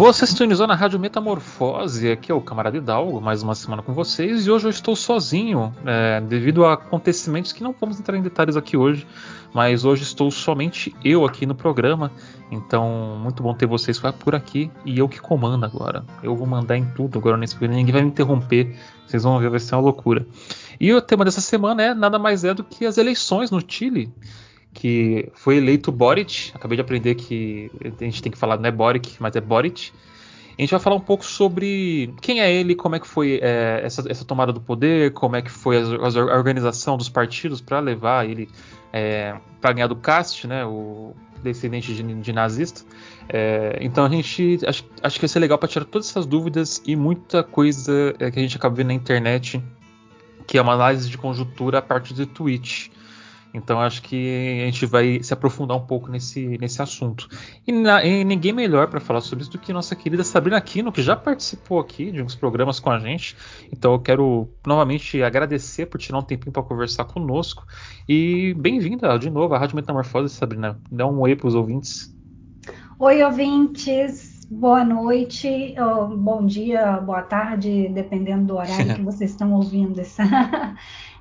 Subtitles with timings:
[0.00, 4.46] Você sintonizou na Rádio Metamorfose, aqui é o Camarada Hidalgo, mais uma semana com vocês,
[4.46, 8.56] e hoje eu estou sozinho, é, devido a acontecimentos que não vamos entrar em detalhes
[8.56, 9.06] aqui hoje,
[9.52, 12.10] mas hoje estou somente eu aqui no programa,
[12.50, 16.02] então muito bom ter vocês por aqui, e eu que comando agora.
[16.22, 18.74] Eu vou mandar em tudo agora nesse programa, ninguém vai me interromper,
[19.06, 20.26] vocês vão ver, vai ser uma loucura.
[20.80, 24.10] E o tema dessa semana é nada mais é do que as eleições no Chile
[24.72, 26.52] que foi eleito Boric.
[26.54, 27.70] Acabei de aprender que
[28.00, 29.92] a gente tem que falar não é Boric, mas é Boric.
[30.58, 33.80] A gente vai falar um pouco sobre quem é ele, como é que foi é,
[33.82, 37.80] essa, essa, tomada do poder, como é que foi a, a organização dos partidos para
[37.80, 38.46] levar ele
[38.92, 42.82] é, para ganhar do Cast, né, o descendente de, de nazista.
[43.26, 46.82] É, então a gente acho, acho que vai ser legal para tirar todas essas dúvidas
[46.86, 49.62] e muita coisa é, que a gente acaba vendo na internet,
[50.46, 52.92] que é uma análise de conjuntura a partir do tweet.
[53.52, 57.28] Então acho que a gente vai se aprofundar um pouco nesse, nesse assunto.
[57.66, 60.92] E, na, e ninguém melhor para falar sobre isso do que nossa querida Sabrina Aquino,
[60.92, 63.36] que já participou aqui de uns programas com a gente.
[63.72, 67.66] Então eu quero novamente agradecer por tirar um tempinho para conversar conosco.
[68.08, 70.80] E bem-vinda de novo à Rádio Metamorfose, Sabrina.
[70.90, 72.14] Dá um oi para os ouvintes.
[72.98, 74.40] Oi, ouvintes.
[74.52, 75.76] Boa noite,
[76.16, 80.24] bom dia, boa tarde, dependendo do horário que vocês estão ouvindo essa,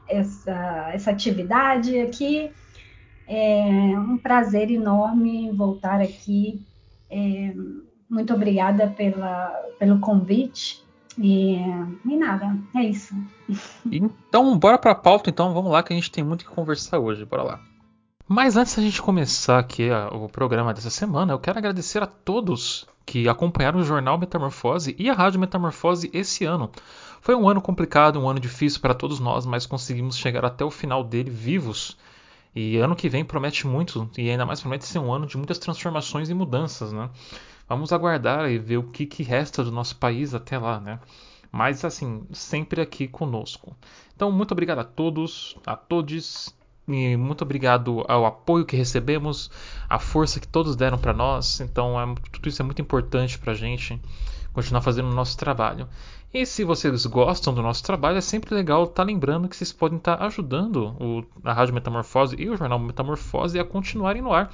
[0.09, 2.51] essa, essa atividade aqui.
[3.27, 6.65] É um prazer enorme voltar aqui.
[7.09, 7.53] É,
[8.09, 10.83] muito obrigada pela, pelo convite.
[11.17, 11.55] E,
[12.05, 13.13] e nada, é isso.
[13.91, 15.53] Então, bora para a pauta, então.
[15.53, 17.25] Vamos lá, que a gente tem muito que conversar hoje.
[17.25, 17.59] Bora lá.
[18.27, 22.87] Mas antes da gente começar aqui o programa dessa semana, eu quero agradecer a todos
[23.03, 26.69] que acompanharam o jornal Metamorfose e a Rádio Metamorfose esse ano.
[27.21, 30.71] Foi um ano complicado, um ano difícil para todos nós, mas conseguimos chegar até o
[30.71, 31.97] final dele vivos.
[32.55, 35.59] E ano que vem promete muito, e ainda mais promete ser um ano de muitas
[35.59, 37.09] transformações e mudanças, né?
[37.67, 40.99] Vamos aguardar e ver o que, que resta do nosso país até lá, né?
[41.51, 43.75] Mas assim, sempre aqui conosco.
[44.15, 46.55] Então, muito obrigado a todos, a todos
[46.87, 49.51] e muito obrigado ao apoio que recebemos,
[49.87, 51.59] a força que todos deram para nós.
[51.59, 54.01] Então, é, tudo isso é muito importante para a gente
[54.53, 55.87] continuar fazendo o nosso trabalho.
[56.31, 59.71] E se vocês gostam do nosso trabalho, é sempre legal estar tá lembrando que vocês
[59.71, 64.31] podem estar tá ajudando o, a Rádio Metamorfose e o Jornal Metamorfose a continuarem no
[64.31, 64.53] ar.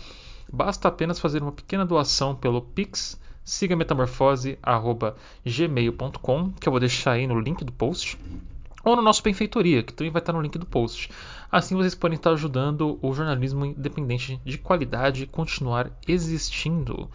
[0.51, 3.19] Basta apenas fazer uma pequena doação pelo Pix.
[3.43, 8.17] Siga metamorfose.gmail.com, que eu vou deixar aí no link do post
[8.85, 11.09] ou no nosso Benfeitoria, que também vai estar no link do post.
[11.51, 17.09] Assim vocês podem estar ajudando o jornalismo independente de qualidade continuar existindo.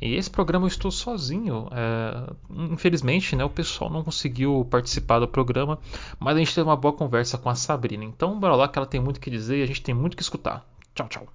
[0.00, 1.68] E esse programa eu estou sozinho.
[1.72, 2.32] É,
[2.72, 5.78] infelizmente, né, o pessoal não conseguiu participar do programa,
[6.18, 8.04] mas a gente teve uma boa conversa com a Sabrina.
[8.04, 10.22] Então, bora lá que ela tem muito que dizer e a gente tem muito que
[10.22, 10.64] escutar.
[10.94, 11.26] Tchau, tchau.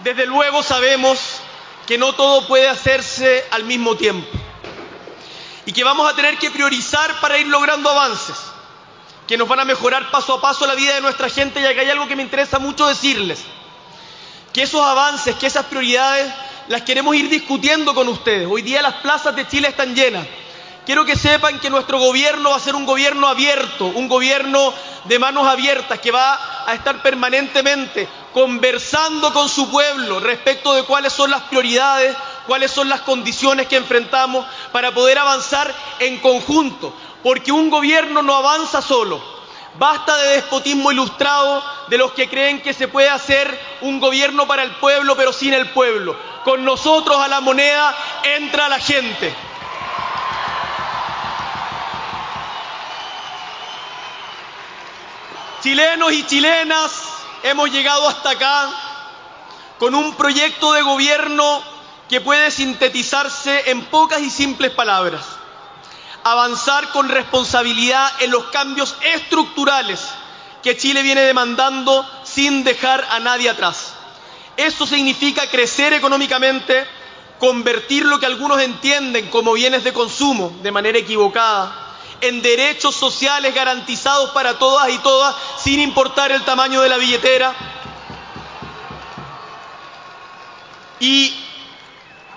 [0.00, 1.40] Desde luego sabemos
[1.86, 4.26] que no todo puede hacerse al mismo tiempo
[5.64, 8.52] y que vamos a tener que priorizar para ir logrando avances.
[9.26, 11.80] que nos van a mejorar paso a paso la vida de nuestra gente y acá
[11.80, 13.42] hay algo que me interesa mucho decirles,
[14.52, 16.32] que esos avances, que esas prioridades
[16.68, 18.48] las queremos ir discutiendo con ustedes.
[18.50, 20.26] Hoy día las plazas de Chile están llenas.
[20.84, 24.74] Quiero que sepan que nuestro gobierno va a ser un gobierno abierto, un gobierno
[25.04, 31.12] de manos abiertas, que va a estar permanentemente conversando con su pueblo respecto de cuáles
[31.12, 36.92] son las prioridades, cuáles son las condiciones que enfrentamos para poder avanzar en conjunto
[37.22, 39.22] porque un gobierno no avanza solo.
[39.74, 44.62] Basta de despotismo ilustrado de los que creen que se puede hacer un gobierno para
[44.62, 46.16] el pueblo pero sin el pueblo.
[46.44, 49.34] Con nosotros a la moneda entra la gente.
[55.62, 56.92] Chilenos y chilenas,
[57.44, 58.68] hemos llegado hasta acá
[59.78, 61.62] con un proyecto de gobierno
[62.08, 65.41] que puede sintetizarse en pocas y simples palabras
[66.24, 70.00] avanzar con responsabilidad en los cambios estructurales
[70.62, 73.94] que Chile viene demandando sin dejar a nadie atrás.
[74.56, 76.86] Eso significa crecer económicamente,
[77.38, 81.82] convertir lo que algunos entienden como bienes de consumo de manera equivocada
[82.20, 87.52] en derechos sociales garantizados para todas y todas sin importar el tamaño de la billetera
[91.00, 91.34] y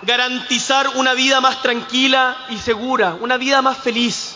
[0.05, 4.35] garantizar una vida más tranquila y segura, una vida más feliz.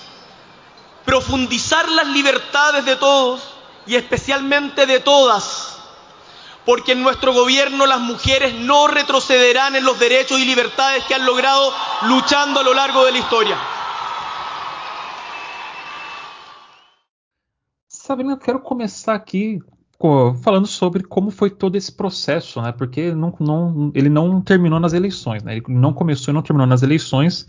[1.05, 3.41] profundizar las libertades de todos
[3.87, 5.79] y especialmente de todas,
[6.65, 11.25] porque en nuestro gobierno las mujeres no retrocederán en los derechos y libertades que han
[11.25, 11.73] logrado
[12.03, 13.57] luchando a lo largo de la historia.
[17.87, 19.59] Sabrina, quero começar aqui
[20.41, 22.71] falando sobre como foi todo esse processo, né?
[22.71, 25.57] Porque não, não, ele não terminou nas eleições, né?
[25.57, 27.45] Ele não começou e não terminou nas eleições.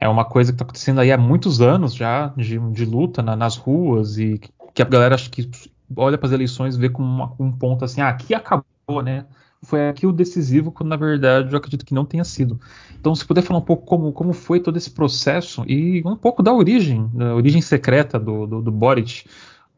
[0.00, 3.36] É uma coisa que está acontecendo aí há muitos anos já de, de luta na,
[3.36, 4.40] nas ruas e
[4.74, 5.48] que a galera acho que
[5.96, 9.24] olha para as eleições vê como uma, um ponto assim, ah, aqui acabou, né?
[9.62, 12.60] Foi aqui o decisivo, quando na verdade eu acredito que não tenha sido.
[13.00, 16.42] Então, se puder falar um pouco como, como foi todo esse processo e um pouco
[16.42, 19.24] da origem, da origem secreta do, do, do Boric,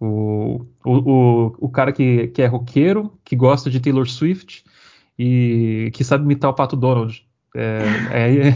[0.00, 4.65] o, o, o, cara que, que é roqueiro, que gosta de Taylor Swift
[5.19, 7.27] e que sabe imitar o Pato Donald.
[7.55, 8.55] É, é, é,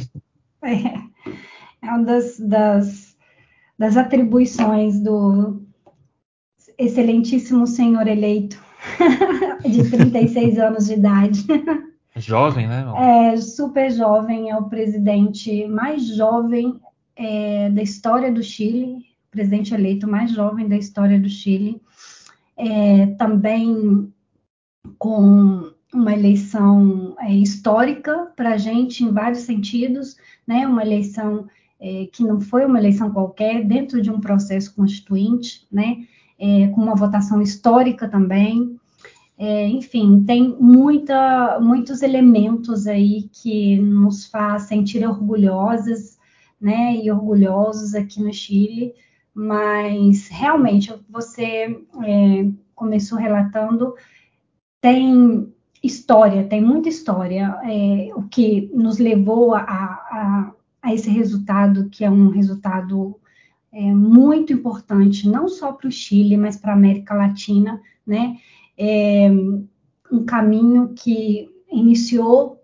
[1.82, 3.16] é uma das, das,
[3.78, 5.62] das atribuições do
[6.78, 8.62] excelentíssimo senhor eleito
[9.68, 11.44] de 36 anos de idade.
[12.16, 12.84] Jovem, né?
[12.98, 16.78] É super jovem, é o presidente mais jovem
[17.16, 21.80] é, da história do Chile presidente eleito mais jovem da história do Chile,
[22.56, 24.12] é, também
[24.98, 30.66] com uma eleição é, histórica para a gente em vários sentidos, né?
[30.66, 31.46] Uma eleição
[31.80, 36.06] é, que não foi uma eleição qualquer, dentro de um processo constituinte, né?
[36.38, 38.78] É, com uma votação histórica também.
[39.38, 46.18] É, enfim, tem muita, muitos elementos aí que nos faz sentir orgulhosas,
[46.60, 46.96] né?
[46.96, 48.92] E orgulhosos aqui no Chile
[49.34, 53.94] mas realmente você é, começou relatando,
[54.80, 55.52] tem
[55.82, 60.52] história, tem muita história, é, o que nos levou a, a,
[60.82, 63.18] a, esse resultado, que é um resultado
[63.72, 68.36] é, muito importante, não só para o Chile, mas para a América Latina, né?
[68.76, 69.30] É,
[70.10, 72.61] um caminho que iniciou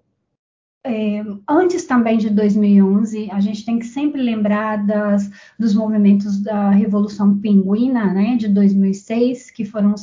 [0.89, 6.71] é, antes também de 2011, a gente tem que sempre lembrar das, dos movimentos da
[6.71, 9.95] Revolução Pinguina, né, de 2006, que foram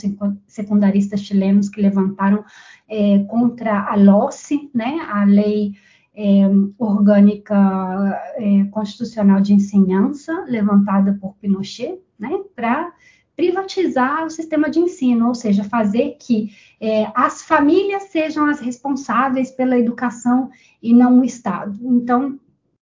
[0.47, 2.45] secundaristas chilenos que levantaram
[2.87, 5.73] é, contra a LOCE, né, a Lei
[6.15, 6.43] é,
[6.77, 12.93] Orgânica é, Constitucional de Ensinança, levantada por Pinochet, né, para
[13.35, 19.51] privatizar o sistema de ensino, ou seja, fazer que é, as famílias sejam as responsáveis
[19.51, 20.49] pela educação
[20.81, 21.77] e não o Estado.
[21.81, 22.39] Então,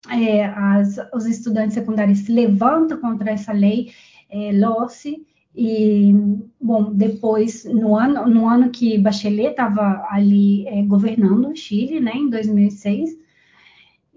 [0.10, 3.92] é, as, os estudantes secundários se levantam contra essa lei
[4.30, 5.26] é, LOCE,
[5.60, 6.14] e,
[6.62, 12.12] bom, depois, no ano, no ano que Bachelet estava ali é, governando o Chile, né,
[12.14, 13.18] em 2006,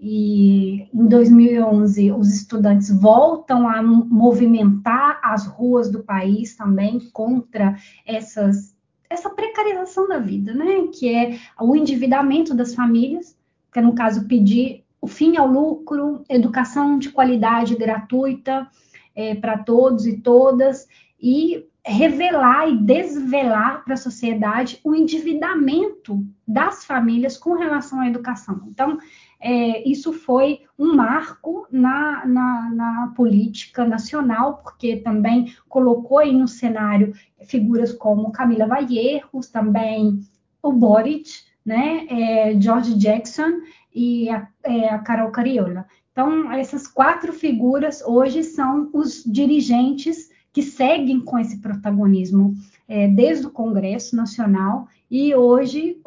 [0.03, 8.75] e em 2011 os estudantes voltam a movimentar as ruas do país também contra essas,
[9.07, 10.87] essa precarização da vida, né?
[10.91, 13.37] Que é o endividamento das famílias,
[13.71, 18.67] que é no caso pedir o fim ao lucro, educação de qualidade gratuita
[19.15, 20.87] é, para todos e todas
[21.21, 28.63] e revelar e desvelar para a sociedade o endividamento das famílias com relação à educação.
[28.67, 28.99] Então,
[29.41, 36.47] é, isso foi um marco na, na, na, política nacional, porque também colocou aí no
[36.47, 37.13] cenário
[37.45, 40.21] figuras como Camila Valleiros, também
[40.61, 41.29] o Boric,
[41.65, 43.61] né, é, George Jackson
[43.93, 45.85] e a, é, a Carol Cariola.
[46.11, 52.53] Então, essas quatro figuras hoje são os dirigentes que seguem com esse protagonismo
[52.87, 55.99] é, desde o Congresso Nacional e hoje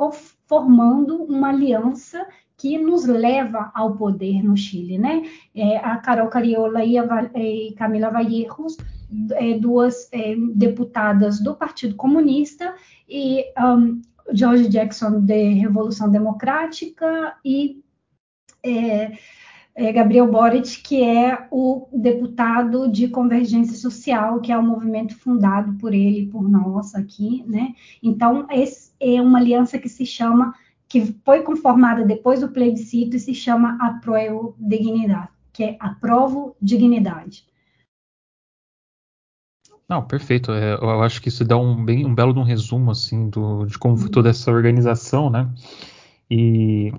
[0.47, 2.26] formando uma aliança
[2.64, 5.23] que nos leva ao poder no Chile, né?
[5.54, 7.04] É, a Carol Cariola e a
[7.35, 8.78] e Camila Valleiros,
[9.33, 12.75] é, duas é, deputadas do Partido Comunista,
[13.06, 14.00] e um,
[14.33, 17.85] George Jackson de Revolução Democrática e
[18.62, 19.12] é,
[19.75, 25.14] é, Gabriel Boric, que é o deputado de Convergência Social, que é o um movimento
[25.18, 27.75] fundado por ele e por nós aqui, né?
[28.02, 30.54] Então, esse é uma aliança que se chama
[30.95, 37.45] que foi conformada depois do plebiscito e se chama Aprovo Dignidade, que é Aprovo Dignidade.
[39.89, 40.53] Não, perfeito.
[40.53, 43.77] É, eu acho que isso dá um, bem, um belo um resumo assim do, de
[43.77, 45.53] como foi toda essa organização, né?
[46.31, 46.93] E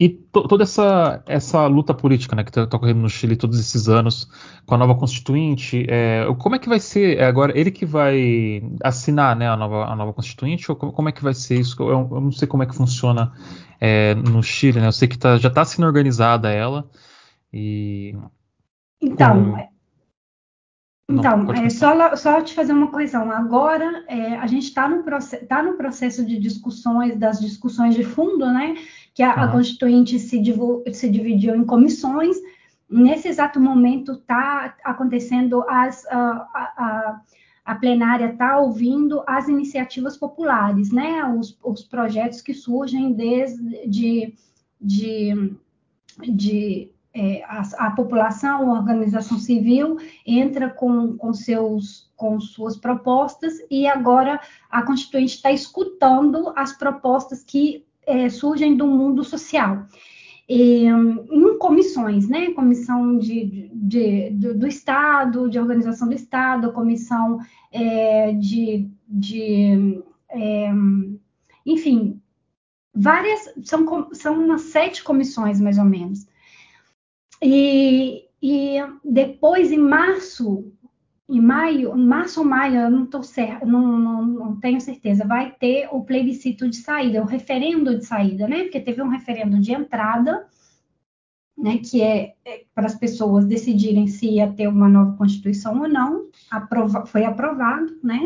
[0.00, 3.86] e toda essa, essa luta política né, que está tá ocorrendo no Chile todos esses
[3.86, 4.26] anos,
[4.64, 7.52] com a nova constituinte, é, como é que vai ser é agora?
[7.54, 11.34] Ele que vai assinar né, a, nova, a nova constituinte, ou como é que vai
[11.34, 11.76] ser isso?
[11.82, 13.30] Eu, eu não sei como é que funciona
[13.78, 14.86] é, no Chile, né?
[14.86, 16.88] Eu sei que tá, já está sendo organizada ela.
[17.52, 18.16] E,
[19.02, 19.70] então, com...
[21.10, 23.30] Então, é, só, só te fazer uma correção.
[23.30, 25.02] Agora, é, a gente está no,
[25.48, 28.76] tá no processo de discussões, das discussões de fundo, né?
[29.14, 29.42] Que a, uhum.
[29.42, 30.42] a Constituinte se,
[30.92, 32.36] se dividiu em comissões.
[32.88, 37.20] Nesse exato momento está acontecendo as, a, a,
[37.64, 41.24] a plenária está ouvindo as iniciativas populares, né?
[41.24, 44.34] Os, os projetos que surgem desde de,
[44.80, 45.56] de,
[46.18, 53.54] de é, a, a, população, a organização civil entra com, com, seus, com suas propostas
[53.70, 54.40] e agora
[54.70, 59.86] a Constituinte está escutando as propostas que é, surgem do mundo social.
[60.48, 62.50] E, em comissões, né?
[62.50, 67.38] Comissão de, de, de, do Estado, de organização do Estado, comissão
[67.70, 70.70] é, de, de é,
[71.64, 72.20] enfim,
[72.94, 76.26] várias, são, são umas sete comissões, mais ou menos.
[77.42, 80.72] E, e depois, em março,
[81.30, 85.52] em maio, março ou maio, eu não estou certo, não, não, não, tenho certeza, vai
[85.52, 88.64] ter o plebiscito de saída, o referendo de saída, né?
[88.64, 90.44] Porque teve um referendo de entrada,
[91.56, 91.78] né?
[91.78, 96.26] Que é, é para as pessoas decidirem se ia ter uma nova constituição ou não,
[96.50, 98.20] aprova, foi aprovado, né?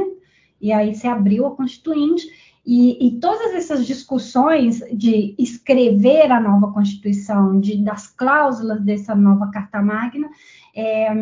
[0.58, 2.26] E aí se abriu a constituinte.
[2.66, 9.50] E, e, todas essas discussões de escrever a nova Constituição, de, das cláusulas dessa nova
[9.50, 10.30] Carta Magna,
[10.74, 11.12] é,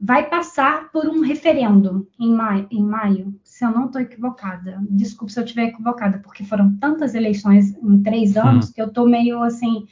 [0.00, 4.78] vai passar por um referendo em maio, em maio se eu não estou equivocada.
[4.90, 8.72] Desculpe se eu estiver equivocada, porque foram tantas eleições em três anos hum.
[8.74, 9.86] que eu estou meio assim.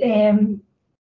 [0.00, 0.34] É,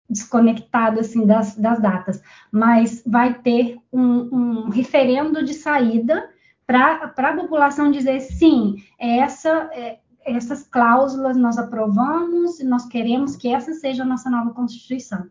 [0.08, 6.30] desconectada assim das, das, datas, mas vai ter um, um referendo de saída
[6.66, 13.72] para a população dizer sim, essa, é, essas cláusulas nós aprovamos, nós queremos que essa
[13.72, 15.26] seja a nossa nova Constituição.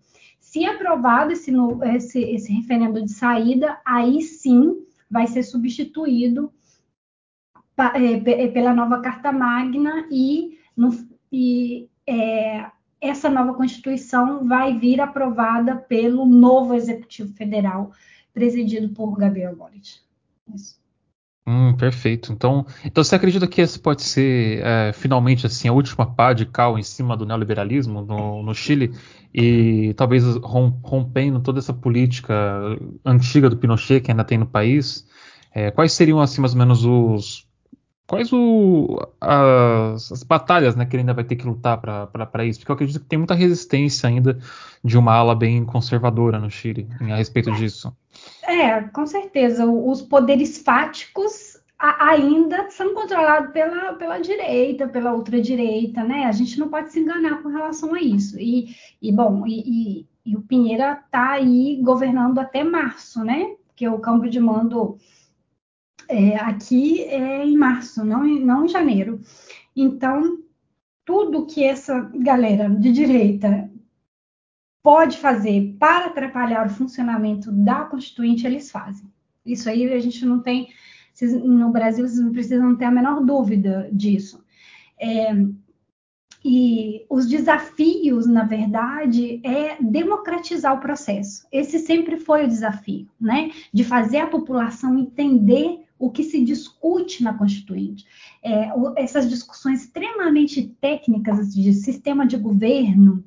[0.56, 1.52] Se aprovado esse,
[1.84, 6.50] esse, esse referendo de saída, aí sim vai ser substituído
[7.78, 10.92] é, pela nova Carta Magna e, no,
[11.30, 12.72] e é,
[13.02, 17.92] essa nova Constituição vai vir aprovada pelo novo Executivo Federal,
[18.34, 20.00] presidido por Gabriel Boric.
[20.56, 20.80] Isso.
[21.48, 22.34] Hum, perfeito.
[22.34, 26.44] Então, então você acredita que esse pode ser é, finalmente assim a última pá de
[26.46, 28.92] cal em cima do neoliberalismo no, no Chile
[29.32, 32.34] e talvez rompendo toda essa política
[33.06, 35.08] antiga do Pinochet que ainda tem no país?
[35.54, 37.48] É, quais seriam assim mais ou menos os
[38.08, 42.60] quais o, as, as, batalhas né, que ele ainda vai ter que lutar para isso?
[42.60, 44.38] Porque eu acredito que tem muita resistência ainda
[44.84, 47.96] de uma ala bem conservadora no Chile a respeito disso.
[48.44, 49.66] É, com certeza.
[49.66, 56.26] Os poderes fáticos ainda são controlados pela, pela direita, pela ultradireita, né?
[56.26, 58.40] A gente não pode se enganar com relação a isso.
[58.40, 63.56] E, e bom, e, e, e o Pinheira está aí governando até março, né?
[63.68, 64.98] Porque o campo de mando
[66.08, 69.22] é, aqui é em março, não, não em janeiro.
[69.76, 70.40] Então,
[71.04, 73.70] tudo que essa galera de direita
[74.82, 79.12] pode fazer para atrapalhar o funcionamento da Constituinte, eles fazem.
[79.46, 80.70] Isso aí a gente não tem,
[81.44, 84.44] no Brasil vocês não precisam ter a menor dúvida disso.
[85.00, 85.34] É,
[86.48, 91.48] e os desafios, na verdade, é democratizar o processo.
[91.52, 93.50] Esse sempre foi o desafio, né?
[93.74, 98.06] De fazer a população entender o que se discute na Constituinte.
[98.44, 103.24] É, essas discussões extremamente técnicas de sistema de governo,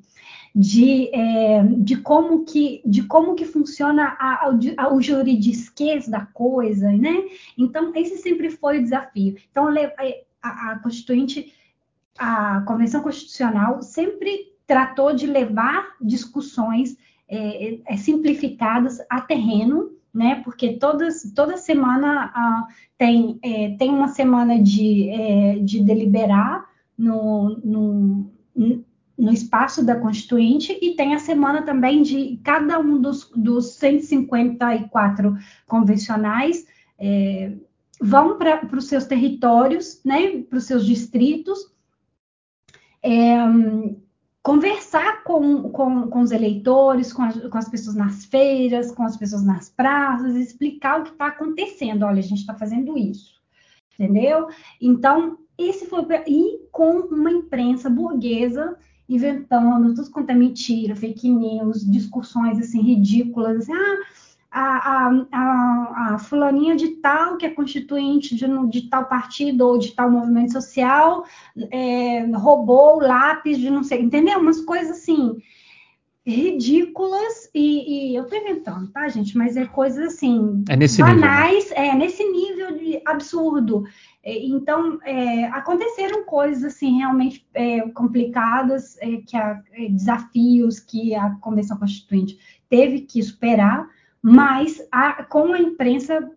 [0.55, 4.47] de, é, de, como, que, de como que funciona a,
[4.77, 5.01] a, o
[6.09, 7.25] da coisa, né?
[7.57, 9.37] Então, esse sempre foi o desafio.
[9.51, 9.69] Então,
[10.43, 11.53] a, a Constituinte,
[12.19, 16.97] a Convenção Constitucional sempre tratou de levar discussões
[17.29, 20.43] é, é, simplificadas a terreno, né?
[20.45, 28.31] Porque todas, toda semana tem, é, tem uma semana de, é, de deliberar no, no,
[29.17, 35.37] no espaço da Constituinte e tem a semana também de cada um dos, dos 154
[35.67, 36.67] convencionais
[36.99, 37.53] é,
[38.01, 41.59] vão para os seus territórios, né, para os seus distritos,
[43.03, 43.37] é,
[44.49, 49.45] conversar com, com, com, os eleitores, com, com, as pessoas nas feiras, com as pessoas
[49.45, 52.05] nas praças, explicar o que está acontecendo.
[52.05, 53.35] Olha, a gente está fazendo isso,
[53.93, 54.49] entendeu?
[54.81, 58.75] Então, esse foi e com uma imprensa burguesa
[59.07, 63.99] inventando tudo quanto é mentira, fake news, discussões assim ridículas, assim, ah,
[64.51, 69.93] a, a, a, fulaninha de tal, que é constituinte de, de, tal partido ou de
[69.93, 71.25] tal movimento social,
[71.71, 74.39] é, roubou o lápis de não sei, entendeu?
[74.39, 75.37] Umas coisas assim.
[76.27, 79.37] ridículas e, e eu tô inventando, tá, gente?
[79.37, 81.89] Mas é coisas assim é nesse banais, nível, né?
[81.89, 83.85] é nesse nível de absurdo.
[84.25, 91.15] É, então é, aconteceram coisas assim realmente é, complicadas, é, que a, é, desafios que
[91.15, 92.39] a Convenção Constituinte
[92.69, 93.89] teve que superar,
[94.23, 96.31] mas a, com a imprensa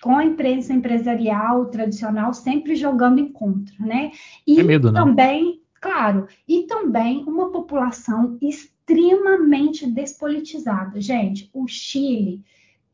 [0.00, 4.12] com a imprensa empresarial tradicional sempre jogando em contra, né?
[4.46, 5.00] E é medo, né?
[5.00, 11.00] também, claro, e também uma população extremamente despolitizada.
[11.00, 12.44] Gente, o Chile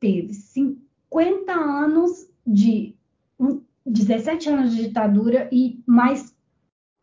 [0.00, 2.94] teve 50 anos de
[3.38, 6.34] um, 17 anos de ditadura e mais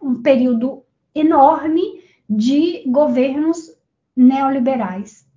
[0.02, 0.84] um período
[1.14, 3.72] enorme de governos
[4.16, 5.28] neoliberais,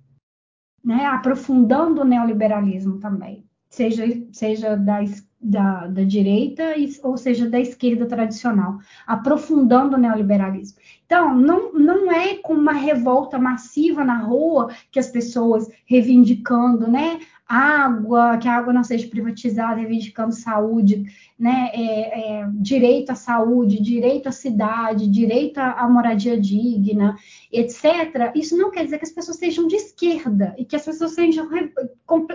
[0.85, 1.05] né?
[1.05, 4.99] aprofundando o neoliberalismo também seja, seja da,
[5.39, 6.63] da, da direita
[7.03, 10.79] ou seja da esquerda tradicional, aprofundando o neoliberalismo.
[11.05, 17.19] Então, não, não é com uma revolta massiva na rua que as pessoas reivindicando, né?
[17.47, 21.05] Água, que a água não seja privatizada, reivindicando saúde,
[21.37, 27.15] né, é, é, direito à saúde, direito à cidade, direito à moradia digna,
[27.51, 28.31] etc.
[28.35, 31.47] Isso não quer dizer que as pessoas sejam de esquerda e que as pessoas sejam,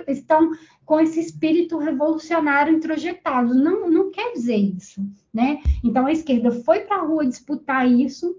[0.07, 0.51] estão
[0.85, 3.55] com esse espírito revolucionário introjetado.
[3.55, 5.61] Não, não quer dizer isso, né?
[5.83, 8.37] Então a esquerda foi para a rua disputar isso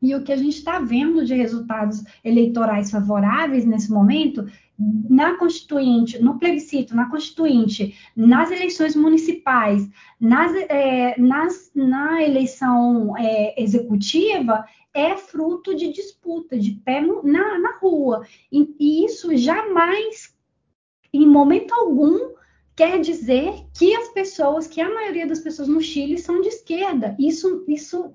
[0.00, 4.46] e o que a gente está vendo de resultados eleitorais favoráveis nesse momento,
[4.78, 9.88] na Constituinte, no plebiscito, na Constituinte, nas eleições municipais,
[10.20, 14.64] nas, é, nas, na eleição é, executiva,
[14.94, 18.24] é fruto de disputa, de pé na, na rua.
[18.52, 20.32] E, e isso jamais,
[21.12, 22.34] em momento algum,
[22.76, 27.16] quer dizer que as pessoas, que a maioria das pessoas no Chile são de esquerda.
[27.18, 28.14] Isso, isso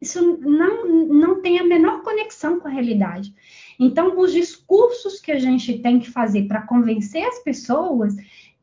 [0.00, 3.34] isso não, não tem a menor conexão com a realidade.
[3.78, 8.14] Então, os discursos que a gente tem que fazer para convencer as pessoas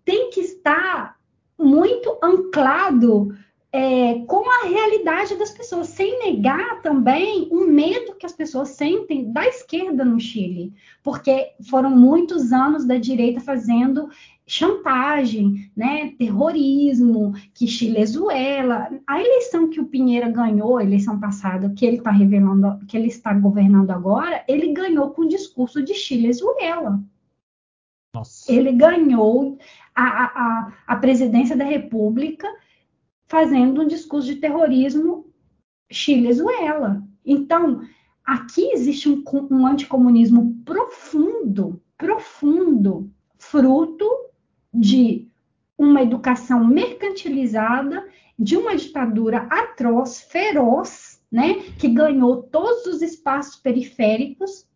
[0.05, 1.17] tem que estar
[1.57, 3.35] muito anclado
[3.75, 9.31] é, com a realidade das pessoas, sem negar também o medo que as pessoas sentem
[9.33, 10.71] da esquerda no Chile,
[11.01, 14.09] porque foram muitos anos da direita fazendo
[14.45, 21.83] chantagem, né, terrorismo, que Chilezuela, a eleição que o Pinheira ganhou, a eleição passada, que
[21.83, 27.01] ele está revelando, que ele está governando agora, ele ganhou com o discurso de Chilezuela.
[28.13, 28.51] Nossa.
[28.51, 29.57] Ele ganhou
[29.95, 32.47] a, a, a presidência da República
[33.33, 35.25] fazendo um discurso de terrorismo
[35.91, 37.03] Chilezuela.
[37.25, 37.81] Então,
[38.23, 44.07] aqui existe um, um anticomunismo profundo, profundo, fruto
[44.71, 45.27] de
[45.75, 54.67] uma educação mercantilizada, de uma ditadura atroz, feroz, né, que ganhou todos os espaços periféricos,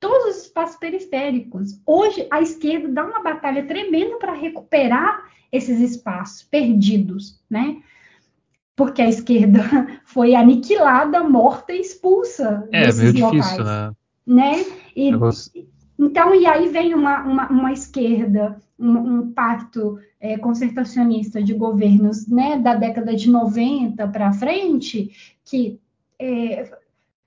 [0.00, 1.78] todos os espaços periféricos.
[1.86, 7.82] Hoje a esquerda dá uma batalha tremenda para recuperar esses espaços perdidos, né?
[8.74, 9.62] Porque a esquerda
[10.04, 13.92] foi aniquilada, morta e expulsa é, desses meio locais, difícil, né?
[14.26, 14.64] né?
[14.96, 15.10] E,
[15.98, 22.26] então, e aí vem uma, uma, uma esquerda, um, um pacto é, concertacionista de governos
[22.26, 25.78] né, da década de 90 para frente, que
[26.18, 26.70] é,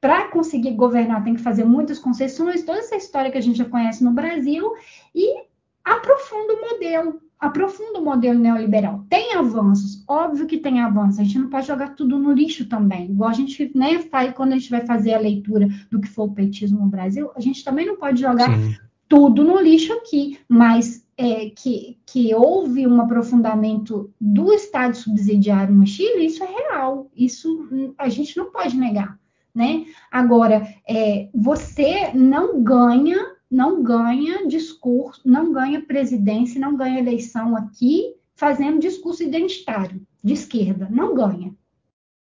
[0.03, 3.63] para conseguir governar tem que fazer muitas concessões, toda essa história que a gente já
[3.63, 4.73] conhece no Brasil,
[5.15, 5.45] e
[5.81, 9.05] aprofunda o modelo, aprofunda o modelo neoliberal.
[9.09, 13.11] Tem avanços, óbvio que tem avanços, a gente não pode jogar tudo no lixo também,
[13.11, 16.25] igual a gente né, faz quando a gente vai fazer a leitura do que foi
[16.25, 18.75] o petismo no Brasil, a gente também não pode jogar Sim.
[19.07, 25.87] tudo no lixo aqui, mas é, que, que houve um aprofundamento do Estado subsidiário no
[25.87, 29.17] Chile, isso é real, isso a gente não pode negar.
[29.53, 29.85] Né?
[30.11, 38.15] Agora, é, você não ganha não ganha discurso, não ganha presidência, não ganha eleição aqui
[38.35, 40.87] fazendo discurso identitário de esquerda.
[40.89, 41.53] Não ganha.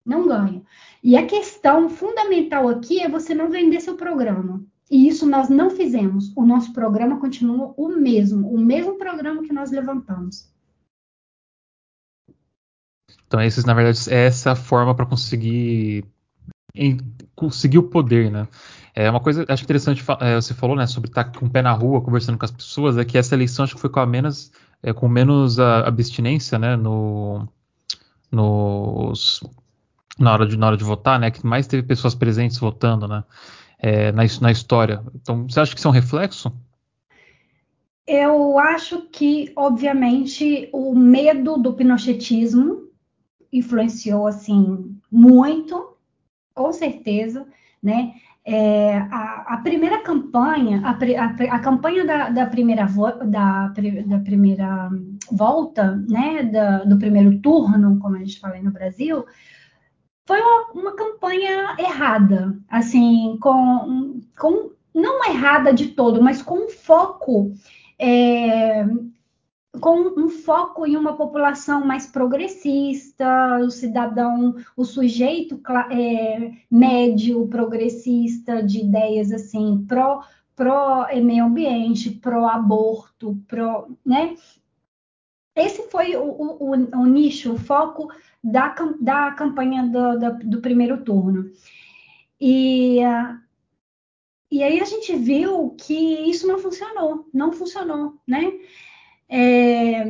[0.05, 0.63] Não ganha.
[1.03, 4.63] E a questão fundamental aqui é você não vender seu programa.
[4.91, 6.33] E isso nós não fizemos.
[6.37, 10.53] O nosso programa continua o mesmo, o mesmo programa que nós levantamos.
[13.27, 16.05] Então, esses, na verdade, é essa forma para conseguir
[16.77, 16.99] em,
[17.35, 18.49] conseguir o poder, né?
[18.95, 21.73] É uma coisa, acho interessante, é, você falou, né, sobre estar com o pé na
[21.73, 24.51] rua, conversando com as pessoas, é que essa eleição acho que foi com a menos,
[24.83, 27.47] é, com menos a, abstinência, né, no,
[28.33, 29.43] nos,
[30.19, 33.23] na hora de na hora de votar, né, que mais teve pessoas presentes votando, né,
[33.79, 35.03] é, na, na história.
[35.15, 36.51] Então, você acha que isso é um reflexo?
[38.07, 42.89] Eu acho que, obviamente, o medo do pinochetismo
[43.53, 45.96] influenciou assim muito,
[46.57, 47.47] com certeza
[47.87, 48.15] né?
[48.45, 54.19] É, a, a, primeira campanha, a, a, a campanha da, da, primeira vo, da, da,
[54.21, 54.89] primeira
[55.31, 59.25] volta, né, da, do primeiro turno, como a gente fala aí no Brasil,
[60.27, 66.69] foi uma, uma campanha errada, assim, com, com não errada de todo, mas com um
[66.69, 67.53] foco
[67.99, 68.85] é,
[69.81, 75.61] com um foco em uma população mais progressista, o cidadão, o sujeito
[75.91, 84.35] é, médio, progressista, de ideias assim, pró, pró meio ambiente, pró aborto, pró, né?
[85.55, 88.09] Esse foi o, o, o, nicho, o foco
[88.45, 91.51] da, da campanha do, do, do primeiro turno.
[92.39, 92.99] E,
[94.51, 95.95] e aí a gente viu que
[96.29, 98.53] isso não funcionou, não funcionou, né?
[99.29, 100.05] É,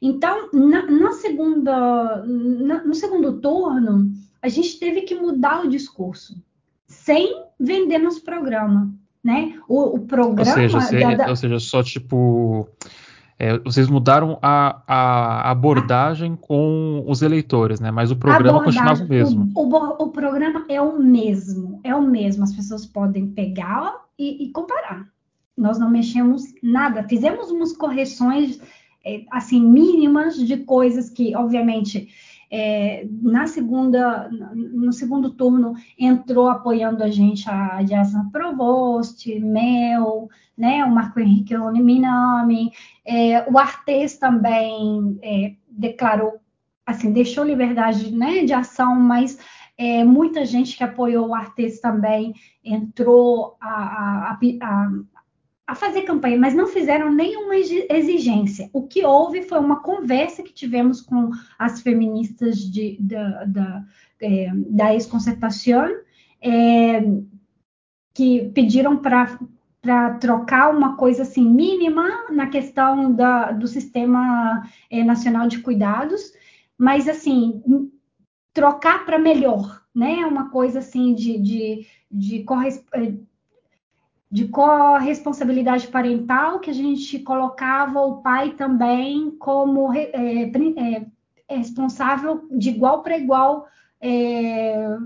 [0.00, 6.42] então, na, na segunda, na, no segundo turno, a gente teve que mudar o discurso,
[6.86, 9.58] sem vender nosso programa, né?
[9.68, 10.50] O, o programa...
[10.50, 11.28] Ou seja, da, da...
[11.28, 12.68] ou seja, só tipo...
[13.38, 17.90] É, vocês mudaram a, a, abordagem com os eleitores, né?
[17.90, 19.50] Mas o programa continuava o mesmo.
[19.56, 22.44] O, o, o, programa é o mesmo, é o mesmo.
[22.44, 25.08] As pessoas podem pegar e, e comparar.
[25.56, 28.60] Nós não mexemos nada, fizemos umas correções
[29.04, 32.08] é, assim mínimas de coisas que, obviamente,
[32.50, 40.84] é, na segunda, no segundo turno entrou apoiando a gente a Jasna Provost, Mel, né,
[40.84, 42.70] o Marco Henrique Oniminami,
[43.06, 46.34] é, o Artes também é, declarou,
[46.84, 49.38] assim, deixou liberdade né, de ação, mas
[49.78, 54.88] é, muita gente que apoiou o Artes também entrou a, a, a
[55.74, 58.68] fazer campanha, mas não fizeram nenhuma exigência.
[58.72, 63.84] O que houve foi uma conversa que tivemos com as feministas de, da, da,
[64.20, 65.88] é, da ex-concertação,
[66.40, 67.02] é,
[68.14, 69.38] que pediram para
[70.20, 76.32] trocar uma coisa assim mínima na questão da, do sistema é, nacional de cuidados,
[76.76, 77.62] mas assim
[78.52, 80.26] trocar para melhor, né?
[80.26, 83.18] Uma coisa assim de, de, de corresponder
[84.32, 91.06] de corresponsabilidade parental, que a gente colocava o pai também como é, é,
[91.50, 93.66] é responsável de igual para igual
[94.00, 94.96] é,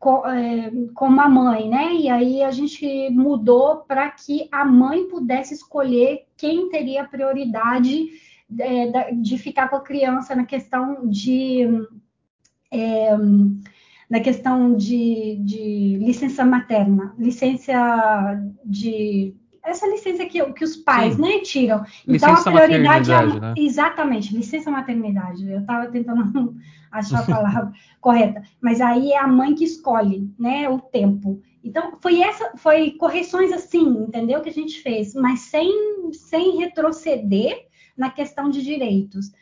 [0.00, 1.94] com, é, como a mãe, né?
[1.94, 8.08] E aí a gente mudou para que a mãe pudesse escolher quem teria prioridade
[8.58, 11.68] é, de ficar com a criança na questão de
[14.12, 21.38] na questão de, de licença materna, licença de essa licença que, que os pais né,
[21.38, 21.82] tiram.
[22.06, 23.26] Então, licença a prioridade é.
[23.26, 23.54] Né?
[23.56, 25.50] Exatamente, licença maternidade.
[25.50, 26.54] Eu estava tentando
[26.92, 27.72] achar a palavra
[28.02, 28.42] correta.
[28.60, 31.40] Mas aí é a mãe que escolhe né, o tempo.
[31.64, 34.42] Então, foi essa, foi correções assim, entendeu?
[34.42, 35.72] Que a gente fez, mas sem,
[36.12, 39.32] sem retroceder na questão de direitos.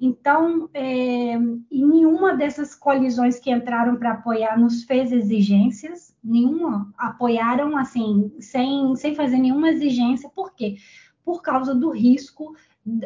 [0.00, 7.76] Então, é, em nenhuma dessas coalizões que entraram para apoiar nos fez exigências, nenhuma apoiaram
[7.76, 10.76] assim, sem, sem fazer nenhuma exigência, por quê?
[11.22, 12.54] Por causa do risco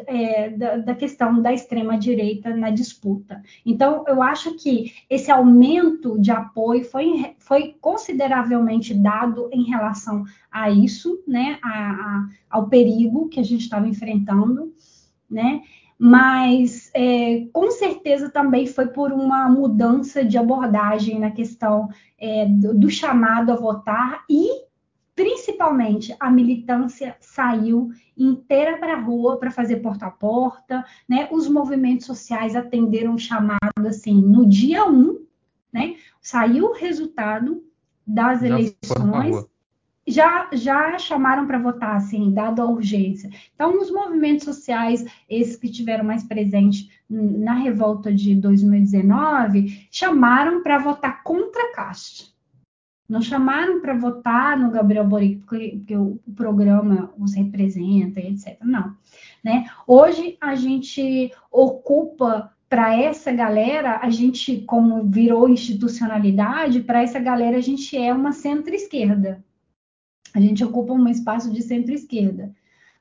[0.07, 3.43] é, da, da, questão da extrema-direita na disputa.
[3.65, 10.69] Então, eu acho que esse aumento de apoio foi, foi consideravelmente dado em relação a
[10.69, 14.73] isso, né, a, a, ao perigo que a gente estava enfrentando,
[15.29, 15.61] né,
[15.97, 22.77] mas é, com certeza também foi por uma mudança de abordagem na questão é, do,
[22.77, 24.65] do, chamado a votar e
[25.15, 31.29] principalmente a militância saiu inteira para a rua para fazer porta a porta, né?
[31.31, 35.25] Os movimentos sociais atenderam um chamado assim no dia 1,
[35.71, 35.95] né?
[36.21, 37.63] Saiu o resultado
[38.05, 39.47] das Já eleições
[40.07, 43.29] já, já chamaram para votar, assim, dado a urgência.
[43.53, 50.77] Então, os movimentos sociais, esses que tiveram mais presente na revolta de 2019, chamaram para
[50.77, 52.25] votar contra Caixa.
[53.07, 58.57] Não chamaram para votar no Gabriel Boric, porque, porque o, programa os representa, etc.
[58.63, 58.95] Não.
[59.43, 59.65] Né?
[59.87, 67.57] Hoje, a gente ocupa para essa galera, a gente, como virou institucionalidade, para essa galera
[67.57, 69.43] a gente é uma centro-esquerda
[70.35, 72.53] a gente ocupa um espaço de centro-esquerda.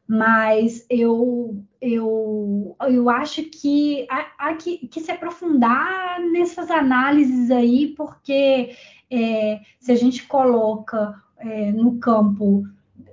[0.07, 7.95] Mas eu, eu, eu acho que há, há que, que, se aprofundar nessas análises aí,
[7.97, 8.77] porque
[9.11, 12.65] é, se a gente coloca é, no campo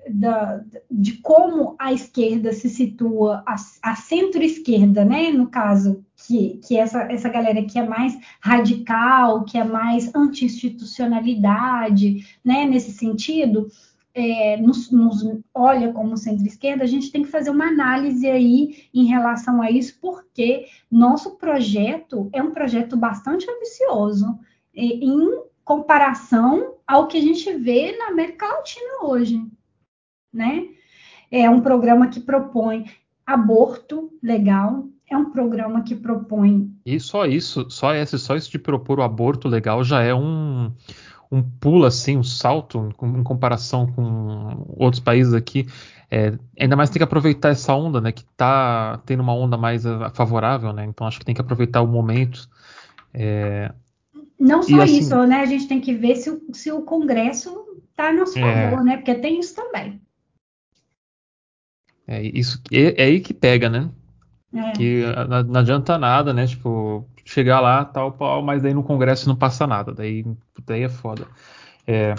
[0.10, 6.78] da, de como a esquerda se situa, a, a centro-esquerda, né, no caso, que, que
[6.78, 13.70] essa, essa galera que é mais radical, que é mais anti-institucionalidade, né, nesse sentido,
[14.14, 19.06] é, nos, nos, olha como centro-esquerda, a gente tem que fazer uma análise aí em
[19.06, 24.38] relação a isso, porque nosso projeto é um projeto bastante ambicioso
[24.74, 29.42] em comparação ao que a gente vê na América Latina hoje,
[30.34, 30.68] né?
[31.30, 32.86] É um programa que propõe
[33.26, 36.70] aborto legal, é um programa que propõe.
[36.86, 40.74] E só isso, só esse, só isso de propor o aborto legal já é um,
[41.32, 45.66] um pulo assim, um salto em comparação com outros países aqui.
[46.10, 48.12] É, ainda mais tem que aproveitar essa onda, né?
[48.12, 50.84] Que tá tendo uma onda mais favorável, né?
[50.86, 52.50] Então acho que tem que aproveitar o momento.
[53.14, 53.72] É...
[54.38, 55.40] Não só assim, isso, né?
[55.40, 58.42] A gente tem que ver se o, se o Congresso está a nosso é.
[58.42, 58.84] favor, é...
[58.84, 58.98] né?
[58.98, 60.02] Porque tem isso também.
[62.06, 63.90] É isso é, é aí que pega, né?
[64.54, 64.72] É.
[64.74, 66.46] Que não, não, adianta nada, né?
[66.46, 69.94] Tipo, chegar lá, tal, pau, mas daí no Congresso não passa nada.
[69.94, 70.26] Daí,
[70.66, 71.26] daí é foda.
[71.88, 72.14] É,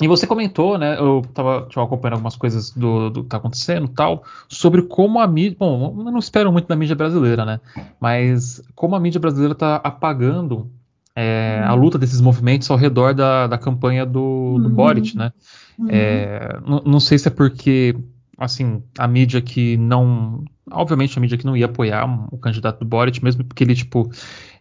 [0.00, 0.98] e você comentou, né?
[0.98, 5.56] Eu tava acompanhando algumas coisas do, do que tá acontecendo tal, sobre como a mídia.
[5.58, 7.60] Bom, eu não espero muito da mídia brasileira, né?
[8.00, 10.70] Mas como a mídia brasileira tá apagando
[11.14, 14.74] é, a luta desses movimentos ao redor da, da campanha do, do uhum.
[14.74, 15.32] Boric, né?
[15.78, 15.88] Uhum.
[15.90, 17.96] É, não sei se é porque
[18.44, 20.44] assim, a mídia que não.
[20.70, 24.10] Obviamente a mídia que não ia apoiar o candidato do Boric, mesmo porque ele, tipo,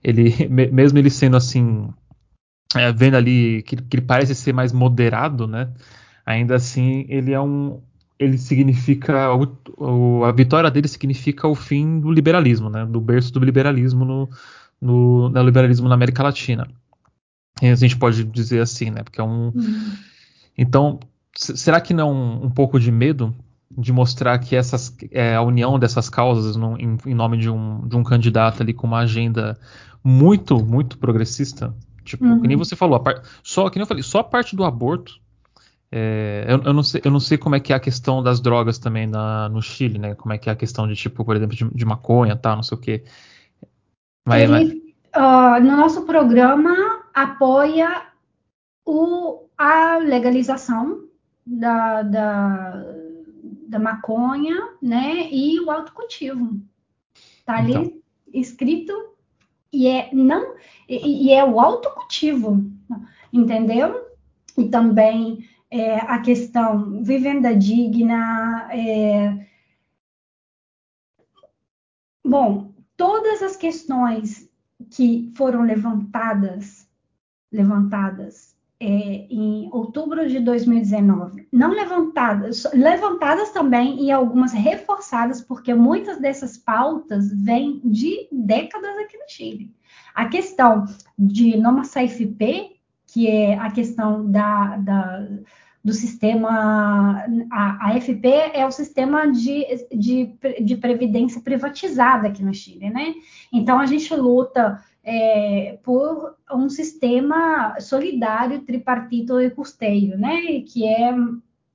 [0.04, 1.90] ele, mesmo ele sendo assim,
[2.76, 5.70] é, vendo ali que, que, ele parece ser mais moderado, né?
[6.26, 7.82] Ainda assim, ele é um.
[8.18, 9.34] Ele significa.
[9.34, 12.86] O, o, a vitória dele significa o fim do liberalismo, né?
[12.86, 14.30] Do berço do liberalismo no,
[14.80, 16.68] no, no liberalismo na América Latina.
[17.62, 19.04] E a gente pode dizer assim, né?
[19.04, 19.52] Porque é um.
[19.54, 19.94] Uhum.
[20.58, 21.00] Então,
[21.36, 23.36] será que não um pouco de medo
[23.78, 27.88] de mostrar que essas, é, a união dessas causas no, em, em, nome de um,
[27.88, 29.58] de um candidato ali com uma agenda
[30.04, 31.74] muito, muito progressista.
[32.04, 32.42] Tipo, uhum.
[32.42, 32.64] que nem uhum.
[32.64, 35.20] você falou, par, só que nem eu falei, só a parte do aborto.
[35.92, 38.40] É, eu, eu, não sei, eu não sei como é que é a questão das
[38.40, 40.16] drogas também na, no Chile, né?
[40.16, 42.64] Como é que é a questão de, tipo, por exemplo, de, de maconha, tal, não
[42.64, 43.04] sei o quê.
[44.26, 44.82] Mas, Ele,
[45.16, 48.04] Uh, no nosso programa apoia
[48.86, 51.04] o, a legalização
[51.46, 52.86] da, da
[53.72, 56.62] da maconha, né, e o autocultivo.
[57.46, 58.02] Tá ali então.
[58.34, 58.94] escrito
[59.72, 60.56] e é não
[60.90, 62.70] e, e, é o autocultivo,
[63.32, 64.10] entendeu?
[64.58, 69.48] E também é, a questão vivenda digna, é...
[72.26, 74.50] bom, todas as questões
[74.90, 76.86] que foram levantadas,
[77.50, 78.51] levantadas
[78.82, 86.58] é, em outubro de 2019, não levantadas, levantadas também e algumas reforçadas, porque muitas dessas
[86.58, 89.72] pautas vêm de décadas aqui no Chile.
[90.16, 90.86] A questão
[91.18, 92.72] de Noma FP,
[93.06, 95.28] que é a questão da, da
[95.84, 97.24] do sistema.
[97.52, 103.14] A, a, FP é o sistema de, de, de previdência privatizada aqui no Chile, né?
[103.52, 110.62] Então a gente luta é, por um sistema solidário tripartito de custeio, né?
[110.62, 111.14] Que é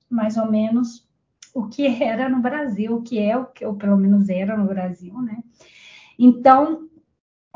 [0.08, 1.06] mais ou menos
[1.54, 5.42] o que era no Brasil, o que é ou pelo menos era no Brasil, né?
[6.18, 6.88] Então,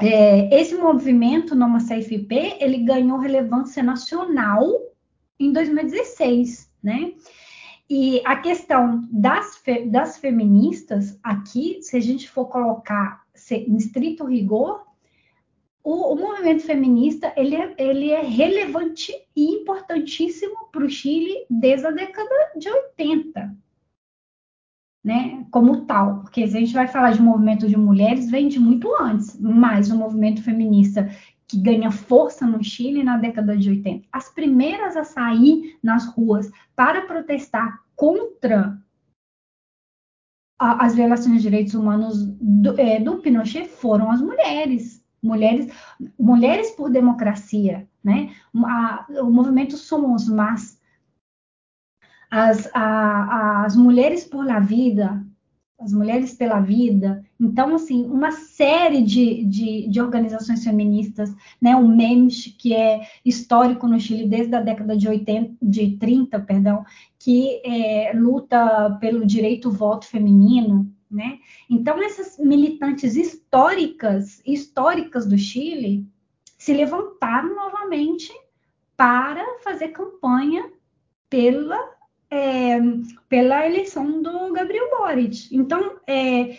[0.00, 4.66] é, esse movimento Noma CFP, ele ganhou relevância nacional
[5.38, 7.12] em 2016, né?
[7.88, 14.24] E a questão das, fe, das feministas aqui, se a gente for colocar em estrito
[14.24, 14.86] rigor,
[15.82, 21.86] o, o movimento feminista ele é, ele é relevante e importantíssimo para o Chile desde
[21.86, 23.56] a década de 80,
[25.02, 25.46] né?
[25.50, 28.94] Como tal, porque se a gente vai falar de movimento de mulheres, vem de muito
[29.00, 31.08] antes, mas o movimento feminista
[31.50, 34.06] que ganha força no Chile na década de 80.
[34.12, 38.80] As primeiras a sair nas ruas para protestar contra
[40.56, 44.99] a, as violações de direitos humanos do, é, do Pinochet foram as mulheres.
[45.22, 45.70] Mulheres,
[46.18, 48.34] mulheres por democracia, né?
[48.54, 50.80] A, o movimento Somos Más,
[52.30, 55.24] as, a, as mulheres por la vida,
[55.80, 57.24] as mulheres pela vida.
[57.40, 61.74] Então, assim, uma série de, de, de, organizações feministas, né?
[61.74, 66.84] O MEMS, que é histórico no Chile desde a década de 80, de 30, perdão,
[67.18, 71.38] que é, luta pelo direito ao voto feminino, né?
[71.68, 76.06] Então, essas militantes históricas, históricas do Chile,
[76.56, 78.32] se levantaram novamente
[78.96, 80.70] para fazer campanha
[81.28, 81.98] pela
[82.30, 82.78] é,
[83.28, 85.48] pela eleição do Gabriel Boric.
[85.50, 86.56] Então, é,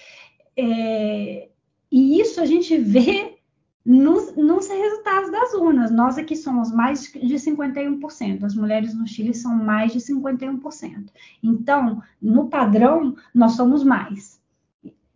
[0.57, 1.49] é,
[1.91, 3.37] e isso gente vê
[3.85, 5.91] nos, nos, resultados das urnas.
[5.91, 11.09] Nós aqui somos mais de 51%, as mulheres no Chile são mais de 51%.
[11.41, 14.40] Então, no padrão, nós somos mais,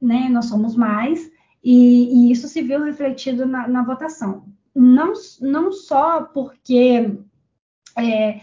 [0.06, 0.30] né?
[0.30, 1.32] Nós somos mais,
[1.64, 4.46] e, e isso se viu refletido na, na votação.
[4.74, 7.18] Não, não só porque.
[7.98, 8.42] É,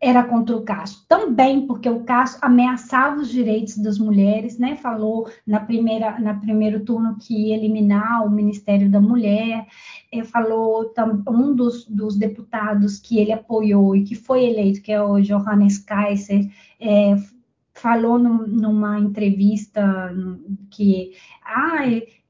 [0.00, 1.04] era contra o Castro.
[1.08, 4.76] Também porque o Castro ameaçava os direitos das mulheres, né?
[4.76, 9.66] Falou na primeira, na primeiro turno que ia eliminar o Ministério da Mulher,
[10.12, 10.92] é, falou
[11.28, 15.78] um dos, dos, deputados que ele apoiou e que foi eleito, que é o Johannes
[15.78, 16.48] Kaiser,
[16.80, 17.16] é,
[17.78, 20.12] falou num, numa entrevista
[20.70, 21.12] que
[21.44, 21.84] ah,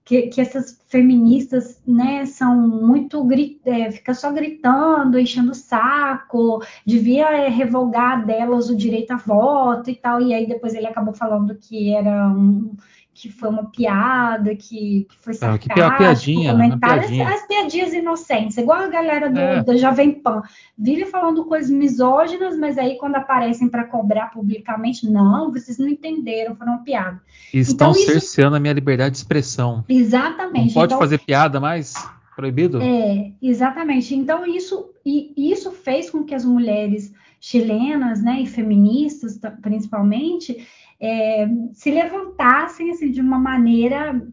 [0.08, 3.28] que, que essas feministas, né, são muito,
[3.66, 9.90] é, fica só gritando, enchendo o saco, devia é, revogar delas o direito a voto
[9.90, 12.74] e tal, e aí depois ele acabou falando que era um,
[13.20, 17.28] que foi uma piada, que, que foi sarcástico, ah, que piadinha, comentário, piadinha.
[17.28, 19.62] As, as, piadinhas inocentes, igual a galera do, é.
[19.64, 20.42] da Jovem Pan,
[20.78, 26.54] vive falando coisas misóginas, mas aí quando aparecem para cobrar publicamente, não, vocês não entenderam,
[26.54, 27.20] foram piada.
[27.52, 28.56] Estão então, cerceando isso...
[28.56, 29.84] a minha liberdade de expressão.
[29.88, 30.68] Exatamente.
[30.68, 31.94] Não pode então, fazer piada mais?
[32.36, 32.80] Proibido?
[32.80, 34.14] É, exatamente.
[34.14, 40.66] Então, isso, e, isso fez com que as mulheres chilenas, né, e feministas principalmente,
[41.00, 44.26] é, se levantassem assim, de uma maneira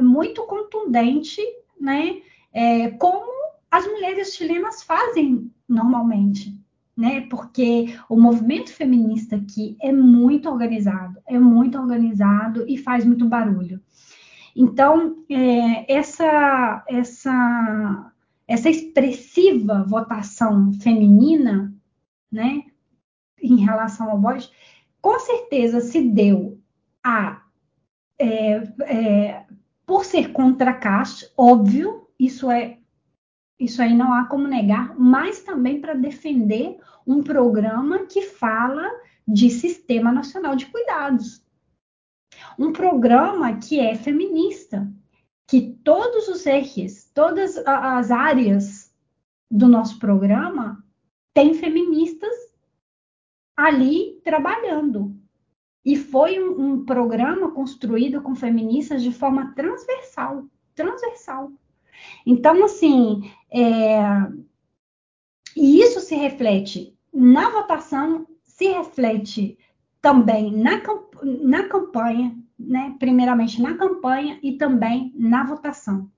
[0.00, 1.40] muito contundente,
[1.80, 2.20] né,
[2.52, 3.30] é, como
[3.70, 6.60] as mulheres chilenas fazem normalmente.
[6.94, 13.24] Né, porque o movimento feminista aqui é muito organizado, é muito organizado e faz muito
[13.26, 13.80] barulho.
[14.54, 18.12] Então, é, essa, essa,
[18.46, 21.74] essa expressiva votação feminina,
[22.30, 22.62] né,
[23.42, 24.50] em relação ao voto,
[25.02, 26.58] com certeza se deu
[27.04, 27.42] a
[28.18, 29.46] é, é,
[29.84, 32.78] por ser contra Cast, óbvio, isso é
[33.58, 38.88] isso aí não há como negar, mas também para defender um programa que fala
[39.26, 41.44] de Sistema Nacional de Cuidados.
[42.58, 44.90] Um programa que é feminista,
[45.46, 48.92] que todos os eixos, todas as áreas
[49.48, 50.84] do nosso programa
[51.32, 52.34] têm feministas
[53.62, 55.14] ali trabalhando.
[55.84, 60.44] E foi um, um, programa construído com feministas de forma transversal,
[60.74, 61.52] transversal.
[62.26, 64.00] Então, assim, é,
[65.56, 69.58] e isso se reflete na votação, se reflete
[70.00, 70.80] também na,
[71.22, 72.96] na campanha, né?
[72.98, 76.10] primeiramente na campanha e também na votação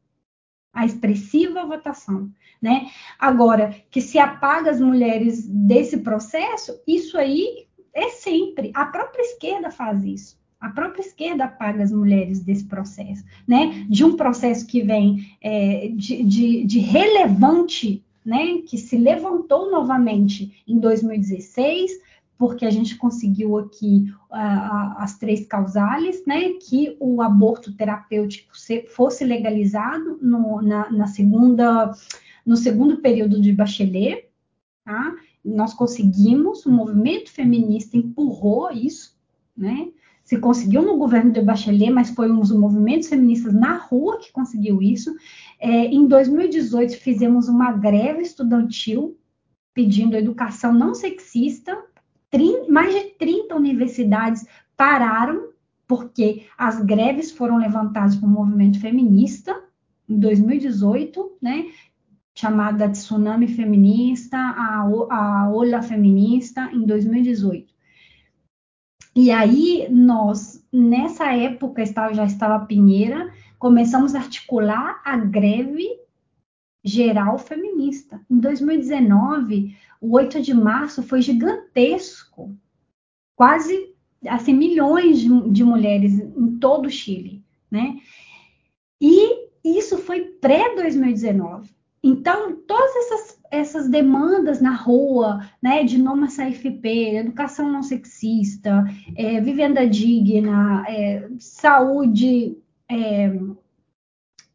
[0.75, 2.89] a expressiva votação, né?
[3.19, 8.73] Agora, que se apaga as mulheres desse processo, isso aí é sempre.
[8.75, 10.39] A própria esquerda faz isso.
[10.61, 13.87] A própria esquerda apaga as mulheres desse processo, né?
[13.89, 18.63] De um processo que vem é, de, de, de relevante, né?
[18.67, 21.93] Que se levantou novamente em 2016
[22.37, 28.53] porque a gente conseguiu aqui uh, as três causales, né, que o aborto terapêutico
[28.89, 31.93] fosse legalizado no, na, na, segunda,
[32.45, 34.29] no segundo período de Bachelet,
[34.85, 35.15] tá?
[35.45, 39.17] Nós conseguimos, o movimento feminista empurrou isso,
[39.57, 39.89] né?
[40.25, 44.33] Se conseguiu no governo de Bachelet, mas foi um dos movimentos feministas na rua que
[44.33, 45.15] conseguiu isso.
[45.61, 49.19] É, em 2018, fizemos uma greve estudantil
[49.75, 51.77] pedindo educação não sexista
[52.35, 54.45] 30, mais de 30 universidades
[54.77, 55.51] pararam
[55.87, 59.63] porque as greves foram levantadas pelo movimento feminista
[60.09, 61.67] em 2018, né?
[62.35, 67.73] Chamada Tsunami Feminista, a, a Ola Feminista, em 2018.
[69.15, 75.89] E aí, nós, nessa época, já estava Pinheira, começamos a articular a greve
[76.85, 78.21] geral feminista.
[78.31, 82.55] Em 2019, o 8 de março foi gigantesco.
[83.35, 83.95] Quase
[84.29, 87.99] assim, milhões de, de mulheres em todo o Chile, né?
[89.01, 91.69] E isso foi pré-2019.
[92.03, 98.85] Então, todas essas, essas demandas na rua, né, de noma SAFP, educação não sexista,
[99.17, 102.59] é, vivenda digna, é, saúde,
[102.91, 103.33] é,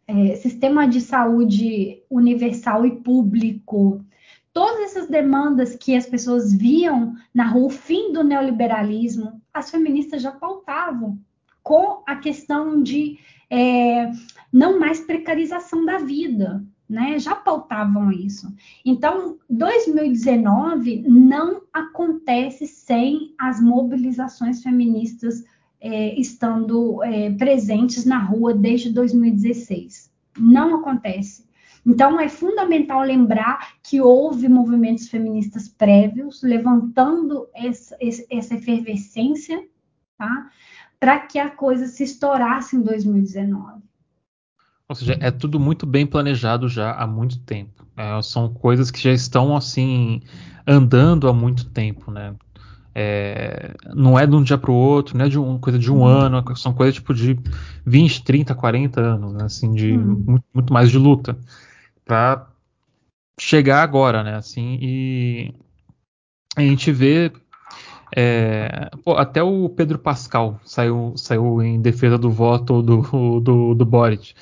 [0.10, 4.04] é sistema de saúde universal e público,
[4.52, 10.24] todas essas demandas que as pessoas viam na rua, o fim do neoliberalismo, as feministas
[10.24, 11.20] já pautavam
[11.62, 13.20] com a questão de
[13.52, 14.12] é,
[14.52, 17.20] não mais precarização da vida, né?
[17.20, 18.52] Já pautavam isso.
[18.84, 25.44] Então, 2019 não acontece sem as mobilizações feministas
[25.82, 30.12] é, estando é, presentes na rua desde 2016.
[30.38, 31.48] Não acontece.
[31.86, 37.98] Então, é fundamental lembrar que houve movimentos feministas prévios levantando essa,
[38.30, 39.64] essa efervescência,
[40.18, 40.50] tá?
[41.00, 43.82] Para que a coisa se estourasse em 2019.
[44.90, 47.86] Ou seja, é tudo muito bem planejado já há muito tempo.
[47.96, 50.22] É, são coisas que já estão assim
[50.68, 52.36] andando há muito tempo, né?
[52.94, 55.92] É, não é de um dia para o outro, não é de um, coisa de
[55.92, 56.08] um uhum.
[56.08, 57.40] ano, são coisas tipo de
[57.86, 59.44] 20, 30, 40 anos, né?
[59.44, 60.24] Assim, de uhum.
[60.28, 61.38] muito, muito, mais de luta
[62.04, 62.48] para
[63.40, 64.36] chegar agora, né?
[64.36, 65.54] Assim, e
[66.56, 67.32] a gente vê
[68.16, 73.86] é, pô, até o Pedro Pascal saiu, saiu em defesa do voto do, do, do
[73.86, 74.34] Boric.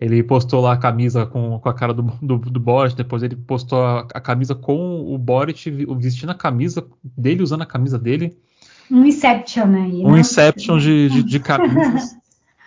[0.00, 3.36] Ele postou lá a camisa com, com a cara do, do, do Boric, depois ele
[3.36, 8.34] postou a, a, camisa com o Boric vestindo a camisa dele, usando a camisa dele.
[8.90, 10.20] Um Inception aí, Um né?
[10.20, 12.16] Inception de, de, de camisas.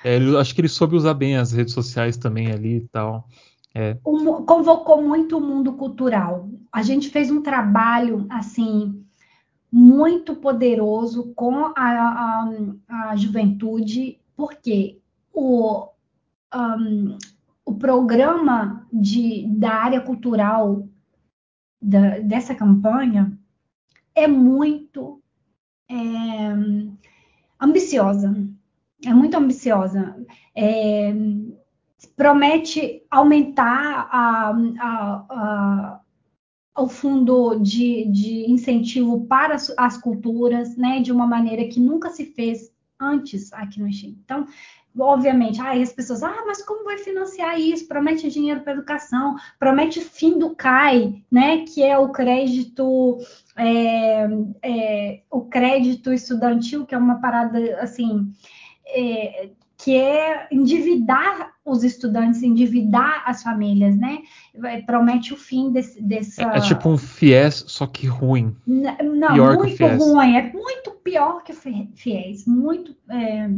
[0.03, 3.27] é, ele, acho que ele soube usar bem as redes sociais também ali e tal.
[3.73, 3.97] É.
[4.05, 6.47] Um, convocou muito o mundo cultural.
[6.71, 9.03] A gente fez um trabalho, assim,
[9.71, 14.99] muito poderoso com a, a, a juventude, porque
[15.33, 15.87] o,
[16.55, 17.17] um,
[17.65, 20.87] o programa de, da área cultural
[21.81, 23.37] da, dessa campanha
[24.15, 25.21] é muito
[25.89, 25.95] é,
[27.59, 28.35] ambiciosa.
[29.05, 30.15] É muito ambiciosa.
[30.55, 31.13] É,
[32.15, 34.49] promete aumentar a,
[34.79, 36.01] a, a,
[36.77, 42.09] o fundo de, de incentivo para as, as, culturas, né, de uma maneira que nunca
[42.09, 44.17] se fez antes aqui no Chile.
[44.23, 44.47] Então,
[44.99, 47.87] obviamente, ah, as pessoas, ah, mas como vai financiar isso?
[47.87, 53.17] Promete dinheiro para educação, promete fim do CAI, né, que é o crédito,
[53.57, 54.27] é,
[54.61, 58.31] é, o crédito estudantil, que é uma parada assim.
[58.85, 64.19] É, que é endividar os estudantes, endividar as famílias, né?
[64.85, 66.41] Promete o fim desse, dessa.
[66.41, 68.55] É, é, tipo um FIES, só que ruim.
[68.65, 72.95] N não, pior muito ruim, é muito pior que o FIES, muito.
[73.09, 73.49] É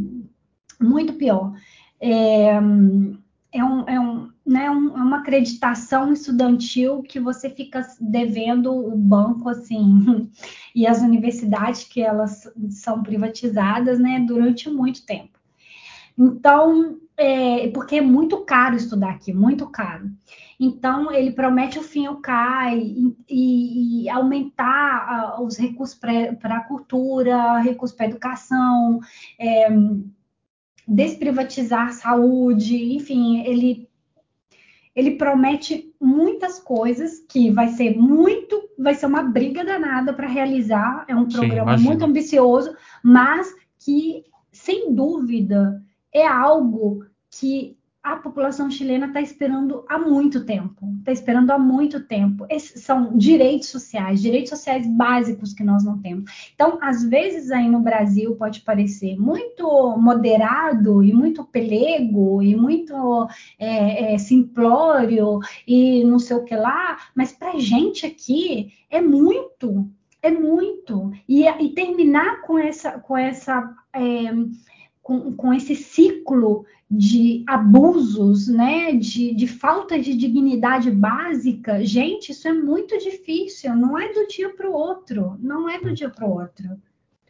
[0.80, 1.54] muito pior.
[2.00, 2.60] É,
[3.56, 8.96] é, um, é, um, né, um, é uma acreditação estudantil que você fica devendo o
[8.98, 10.30] banco, assim,
[10.76, 15.40] e as universidades, que elas são privatizadas, né, durante muito tempo.
[16.18, 20.12] Então, é, porque é muito caro estudar aqui, muito caro.
[20.60, 22.80] Então, ele promete o fim ao CAI
[23.30, 29.00] e, e, aumentar uh, os recursos para a cultura, recursos para a educação,
[29.38, 29.68] é,
[30.88, 33.90] desprivatizar a saúde, enfim, ele
[34.96, 41.04] ele promete muitas coisas que vai ser muito, vai ser uma briga danada para realizar.
[41.10, 42.74] É um programa Sim, muito ambicioso,
[43.04, 44.24] mas que
[44.54, 45.84] sem dúvida
[46.14, 50.94] é algo que a população chilena está esperando há muito tempo.
[51.00, 52.46] Está esperando há muito tempo.
[52.52, 56.32] Esses são direitos sociais, direitos sociais básicos que nós não temos.
[56.54, 63.28] Então, às vezes aí no Brasil pode parecer muito moderado e muito pelego e muito
[63.58, 69.90] é, é, simplório e não sei o que lá, mas para gente aqui é muito,
[70.22, 71.12] é muito.
[71.28, 74.32] E, e terminar com essa, com essa é,
[75.06, 82.48] com, com esse ciclo de abusos, né, de, de falta de dignidade básica, gente, isso
[82.48, 86.28] é muito difícil, não é do dia para o outro, não é do dia para
[86.28, 86.82] o outro.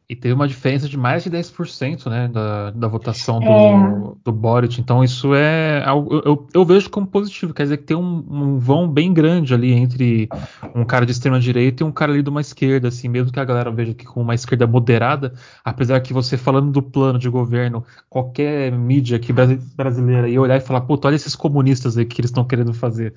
[0.08, 4.14] E teve uma diferença de mais de 10% né, da, da votação do, é.
[4.24, 4.80] do Boric.
[4.80, 6.22] Então, isso é algo.
[6.24, 7.56] Eu, eu, vejo como positivo.
[7.56, 10.30] Quer dizer que tem um, um, vão bem grande ali entre
[10.76, 13.40] um cara de extrema direita e um cara ali de uma esquerda, assim, mesmo que
[13.40, 15.34] a galera veja que com uma esquerda moderada,
[15.64, 20.62] apesar que você falando do plano de governo, qualquer mídia aqui brasileira ia olhar e
[20.62, 23.16] falar, puta, olha esses comunistas aí que eles estão querendo fazer.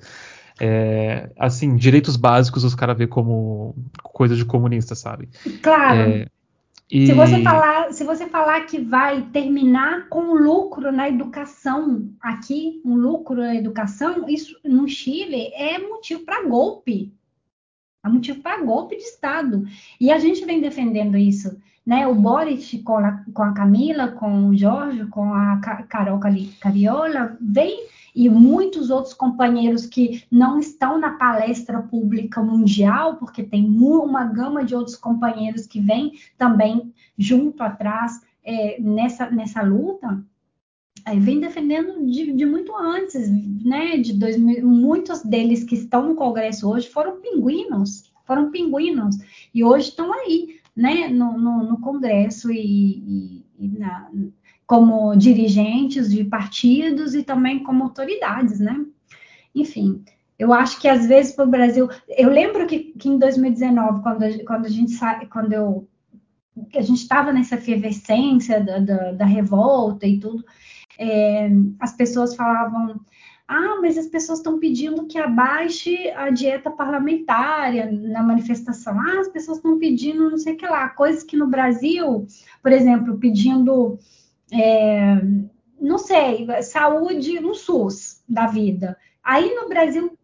[0.59, 5.29] É, assim, direitos básicos os caras vê como coisa de comunista, sabe?
[5.61, 5.99] Claro.
[5.99, 6.27] É,
[6.91, 7.05] e...
[7.05, 12.95] Se, você falar, se você falar que vai terminar com lucro na educação aqui, um
[12.95, 17.13] lucro na educação, isso no Chile é motivo para golpe.
[18.03, 19.65] É motivo para golpe de Estado.
[20.01, 21.61] E a gente vem defendendo isso.
[21.85, 22.07] Né?
[22.07, 26.19] O Boric com a, com a Camila, com o Jorge, com a Carol
[26.59, 33.65] Cariola, vem e muitos outros companheiros que não estão na palestra pública mundial, porque tem
[33.65, 40.23] uma gama de outros companheiros que vêm também junto atrás é, nessa, nessa luta,
[41.05, 43.29] é, vem defendendo de, de, muito antes,
[43.63, 43.97] né?
[43.97, 49.17] De 2000, muitos deles que estão no Congresso hoje foram pinguinos, foram pinguinos,
[49.53, 51.07] e hoje estão aí, né?
[51.07, 54.09] No, no, no Congresso e, e na,
[54.69, 58.85] como dirigentes de partidos e também como autoridades, né?
[59.55, 60.03] Enfim,
[60.37, 64.45] eu acho que às vezes para o Brasil, eu lembro que, que, em 2019, quando,
[64.45, 64.95] quando a gente
[65.31, 65.87] quando eu
[66.75, 70.45] a gente estava nessa efervescência da, da, da, revolta e tudo,
[70.99, 71.49] é,
[71.79, 72.99] as pessoas falavam
[73.47, 78.99] ah, mas as pessoas estão pedindo que abaixe a dieta parlamentar na manifestação.
[78.99, 80.87] Ah, as pessoas estão pedindo não sei o que lá.
[80.89, 82.27] Coisas que no Brasil,
[82.61, 83.97] por exemplo, pedindo,
[84.53, 85.21] é,
[85.79, 88.97] não sei, saúde no SUS da vida.
[89.23, 90.17] Aí no Brasil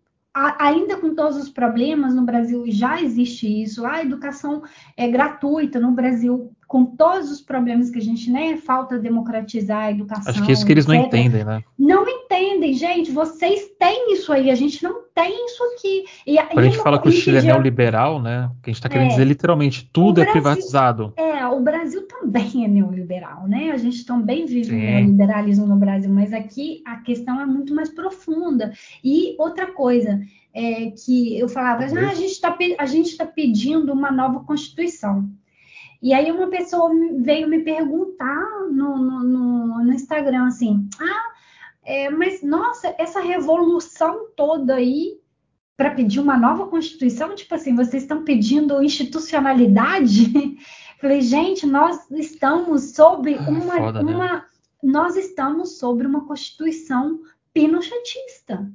[0.60, 4.64] ainda com todos os problemas, no Brasil já existe isso, a educação
[4.98, 9.92] é gratuita no Brasil, com todos os problemas que a gente, né, falta democratizar a
[9.92, 10.30] educação.
[10.30, 10.98] Acho que é isso que eles etc.
[10.98, 11.64] não entendem, né?
[11.80, 16.06] Não entendem, gente, vocês têm isso aí, a gente não tem isso aqui.
[16.28, 18.90] E, Quando a gente fala que o Chile é neoliberal, né, que a gente está
[18.90, 21.14] querendo é, dizer literalmente, tudo é privatizado.
[21.16, 24.76] É, o Brasil também é neoliberal, né, a gente também vive Sim.
[24.76, 28.74] um neoliberalismo no Brasil, mas aqui a questão é muito mais profunda.
[29.04, 30.20] E outra coisa,
[30.54, 35.30] é, que eu falava, ah, a gente está tá pedindo uma nova Constituição.
[36.02, 41.34] E aí uma pessoa veio me perguntar no, no, no, no Instagram assim, ah,
[41.84, 45.20] é, mas nossa, essa revolução toda aí
[45.78, 50.32] para pedir uma nova Constituição, tipo assim, vocês estão pedindo institucionalidade?
[51.00, 54.46] Falei, gente, nós estamos sobre ah, uma, foda, uma né?
[54.82, 57.22] nós estamos sobre uma Constituição
[57.54, 58.72] pinochetista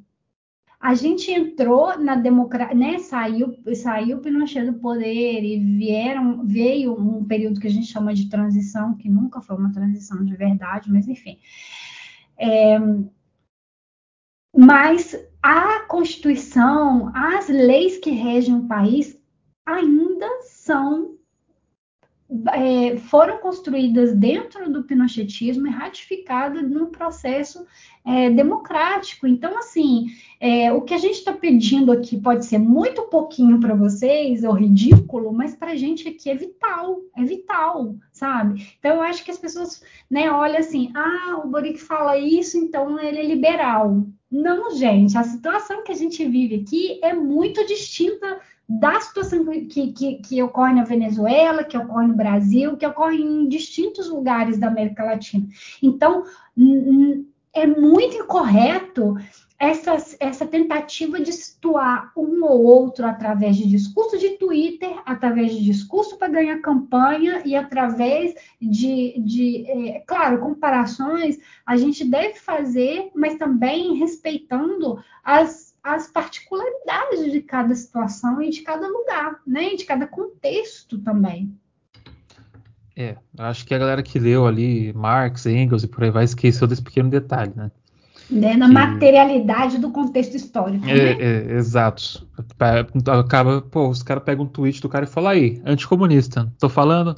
[0.81, 2.99] a gente entrou na democracia, né?
[2.99, 8.31] Saiu, saiu Pinochet do poder e vieram, veio um período que a gente chama de
[8.31, 11.39] transição, que nunca foi uma transição de verdade, mas enfim.
[12.39, 12.79] É,
[14.57, 19.21] mas a Constituição, as leis que regem o país
[19.67, 21.10] ainda são
[22.53, 27.67] é, foram construídas dentro do pinochetismo e ratificadas no processo
[28.05, 29.27] é, democrático.
[29.27, 30.07] Então, assim,
[30.39, 34.53] é, o que a gente está pedindo aqui pode ser muito pouquinho para vocês, ou
[34.53, 38.65] ridículo, mas para a gente aqui é vital, é vital, sabe?
[38.79, 42.99] Então, eu acho que as pessoas né, olham assim, ah, o Boric fala isso, então
[43.01, 44.07] ele é liberal.
[44.31, 48.41] Não, gente, a situação que a gente vive aqui é muito distinta
[48.73, 53.49] da situação que, que, que, ocorre na Venezuela, que ocorre no Brasil, que ocorre em
[53.49, 55.45] distintos lugares da América Latina.
[55.83, 56.23] Então,
[57.53, 59.17] é muito incorreto
[59.59, 65.65] essa, essa tentativa de situar um ou outro através de discurso de Twitter, através de
[65.65, 73.11] discurso para ganhar campanha e através de, de é, claro, comparações a gente deve fazer,
[73.17, 79.75] mas também respeitando as as particularidades de cada situação e de cada lugar, né?
[79.75, 81.55] E de cada contexto também.
[82.97, 86.67] É, acho que a galera que leu ali Marx, Engels e por aí vai esqueceu
[86.67, 87.71] desse pequeno detalhe, né?
[88.31, 88.57] né?
[88.57, 88.75] Na que...
[88.75, 90.87] materialidade do contexto histórico.
[90.89, 91.17] É, né?
[91.19, 92.27] é, exato.
[93.07, 97.17] Acaba, pô, os caras pegam um tweet do cara e falam aí, anticomunista, tô falando.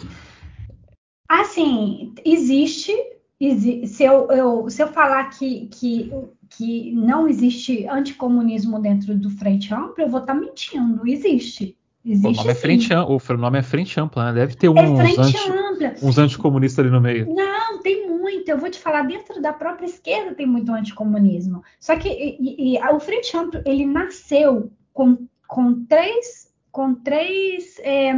[1.29, 2.93] Assim, existe.
[3.41, 6.13] existe se, eu, eu, se eu falar que, que
[6.57, 11.07] que não existe anticomunismo dentro do Frente Ampla, eu vou estar tá mentindo.
[11.07, 11.77] Existe.
[12.05, 14.41] Existe, o nome, é frente, o nome é frente ampla, né?
[14.41, 17.33] Deve ter uns, é anti, uns anticomunistas ali no meio.
[17.33, 18.49] Não, tem muito.
[18.49, 21.63] Eu vou te falar, dentro da própria esquerda tem muito anticomunismo.
[21.79, 28.11] Só que e, e, o frente amplo, ele nasceu com, com três, com três é,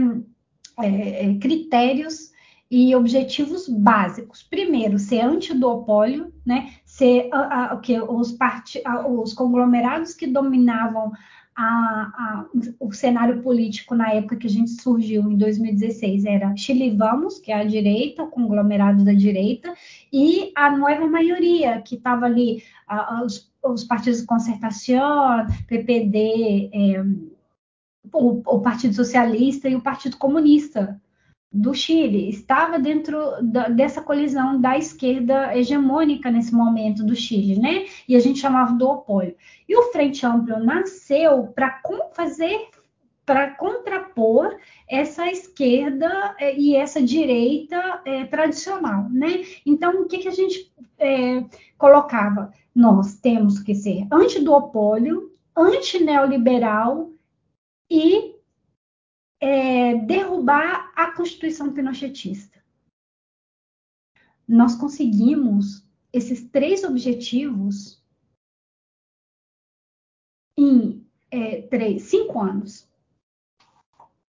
[0.78, 2.32] é, critérios
[2.74, 4.42] e objetivos básicos.
[4.42, 6.72] Primeiro, ser antiduopólio, né?
[6.84, 11.12] ser a, a, que os, part, a, os conglomerados que dominavam
[11.54, 12.46] a,
[12.80, 17.52] o cenário político na época que a gente surgiu, em 2016, era Chile Vamos, que
[17.52, 19.72] é a direita, o conglomerado da direita,
[20.12, 22.60] e a nova maioria, que estava ali,
[23.24, 27.04] os, os, partidos de concertação, PPD, é,
[28.12, 31.00] o, o Partido Socialista e o Partido Comunista,
[31.54, 37.86] do Chile estava dentro da, dessa colisão da esquerda hegemônica nesse momento do Chile, né?
[38.08, 39.36] E a gente chamava do opólio.
[39.68, 41.80] E o Frente Amplo nasceu para
[42.12, 42.68] fazer
[43.24, 44.54] para contrapor
[44.86, 49.44] essa esquerda é, e essa direita é, tradicional, né?
[49.64, 51.42] Então, o que, que a gente é,
[51.78, 52.52] colocava?
[52.74, 57.10] Nós temos que ser anti-duopólio, anti-neoliberal
[57.88, 58.33] e
[59.44, 62.64] é, derrubar a Constituição pinochetista.
[64.48, 68.02] Nós conseguimos esses três objetivos
[70.58, 72.88] em é, três, cinco anos.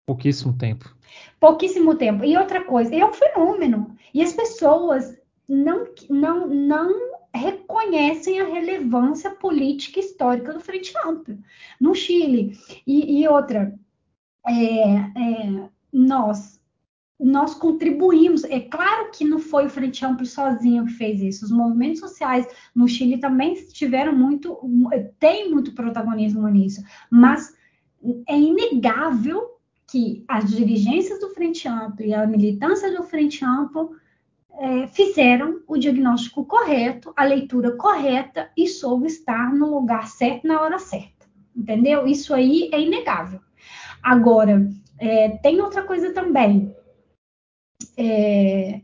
[0.05, 0.93] Pouquíssimo tempo.
[1.39, 2.25] Pouquíssimo tempo.
[2.25, 3.97] E outra coisa, é um fenômeno.
[4.13, 5.17] E as pessoas
[5.49, 11.39] não, não, não reconhecem a relevância política e histórica do Frente Amplo
[11.81, 12.59] no Chile.
[12.85, 13.79] E, e outra,
[14.47, 16.63] é, é, nós
[17.19, 18.45] nós contribuímos.
[18.45, 21.45] É claro que não foi o Frente Amplo sozinho que fez isso.
[21.45, 24.59] Os movimentos sociais no Chile também tiveram muito,
[25.19, 26.83] tem muito protagonismo nisso.
[27.11, 27.57] Mas
[28.27, 29.55] é inegável
[29.87, 33.93] que as dirigências do Frente Amplo e a militância do Frente Amplo
[34.59, 40.61] é, fizeram o diagnóstico correto, a leitura correta e soube estar no lugar certo na
[40.61, 41.27] hora certa.
[41.57, 42.07] Entendeu?
[42.07, 43.41] Isso aí é inegável.
[44.05, 46.77] Agora, é, tem outra coisa também.
[47.97, 48.83] É,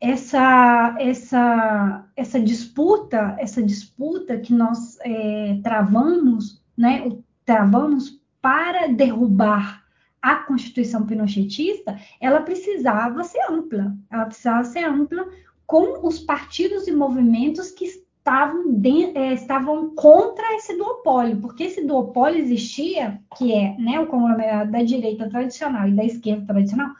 [0.00, 7.10] essa, essa, essa disputa, essa disputa que nós é, travamos, né,
[7.44, 9.84] travamos para derrubar
[10.22, 15.28] a Constituição pinochetista, ela precisava ser ampla, ela precisava ser ampla
[15.66, 17.86] com os partidos e movimentos que
[18.20, 24.06] estavam, de, é, estavam contra esse duopólio, porque esse duopólio existia, que é né, o
[24.06, 26.90] conglomerado da direita tradicional e da esquerda tradicional,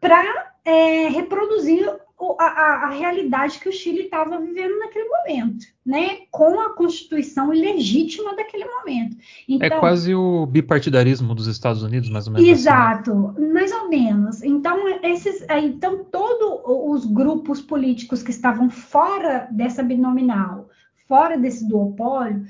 [0.00, 1.90] para é, reproduzir
[2.38, 2.44] a,
[2.84, 6.18] a, realidade que o Chile estava vivendo naquele momento, né?
[6.30, 9.16] Com a constituição ilegítima daquele momento.
[9.48, 12.48] Então, é quase o bipartidarismo dos Estados Unidos, mais ou menos.
[12.48, 13.52] Exato, assim, né?
[13.52, 14.42] mais ou menos.
[14.42, 20.68] Então, esses, então todos os grupos políticos que estavam fora dessa binominal,
[21.06, 22.44] fora desse duopólio,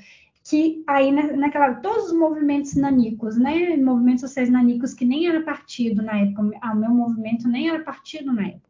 [0.47, 6.03] que aí naquela todos os movimentos nanicos, né, movimentos sociais nanicos que nem era partido
[6.03, 8.64] na época, o meu movimento nem era partido na época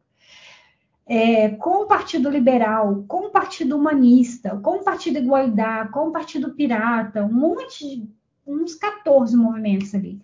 [1.08, 6.12] é, com o Partido Liberal, com o Partido Humanista, com o Partido Igualdade, com o
[6.12, 8.10] Partido Pirata, um monte
[8.46, 10.22] uns 14 movimentos ali,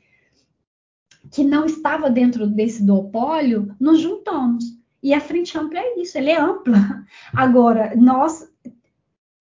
[1.32, 4.64] que não estava dentro desse duopólio, nos juntamos.
[5.04, 6.78] E a frente ampla é isso, ele é ampla.
[7.34, 8.48] Agora, nós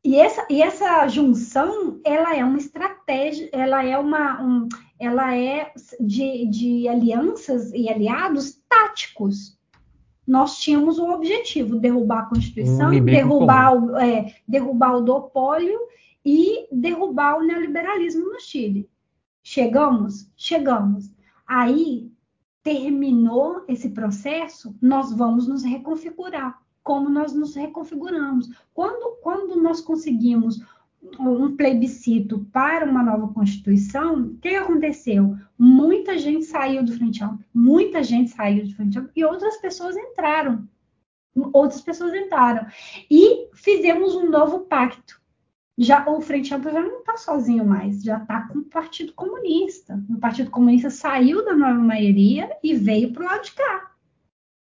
[0.02, 4.66] e essa, e essa junção, ela é uma estratégia, ela é uma, um,
[4.98, 9.59] ela é de, de alianças e aliados táticos
[10.30, 15.76] nós tínhamos um objetivo: derrubar a Constituição, um derrubar, o, é, derrubar o duopólio
[16.24, 18.88] e derrubar o neoliberalismo no Chile.
[19.42, 20.30] Chegamos?
[20.36, 21.10] Chegamos.
[21.44, 22.12] Aí
[22.62, 26.62] terminou esse processo, nós vamos nos reconfigurar.
[26.80, 28.48] Como nós nos reconfiguramos?
[28.72, 30.60] Quando, quando nós conseguimos
[31.18, 35.36] um plebiscito para uma nova Constituição, o que aconteceu?
[35.58, 39.96] Muita gente saiu do Frente Amplo, muita gente saiu do Frente Amplo e outras pessoas
[39.96, 40.68] entraram.
[41.52, 42.66] Outras pessoas entraram.
[43.10, 45.20] E fizemos um novo pacto.
[45.78, 50.02] Já o Frente Amplo já não está sozinho mais, já está com o Partido Comunista.
[50.10, 53.89] O Partido Comunista saiu da nova maioria e veio para o lado de cá.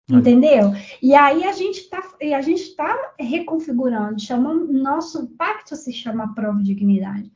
[0.09, 0.71] Entendeu?
[1.01, 2.01] E aí a gente está
[2.35, 7.31] a gente está reconfigurando, chamando nosso pacto se chama prova de dignidade.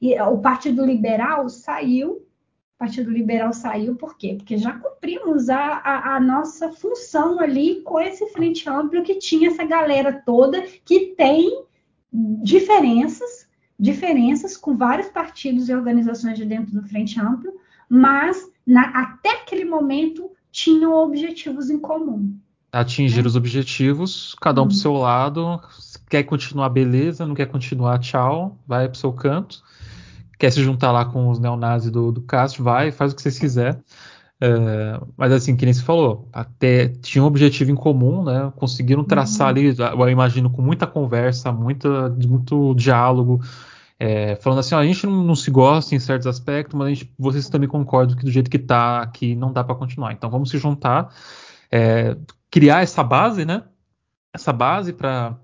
[0.00, 4.34] E o Partido Liberal saiu, o Partido Liberal saiu por quê?
[4.36, 9.48] Porque já cumprimos a, a, a nossa função ali com esse frente amplo que tinha
[9.48, 11.64] essa galera toda que tem
[12.12, 13.48] diferenças,
[13.78, 17.52] diferenças com vários partidos e organizações de dentro do Frente Amplo,
[17.88, 22.38] mas na, até aquele momento tinham objetivos em comum.
[22.70, 23.26] Atingir né?
[23.26, 24.68] os objetivos, cada um hum.
[24.68, 25.60] pro seu lado.
[26.08, 27.26] Quer continuar, beleza.
[27.26, 28.58] Não quer continuar, tchau.
[28.66, 29.62] Vai pro seu canto.
[30.38, 33.38] Quer se juntar lá com os neonazis do, do Castro, vai, faz o que vocês
[33.38, 33.80] quiser.
[34.40, 38.52] É, mas assim, que nem se falou, até tinha um objetivo em comum, né?
[38.56, 39.50] Conseguiram traçar uhum.
[39.50, 43.40] ali, eu imagino, com muita conversa, muita, muito diálogo,
[44.04, 46.90] é, falando assim, ó, a gente não, não, se gosta em certos aspectos, mas a
[46.90, 50.12] gente, vocês também concordam que do jeito que está aqui não dá para continuar.
[50.12, 51.14] Então vamos se juntar,
[51.70, 52.16] é,
[52.50, 53.62] criar essa base, né?
[54.34, 55.38] Essa base para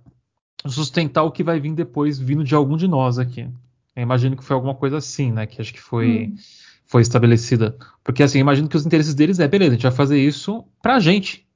[0.66, 3.48] sustentar o que vai vir depois, vindo de algum de nós aqui.
[3.94, 5.46] Eu imagino que foi alguma coisa assim, né?
[5.46, 6.36] Que acho que foi, hum.
[6.84, 7.78] foi estabelecida.
[8.02, 10.98] Porque assim, imagino que os interesses deles é, beleza, a gente vai fazer isso pra
[10.98, 11.46] gente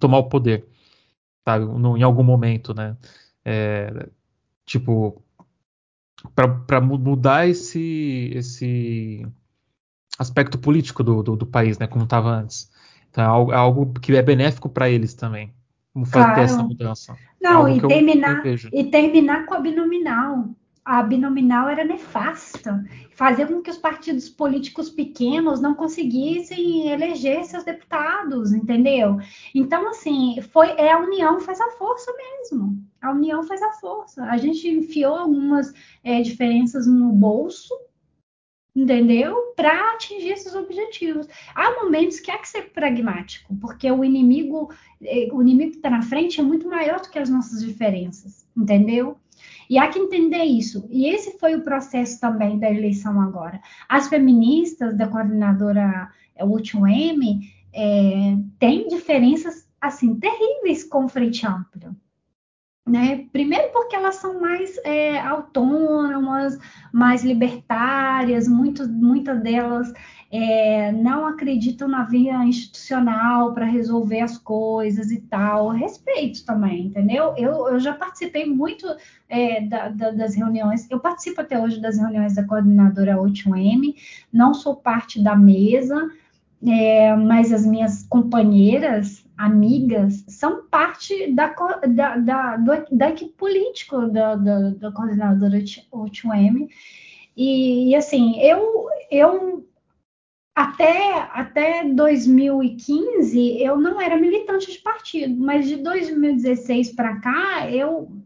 [0.00, 0.66] tomar o poder,
[1.44, 1.66] sabe?
[1.66, 2.96] No, em algum momento, né?
[3.44, 4.08] É,
[4.66, 5.22] tipo,
[6.34, 9.26] para mudar esse, esse
[10.18, 12.70] aspecto político do, do, do país, né, como estava antes.
[13.10, 15.52] Então é algo, é algo, que é benéfico para eles também.
[15.92, 16.40] Como fazer claro.
[16.40, 17.16] essa mudança.
[17.40, 20.48] Não, é e, terminar, e terminar com a binominal
[20.84, 27.62] a binominal era nefasta, fazia com que os partidos políticos pequenos não conseguissem eleger seus
[27.62, 29.18] deputados, entendeu?
[29.54, 32.82] Então, assim, foi é a união faz a força mesmo.
[33.00, 34.24] A união faz a força.
[34.24, 35.72] A gente enfiou algumas
[36.02, 37.72] é, diferenças no bolso,
[38.74, 39.52] entendeu?
[39.54, 41.28] Para atingir esses objetivos.
[41.54, 44.72] Há momentos que há que ser pragmático, porque o inimigo,
[45.02, 48.46] eh, o inimigo que está na frente é muito maior do que as nossas diferenças,
[48.56, 49.16] entendeu?
[49.72, 50.86] E há que entender isso.
[50.90, 53.58] E esse foi o processo também da eleição agora.
[53.88, 57.40] As feministas da coordenadora é, último M
[57.72, 61.96] é, têm diferenças assim terríveis com o Frente Amplo.
[62.84, 63.26] Né?
[63.32, 66.58] Primeiro porque elas são mais é, autônomas,
[66.92, 69.92] mais libertárias, muito, muitas delas
[70.32, 75.68] é, não acreditam na via institucional para resolver as coisas e tal.
[75.68, 77.34] Respeito também, entendeu?
[77.36, 78.86] Eu, eu já participei muito
[79.28, 83.94] é, da, da, das reuniões, eu participo até hoje das reuniões da coordenadora 8M,
[84.32, 86.10] não sou parte da mesa,
[86.66, 91.48] é, mas as minhas companheiras amigas são parte da,
[91.88, 92.56] da, da,
[92.90, 96.68] da equipe política da, da, da coordenadora 8M.
[97.36, 99.66] E, e, assim, eu, eu
[100.54, 108.21] até, até 2015 eu não era militante de partido, mas de 2016 para cá eu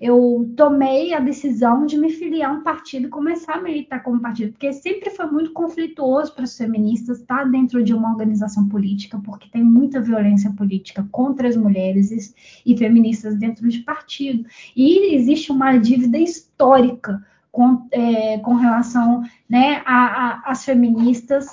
[0.00, 4.20] eu tomei a decisão de me filiar a um partido e começar a militar como
[4.20, 9.20] partido, porque sempre foi muito conflituoso para os feministas estar dentro de uma organização política,
[9.24, 12.32] porque tem muita violência política contra as mulheres
[12.64, 14.46] e, feministas dentro de partido.
[14.76, 17.20] E existe uma dívida histórica
[17.50, 21.48] com, é, com relação né, às feministas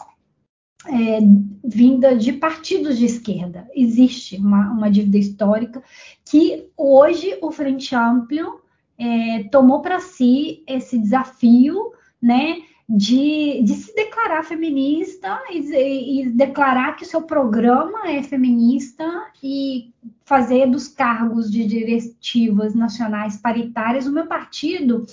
[0.88, 1.20] é,
[1.64, 3.68] vinda de partidos de esquerda.
[3.76, 5.82] Existe uma, uma dívida histórica
[6.24, 8.62] que hoje o Frente Amplio
[8.98, 16.96] é, tomou para si esse desafio, né, de, de se declarar feminista e, e, declarar
[16.96, 19.06] que o seu programa é feminista
[19.44, 19.92] e
[20.24, 25.06] fazer dos cargos de diretivas nacionais paritárias o meu partido.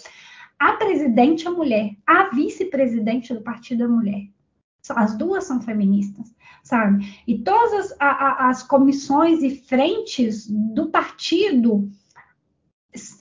[0.59, 4.27] A presidente é mulher, a vice-presidente do partido é mulher.
[4.91, 7.23] As duas são feministas, sabe?
[7.27, 11.89] E todas as, a, as comissões e frentes do partido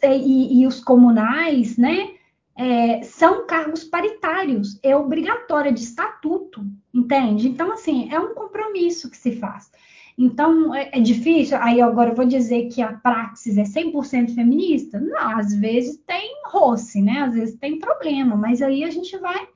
[0.03, 2.16] e, e os comunais, né?
[2.57, 7.47] É, são cargos paritários, é obrigatória de estatuto, entende?
[7.47, 9.72] Então, assim, é um compromisso que se faz.
[10.18, 11.57] Então, é, é difícil.
[11.59, 14.99] Aí, agora eu vou dizer que a praxis é 100% feminista?
[14.99, 17.22] Não, às vezes tem roce, né?
[17.22, 19.47] Às vezes tem problema, mas aí a gente vai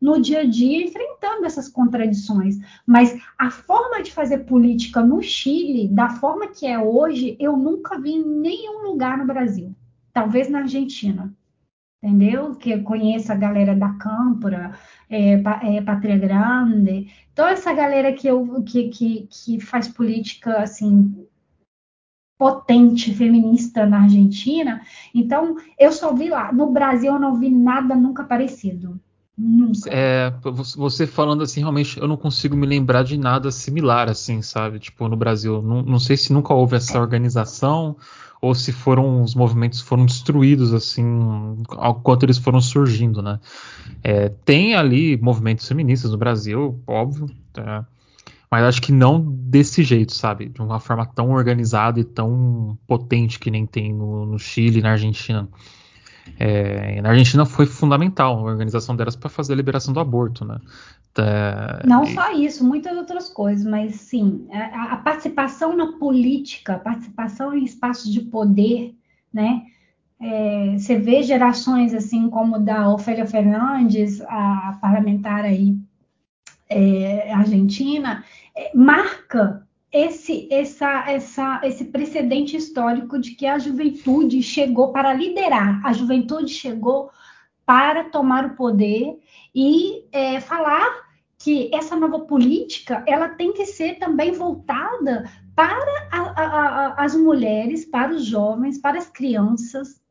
[0.00, 2.58] no dia a dia enfrentando essas contradições.
[2.86, 7.98] Mas a forma de fazer política no Chile, da forma que é hoje, eu nunca
[7.98, 9.74] vi em nenhum lugar no Brasil.
[10.12, 11.32] Talvez na Argentina.
[12.02, 12.54] Entendeu?
[12.54, 14.78] Que conheço a galera da Câmpora,
[15.08, 21.26] é, é, Pátria Grande, toda essa galera que, eu, que, que, que faz política assim
[22.38, 24.82] potente feminista na Argentina.
[25.14, 26.52] Então, eu só vi lá.
[26.52, 29.00] No Brasil, eu não vi nada nunca parecido.
[29.36, 29.90] Nunca.
[29.90, 30.32] É,
[30.76, 34.78] você falando assim, realmente eu não consigo me lembrar de nada similar, assim, sabe?
[34.78, 35.60] Tipo, no Brasil.
[35.60, 37.96] Não, não sei se nunca houve essa organização
[38.40, 41.02] ou se foram os movimentos foram destruídos, assim,
[41.58, 43.40] enquanto eles foram surgindo, né?
[44.02, 47.86] É, tem ali movimentos feministas no Brasil, óbvio, tá?
[48.54, 50.48] mas acho que não desse jeito, sabe?
[50.48, 54.92] De uma forma tão organizada e tão potente que nem tem no, no Chile na
[54.92, 55.48] Argentina.
[56.38, 60.58] É, na Argentina foi fundamental a organização delas para fazer a liberação do aborto, né?
[61.12, 62.14] Tá, Não e...
[62.14, 67.64] só isso, muitas outras coisas, mas sim, a, a, participação na política, a participação em
[67.64, 68.94] espaços de poder,
[69.32, 69.62] né?
[70.20, 75.76] É, você vê gerações assim como da Ofélia Fernandes, a parlamentar aí
[76.68, 78.24] é, argentina,
[78.56, 79.63] é, marca
[79.94, 86.52] esse, essa, essa, esse precedente histórico de que a juventude chegou para liderar, a juventude
[86.52, 87.12] chegou
[87.64, 89.16] para tomar o poder
[89.54, 91.04] e é, falar
[91.38, 97.14] que essa nova política ela tem que ser também voltada para a, a, a, as
[97.14, 100.02] mulheres, para os jovens, para as crianças,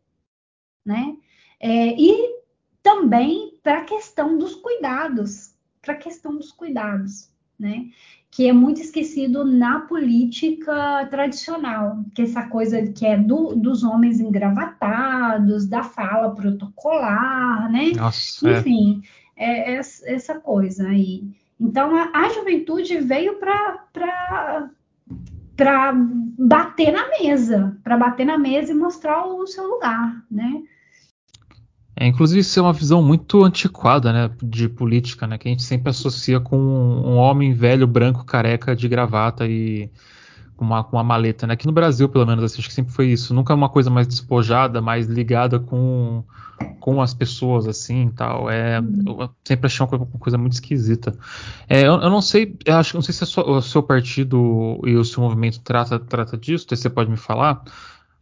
[0.86, 1.18] né?
[1.60, 2.40] É, e
[2.82, 7.30] também para a questão dos cuidados, para a questão dos cuidados,
[7.60, 7.90] né?
[8.34, 13.84] Que é muito esquecido na política tradicional, que é essa coisa que é do, dos
[13.84, 17.92] homens engravatados, da fala protocolar, né?
[17.96, 18.60] Nossa, é.
[18.60, 19.04] Enfim,
[19.38, 19.76] é.
[19.76, 21.24] é essa coisa aí.
[21.60, 24.68] Então, a, a juventude veio para
[25.56, 30.64] para bater na mesa, para bater na mesa e mostrar o seu lugar, né?
[31.96, 35.64] É, inclusive, isso é uma visão muito antiquada, né, de política, né, que a gente
[35.64, 39.92] sempre associa com um homem velho, branco, careca, de gravata e
[40.56, 41.54] com uma, com uma maleta, né?
[41.54, 43.34] Aqui no Brasil, pelo menos, assim, acho que sempre foi isso.
[43.34, 46.24] Nunca é uma coisa mais despojada, mais ligada com,
[46.80, 48.50] com as pessoas, assim, tal.
[48.50, 49.22] É, uhum.
[49.22, 51.18] eu sempre achei uma coisa, muito esquisita.
[51.68, 55.04] É, eu, eu, não sei, eu acho, não sei se o seu partido e o
[55.04, 57.64] seu movimento trata, trata disso, você pode me falar.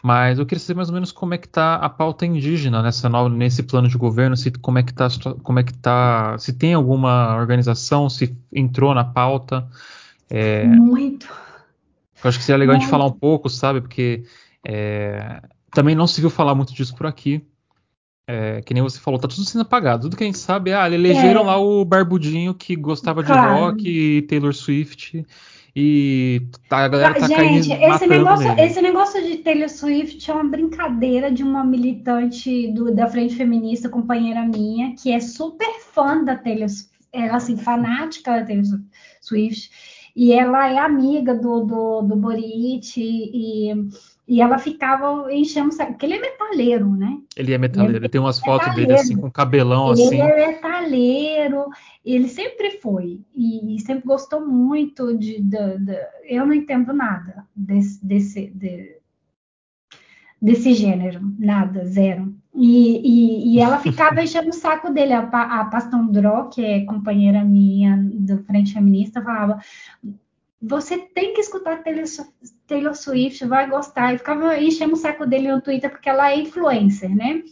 [0.04, 3.08] Mas eu queria saber mais ou menos como é que está a pauta indígena nessa
[3.08, 5.08] nova, nesse plano de governo, se como é que está,
[5.44, 9.68] como é que tá, se tem alguma organização, se entrou na pauta.
[10.30, 11.28] É, Muito.
[12.24, 12.82] Eu acho que seria legal muito.
[12.82, 13.82] a gente falar um pouco, sabe?
[13.82, 14.24] Porque
[14.66, 15.42] é,
[15.72, 17.46] também não se viu falar muito disso por aqui.
[18.28, 20.04] É, que nem você falou, tá tudo sendo apagado.
[20.04, 21.46] Tudo que a gente sabe é, ah, elegeram é.
[21.46, 23.56] lá o Barbudinho que gostava claro.
[23.56, 25.26] de rock e Taylor Swift
[25.76, 28.62] e tá, a galera tá, tá Gente, caindo esse negócio, nele.
[28.62, 33.88] esse negócio de Taylor Swift é uma brincadeira de uma militante do, da frente feminista,
[33.88, 36.68] companheira minha, que é super fã da Taylor
[37.14, 38.80] ela assim, fanática da Taylor
[39.20, 39.70] Swift,
[40.16, 43.72] e ela é amiga do, do, do Boric e,
[44.32, 47.20] e ela ficava enchendo, porque ele é metaleiro, né?
[47.36, 50.22] Ele é metaleiro, ele, ele tem umas fotos dele assim com cabelão ele assim.
[50.22, 51.66] Ele é metaleiro,
[52.06, 58.06] ele sempre foi e, sempre gostou muito de, de, de, eu não entendo nada desse
[58.06, 58.96] desse de,
[60.42, 62.34] desse gênero, nada, zero.
[62.56, 65.12] E, e, e ela ficava enchendo o saco dele.
[65.12, 69.60] A, a Pastandró, que é companheira minha do Frente Feminista, falava:
[70.62, 72.06] você tem que escutar Taylor,
[72.68, 74.14] Taylor Swift, vai gostar.
[74.14, 77.44] E ficava enchendo o saco dele no Twitter, porque ela é influencer, né?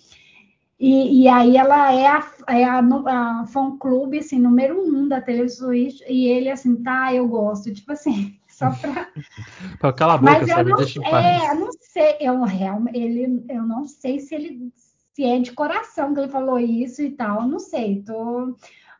[0.79, 5.49] E, e aí ela é a, é a, a fã-clube, assim, número um da Taylor
[5.49, 7.73] Swift, e ele, assim, tá, eu gosto.
[7.73, 9.09] Tipo assim, só pra...
[9.93, 10.69] Cala a boca, Mas sabe?
[10.69, 11.25] Não, Deixa em paz.
[11.25, 14.71] É, eu não sei, eu, realmente, ele, eu não sei se ele
[15.13, 18.55] se é de coração que ele falou isso e tal, não sei, tô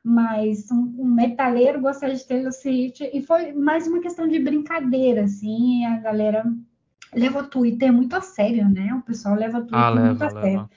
[0.09, 5.25] mas um, um metaleiro gostaria de Taylor Swift, e foi mais uma questão de brincadeira,
[5.25, 6.43] assim, a galera
[7.13, 8.91] leva o Twitter muito a sério, né?
[8.95, 10.41] O pessoal leva o Twitter ah, leva, muito a leva.
[10.41, 10.69] sério.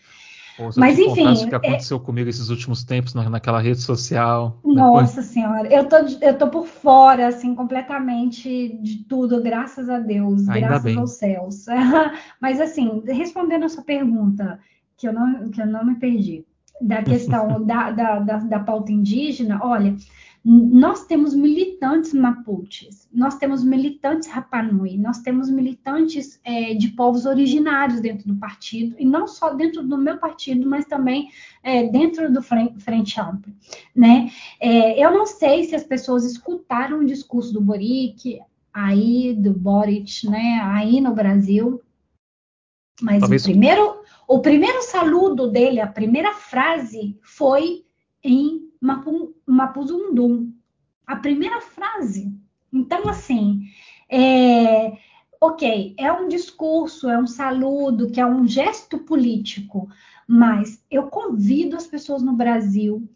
[0.54, 2.00] Pô, Mas enfim, o que é aconteceu é...
[2.00, 4.60] comigo esses últimos tempos naquela rede social.
[4.62, 5.26] Nossa depois...
[5.26, 10.68] senhora, eu tô, eu tô por fora, assim, completamente de tudo, graças a Deus, Ainda
[10.68, 10.98] graças bem.
[10.98, 11.64] aos céus.
[12.38, 14.60] Mas assim, respondendo a sua pergunta,
[14.94, 16.44] que eu não, que eu não me perdi
[16.80, 19.96] da questão da, da, da, da pauta indígena, olha,
[20.44, 28.00] nós temos militantes mapuches, nós temos militantes Rapanui, nós temos militantes é, de povos originários
[28.00, 31.30] dentro do partido, e não só dentro do meu partido, mas também
[31.62, 33.52] é, dentro do Frente, Frente Amplo.
[33.94, 34.32] Né?
[34.60, 38.40] É, eu não sei se as pessoas escutaram o discurso do Boric,
[38.74, 41.80] aí, do Boric, né, aí no Brasil,
[43.02, 43.42] mas Talvez...
[43.42, 47.84] o primeiro o primeiro saludo dele, a primeira frase foi
[48.24, 48.72] em
[49.46, 50.52] Mapuzundum.
[51.06, 52.34] A primeira frase.
[52.72, 53.64] Então, assim,
[54.08, 54.96] é,
[55.40, 59.90] ok, é um discurso, é um saludo, que é um gesto político,
[60.26, 63.06] mas eu convido as pessoas no Brasil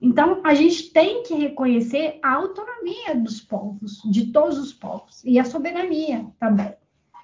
[0.00, 5.38] Então, a gente tem que reconhecer a autonomia dos povos, de todos os povos, e
[5.38, 6.74] a soberania também,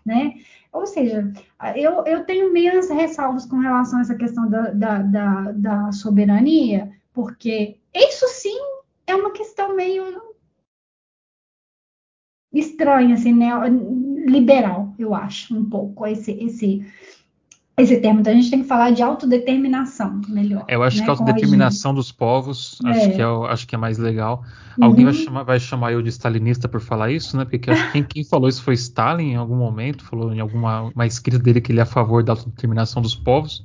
[0.05, 0.35] né?
[0.72, 1.33] Ou seja,
[1.74, 6.93] eu, eu tenho minhas ressalvas com relação a essa questão da, da, da, da soberania,
[7.14, 8.59] porque isso sim
[9.07, 10.05] é uma questão meio
[12.53, 13.49] estranha, assim, né?
[14.27, 16.85] liberal, eu acho, um pouco, esse, esse,
[17.79, 18.20] esse termo.
[18.20, 20.64] Então a gente tem que falar de autodeterminação, melhor.
[20.66, 21.05] Eu acho né?
[21.05, 22.91] que a autodeterminação dos povos, é.
[22.91, 24.43] acho, que é, acho que é mais legal.
[24.79, 24.85] Uhum.
[24.85, 27.45] Alguém vai chamar, vai chamar eu de stalinista por falar isso, né?
[27.45, 30.91] Porque acho que quem, quem, falou isso foi Stalin em algum momento, falou em alguma
[30.95, 33.62] uma escrita dele que ele é a favor da autodeterminação dos povos.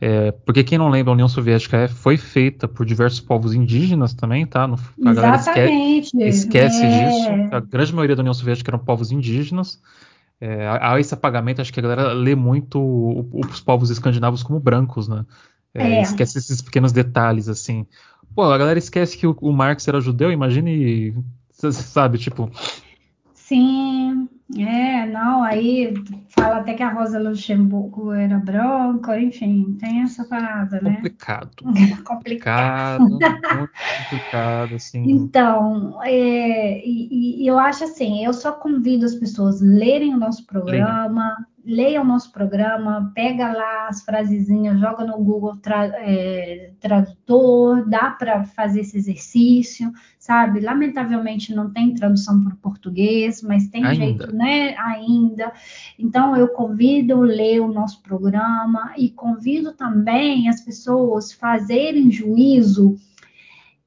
[0.00, 4.12] É, porque quem não lembra, a União Soviética é, foi feita por diversos povos indígenas
[4.12, 4.66] também, tá?
[4.66, 5.54] No, a Exatamente.
[5.54, 7.08] galera esquece, esquece é...
[7.08, 7.54] disso.
[7.54, 9.80] A grande maioria da União Soviética eram povos indígenas.
[10.40, 12.78] É, há esse apagamento, acho que a galera lê muito
[13.32, 15.24] os povos escandinavos como brancos, né?
[15.74, 16.02] É, é.
[16.02, 17.86] Esquece esses pequenos detalhes, assim.
[18.34, 21.14] Pô, a galera esquece que o, o Marx era judeu, imagine,
[21.50, 22.50] sabe, tipo.
[23.32, 25.92] Sim, é, não, aí
[26.28, 30.94] fala até que a Rosa Luxemburgo era branca, enfim, tem essa parada, né?
[30.96, 31.50] Complicado.
[32.04, 33.00] complicado.
[33.00, 35.10] muito complicado, assim.
[35.10, 40.18] Então, é, e, e, eu acho assim, eu só convido as pessoas a lerem o
[40.18, 41.36] nosso programa,
[41.66, 48.10] leia o nosso programa, pega lá as frasezinhas, joga no Google tra, é, Tradutor, dá
[48.10, 50.60] para fazer esse exercício, sabe?
[50.60, 54.04] Lamentavelmente não tem tradução para o português, mas tem ainda.
[54.04, 54.76] jeito, né?
[54.78, 55.52] Ainda.
[55.98, 62.12] Então eu convido a ler o nosso programa e convido também as pessoas a fazerem
[62.12, 62.96] juízo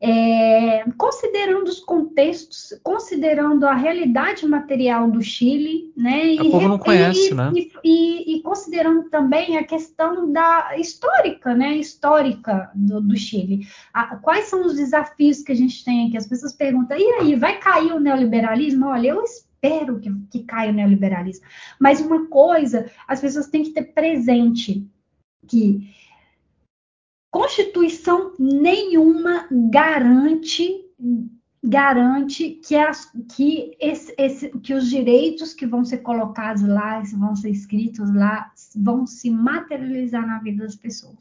[0.02, 6.36] é, considerando os contextos, considerando a realidade material do Chile, né?
[6.39, 7.52] O povo não conhece, e, né?
[7.54, 11.76] E, e, e, considerando também a questão da histórica, né?
[11.76, 13.68] Histórica do, do Chile.
[13.93, 16.18] A, quais são os desafios que a gente tem aqui?
[16.18, 18.88] As pessoas perguntam: e aí, vai cair o neoliberalismo?
[18.88, 21.45] Olha, eu espero que, que caia o neoliberalismo.
[21.78, 24.88] Mas uma coisa, as pessoas têm que ter presente
[25.45, 25.89] que
[27.32, 30.86] Constituição nenhuma garante
[31.63, 37.36] garante que, as, que, esse, esse, que os direitos que vão ser colocados lá, vão
[37.36, 41.17] ser escritos lá, vão se materializar na vida das pessoas.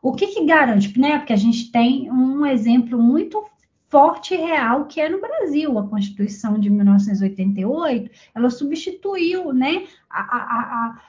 [0.00, 0.98] O que, que garante?
[0.98, 1.18] Né?
[1.18, 3.44] Porque a gente tem um exemplo muito
[3.88, 5.78] forte e real que é no Brasil.
[5.78, 11.00] A Constituição de 1988, ela substituiu né, a, a, a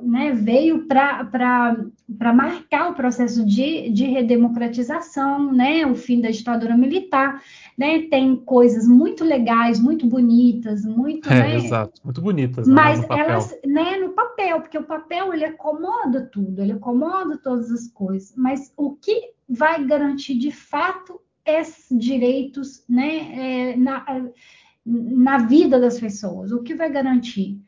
[0.00, 7.42] né, veio para marcar o processo de, de redemocratização, né, o fim da ditadura militar.
[7.76, 11.26] Né, tem coisas muito legais, muito bonitas, muito.
[11.36, 12.66] É, né, exato, muito bonitas.
[12.66, 17.36] Mas né, no elas, né, no papel, porque o papel ele acomoda tudo, ele acomoda
[17.36, 18.32] todas as coisas.
[18.36, 24.04] Mas o que vai garantir de fato esses direitos né, é, na,
[24.84, 26.52] na vida das pessoas?
[26.52, 27.60] O que vai garantir?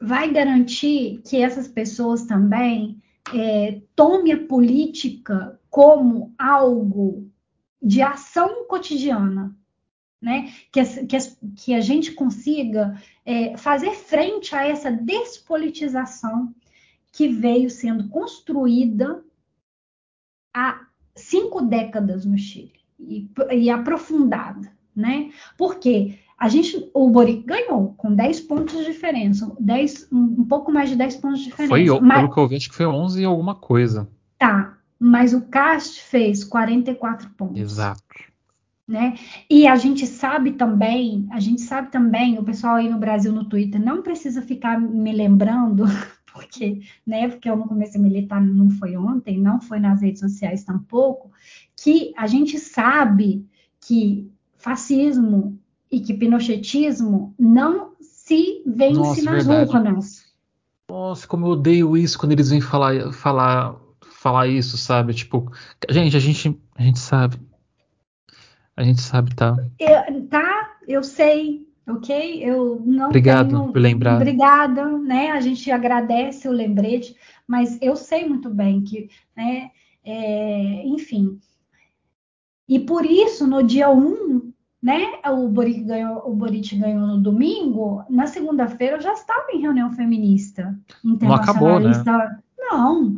[0.00, 3.02] Vai garantir que essas pessoas também
[3.34, 7.30] é, tomem a política como algo
[7.82, 9.56] de ação cotidiana,
[10.20, 10.52] né?
[10.72, 11.16] Que, que,
[11.56, 16.54] que a gente consiga é, fazer frente a essa despolitização
[17.12, 19.22] que veio sendo construída
[20.54, 25.32] há cinco décadas no Chile e, e aprofundada, né?
[25.56, 30.88] Porque a gente, o Boric ganhou com 10 pontos de diferença, 10, um pouco mais
[30.88, 31.68] de 10 pontos de diferença.
[31.68, 34.08] Foi, mas, pelo que eu vi, acho que foi 11 e alguma coisa.
[34.38, 37.60] Tá, mas o Cast fez 44 pontos.
[37.60, 38.02] Exato.
[38.86, 39.18] Né?
[39.50, 43.44] E a gente sabe também, a gente sabe também, o pessoal aí no Brasil no
[43.44, 45.84] Twitter não precisa ficar me lembrando,
[46.32, 50.20] porque, né, porque eu não comecei a militar não foi ontem, não foi nas redes
[50.20, 51.32] sociais tampouco,
[51.76, 53.44] que a gente sabe
[53.80, 55.57] que fascismo
[55.90, 59.76] e que pinochetismo não se vence Nossa, nas verdade.
[59.76, 60.28] urnas.
[60.88, 65.14] Nossa, como eu odeio isso quando eles vêm falar, falar, falar isso, sabe?
[65.14, 65.50] Tipo,
[65.90, 67.38] gente, a gente, a gente sabe.
[68.76, 69.56] A gente sabe, tá?
[69.78, 72.42] Eu, tá, eu sei, ok?
[72.42, 73.72] Eu não Obrigado tenho...
[73.72, 74.16] por lembrar.
[74.16, 75.30] Obrigada, né?
[75.30, 77.16] A gente agradece o lembrete,
[77.46, 79.70] mas eu sei muito bem que, né?
[80.04, 81.38] É, enfim.
[82.68, 84.47] E por isso, no dia 1
[84.82, 85.20] né?
[85.26, 89.92] O Boric ganhou, o Boric ganhou no domingo, na segunda-feira eu já estava em reunião
[89.92, 92.04] feminista internacionalista.
[92.04, 92.40] Não, acabou, né?
[92.58, 93.16] Não,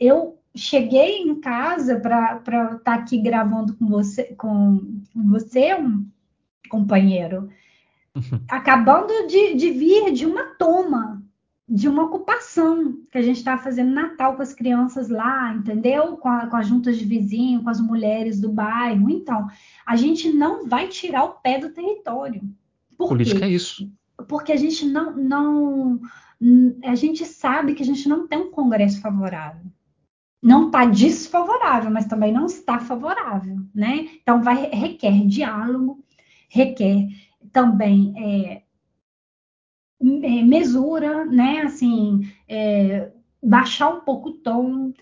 [0.00, 6.06] eu cheguei em casa para estar tá aqui gravando com você, com você, um
[6.70, 7.50] companheiro,
[8.48, 11.22] acabando de, de vir de uma toma
[11.68, 16.16] de uma ocupação que a gente está fazendo Natal com as crianças lá, entendeu?
[16.16, 19.10] Com, a, com as juntas de vizinho, com as mulheres do bairro.
[19.10, 19.48] Então,
[19.84, 22.40] a gente não vai tirar o pé do território.
[22.96, 23.44] Por Política quê?
[23.46, 23.90] é isso.
[24.28, 26.00] Porque a gente não, não.
[26.84, 29.66] A gente sabe que a gente não tem um Congresso favorável.
[30.40, 34.08] Não está desfavorável, mas também não está favorável, né?
[34.22, 36.04] Então, vai, requer diálogo,
[36.48, 37.08] requer
[37.52, 38.62] também é, é,
[40.00, 41.60] mesura, né?
[41.60, 43.10] Assim, é,
[43.42, 44.92] baixar um pouco o tom,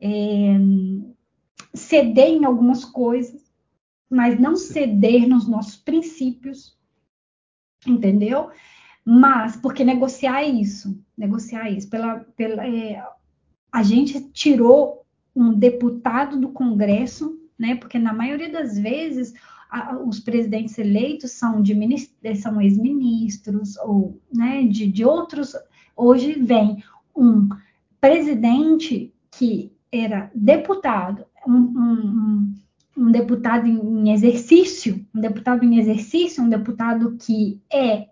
[0.00, 0.56] é,
[1.74, 3.52] ceder em algumas coisas,
[4.08, 6.76] mas não ceder nos nossos princípios,
[7.86, 8.50] entendeu?
[9.04, 11.88] Mas, porque negociar é isso, negociar é isso.
[11.88, 13.02] Pela, pela, é,
[13.70, 17.76] a gente tirou um deputado do Congresso, né?
[17.76, 19.34] Porque na maioria das vezes
[20.06, 21.74] os presidentes eleitos são de
[22.36, 25.54] são ex-ministros ou né, de, de outros.
[25.96, 26.82] Hoje vem
[27.14, 27.48] um
[28.00, 32.54] presidente que era deputado, um, um,
[32.96, 38.08] um deputado em exercício, um deputado em exercício, um deputado que é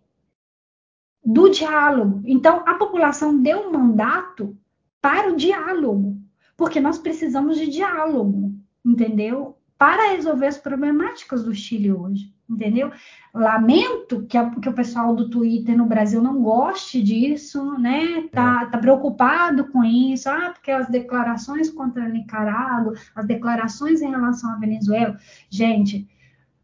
[1.25, 2.23] do diálogo.
[2.27, 4.57] Então, a população deu um mandato
[5.01, 6.19] para o diálogo,
[6.57, 8.53] porque nós precisamos de diálogo,
[8.85, 9.57] entendeu?
[9.79, 12.91] Para resolver as problemáticas do Chile hoje entendeu?
[13.33, 18.29] Lamento que, a, que, o pessoal do Twitter no Brasil não goste disso, né?
[18.31, 18.71] Tá, é.
[18.71, 24.51] tá preocupado com isso, ah, porque as declarações contra a Nicarágua, as declarações em relação
[24.51, 25.19] à Venezuela,
[25.51, 26.09] gente.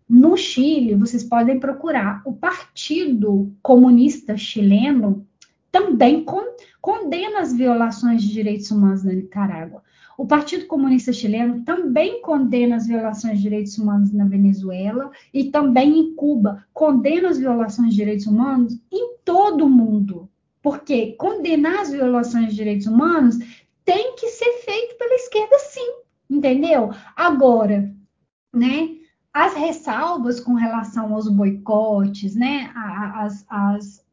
[0.08, 2.20] No Chile, vocês podem procurar.
[2.24, 5.24] O Partido Comunista Chileno
[5.70, 6.50] também con
[6.80, 9.82] condena as violações de direitos humanos na Nicarágua.
[10.20, 15.98] O Partido Comunista Chileno também condena as violações de direitos humanos na Venezuela e também
[15.98, 16.62] em Cuba.
[16.74, 20.28] Condena as violações de direitos humanos em todo o mundo.
[20.60, 23.38] Porque condenar as violações de direitos humanos
[23.82, 25.90] tem que ser feito pela esquerda, sim.
[26.28, 26.90] Entendeu?
[27.16, 27.90] Agora,
[28.54, 28.90] né?
[29.32, 32.70] As ressalvas com relação aos boicotes, né?
[32.74, 34.04] As, as,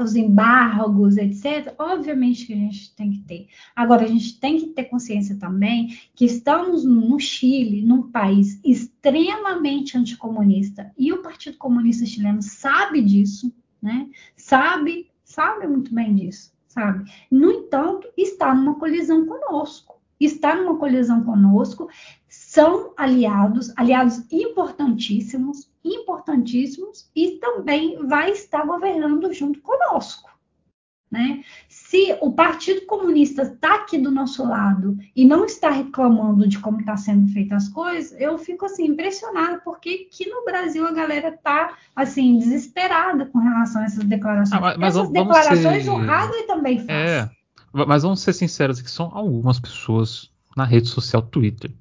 [0.00, 3.48] os embargos, etc., obviamente que a gente tem que ter.
[3.74, 9.96] Agora, a gente tem que ter consciência também que estamos no Chile, num país extremamente
[9.96, 14.08] anticomunista, e o Partido Comunista Chileno sabe disso, né?
[14.36, 17.10] Sabe, sabe muito bem disso, sabe?
[17.30, 19.97] No entanto, está numa colisão conosco.
[20.20, 21.88] Está numa colisão conosco,
[22.28, 30.28] são aliados, aliados importantíssimos, importantíssimos e também vai estar governando junto conosco.
[31.10, 31.42] Né?
[31.70, 36.80] Se o Partido Comunista está aqui do nosso lado e não está reclamando de como
[36.80, 41.28] está sendo feitas as coisas, eu fico assim impressionada porque aqui no Brasil a galera
[41.28, 44.62] está assim desesperada com relação a essas declarações.
[44.62, 45.90] Ah, mas essas declarações ser...
[45.90, 46.90] o Hadley também faz.
[46.90, 47.30] É,
[47.72, 51.72] mas vamos ser sinceros que são algumas pessoas na rede social Twitter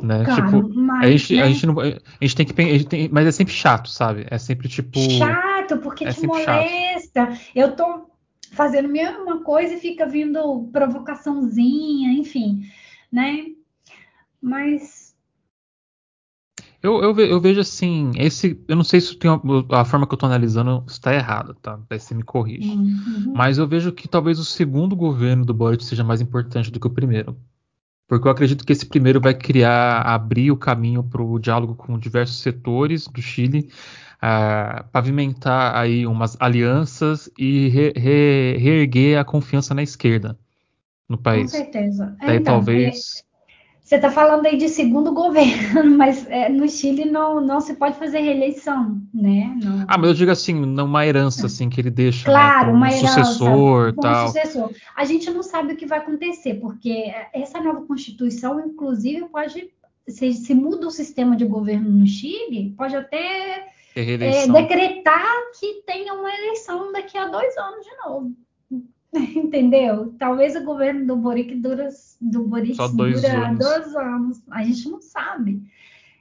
[0.00, 0.24] né?
[0.34, 1.42] Tipo, mas, a, gente, né?
[1.42, 1.84] a, gente não, a
[2.20, 4.26] gente tem que gente tem, mas é sempre chato, sabe?
[4.30, 7.26] É sempre tipo chato porque é te molesta.
[7.26, 7.40] Chato.
[7.54, 8.10] Eu tô
[8.52, 12.62] fazendo a mesma coisa e fica vindo provocaçãozinha, enfim,
[13.10, 13.46] né?
[14.40, 14.99] Mas
[16.82, 20.16] eu, eu, eu, vejo assim, esse, eu não sei se tem a forma que eu
[20.16, 21.78] estou analisando está errada, tá?
[21.88, 22.70] Daí você me corrige.
[22.70, 23.34] Uhum.
[23.34, 26.86] Mas eu vejo que talvez o segundo governo do Boric seja mais importante do que
[26.86, 27.36] o primeiro.
[28.08, 31.98] Porque eu acredito que esse primeiro vai criar, abrir o caminho para o diálogo com
[31.98, 33.70] diversos setores do Chile,
[34.16, 40.36] uh, pavimentar aí umas alianças e re, re, reerguer a confiança na esquerda
[41.08, 41.52] no país.
[41.52, 42.16] Com certeza.
[42.20, 43.24] Daí então, talvez.
[43.90, 47.98] Você está falando aí de segundo governo, mas é, no Chile não, não se pode
[47.98, 49.52] fazer reeleição, né?
[49.60, 49.84] Não...
[49.88, 52.90] Ah, mas eu digo assim, uma herança assim que ele deixa, claro, né, uma um
[52.90, 54.28] herança, sucessor, um tal.
[54.28, 54.70] sucessor.
[54.94, 59.72] A gente não sabe o que vai acontecer, porque essa nova constituição, inclusive, pode
[60.06, 63.66] se, se muda o sistema de governo no Chile, pode até
[63.96, 68.32] é, decretar que tenha uma eleição daqui a dois anos de novo.
[69.34, 70.14] Entendeu?
[70.18, 71.88] Talvez o governo do Boric dura,
[72.20, 73.58] do Boric Só dois dura anos.
[73.58, 74.42] dois anos.
[74.50, 75.62] A gente não sabe.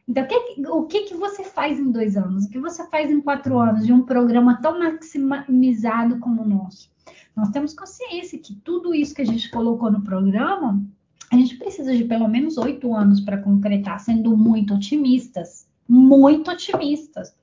[0.07, 2.45] Então, o que, o que, que você faz em dois anos?
[2.45, 6.91] O que você faz em quatro anos de um programa tão maximizado como o nosso?
[7.35, 10.83] Nós temos consciência que tudo isso que a gente colocou no programa,
[11.31, 15.67] a gente precisa de pelo menos oito anos para concretar, sendo muito otimistas.
[15.87, 17.38] Muito otimistas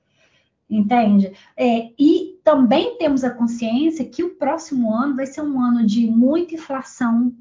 [0.69, 1.33] entende?
[1.55, 6.07] É, e também temos a consciência que o próximo ano vai ser um ano de
[6.07, 7.33] muita inflação,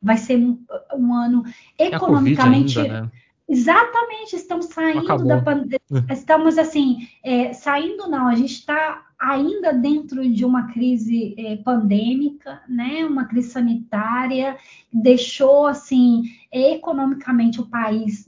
[0.00, 0.58] vai ser um,
[0.96, 1.44] um ano
[1.78, 2.78] economicamente.
[2.78, 3.10] Ainda, né?
[3.48, 5.80] Exatamente, estamos saindo da pandemia.
[6.10, 12.62] Estamos assim, é, saindo não, a gente está ainda dentro de uma crise é, pandêmica,
[12.68, 13.06] né?
[13.06, 14.56] Uma crise sanitária,
[14.92, 18.26] deixou assim economicamente o país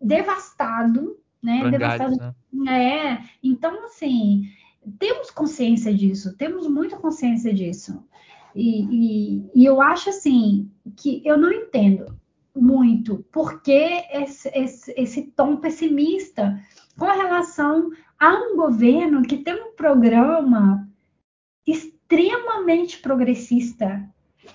[0.00, 1.16] devastado,
[1.46, 2.34] né?
[2.52, 3.12] Né?
[3.14, 4.48] É, então assim,
[4.98, 8.04] temos consciência disso, temos muita consciência disso.
[8.54, 12.18] E, e, e, eu acho assim que eu não entendo
[12.54, 16.58] muito por que esse, esse, esse tom pessimista
[16.98, 20.88] com relação a um governo que tem um programa
[21.66, 24.08] extremamente progressista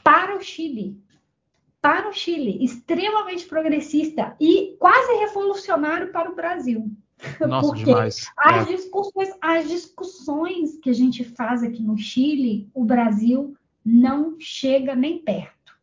[0.04, 1.00] para o Chile
[1.82, 6.92] para o Chile, extremamente progressista e quase revolucionário para o Brasil.
[7.40, 8.26] Nossa, Porque demais.
[8.38, 8.76] As, é.
[8.76, 15.20] discussões, as discussões que a gente faz aqui no Chile, o Brasil não chega nem
[15.20, 15.76] perto.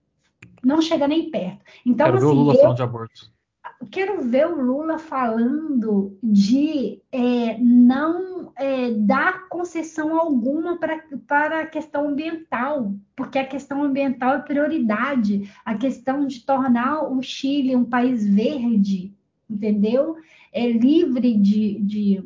[0.62, 1.64] Não chega nem perto.
[1.84, 3.37] Então, Quero assim, ver o Lula eu, falando de aborto.
[3.86, 11.66] Quero ver o Lula falando de é, não é, dar concessão alguma pra, para a
[11.66, 17.84] questão ambiental, porque a questão ambiental é prioridade, a questão de tornar o Chile um
[17.84, 19.14] país verde,
[19.48, 20.16] entendeu?
[20.52, 22.24] É livre de, de,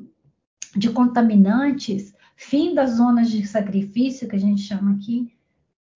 [0.74, 5.30] de contaminantes, fim das zonas de sacrifício, que a gente chama aqui.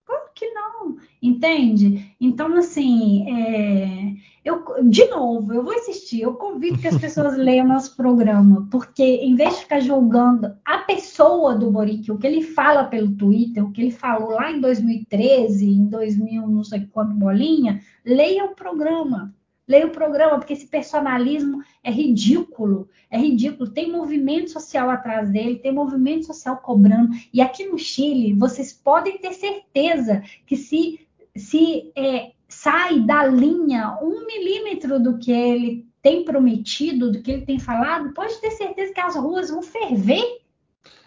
[0.05, 2.15] Claro que não, entende?
[2.21, 4.15] Então, assim, é,
[4.47, 9.03] eu, de novo, eu vou insistir, eu convido que as pessoas leiam nosso programa, porque
[9.03, 13.65] em vez de ficar julgando a pessoa do Boric, o que ele fala pelo Twitter,
[13.65, 18.55] o que ele falou lá em 2013, em 2000, não sei quanto bolinha, leia o
[18.55, 19.35] programa.
[19.67, 22.89] Leia o programa, porque esse personalismo é ridículo.
[23.11, 23.69] É ridículo.
[23.69, 27.11] Tem movimento social atrás dele, tem movimento social cobrando.
[27.35, 31.01] E aqui no Chile, vocês podem ter certeza que se,
[31.35, 32.31] se é,
[32.67, 38.13] sai da linha um milímetro do que ele tem prometido, do que ele tem falado,
[38.13, 40.41] pode ter certeza que as ruas vão ferver.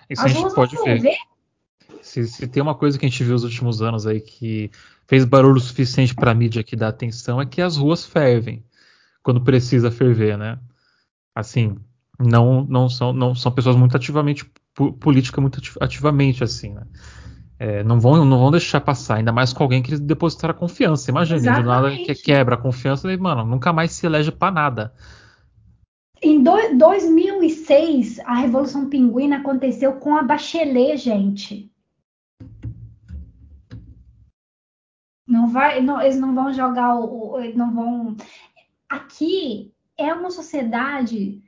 [0.10, 1.02] Isso a As gente ruas vão ver.
[1.02, 1.18] ferver.
[2.02, 4.72] Se, se tem uma coisa que a gente viu nos últimos anos aí que
[5.06, 8.64] fez barulho suficiente para a mídia que dá atenção é que as ruas fervem
[9.22, 10.58] quando precisa ferver, né?
[11.36, 11.76] Assim,
[12.18, 16.84] não não são não são pessoas muito ativamente po- política muito ati- ativamente assim, né?
[17.62, 20.58] É, não vão não vão deixar passar, ainda mais com alguém que eles depositaram a
[20.58, 21.12] confiança.
[21.12, 24.94] Imagina, de nada que quebra a confiança, e, mano, nunca mais se elege para nada.
[26.22, 31.70] Em do- 2006, a Revolução Pinguina aconteceu com a Bachelet, gente.
[35.28, 38.18] Não vai, não- eles não vão jogar o, o- não vão.
[38.90, 41.42] Aqui é uma sociedade,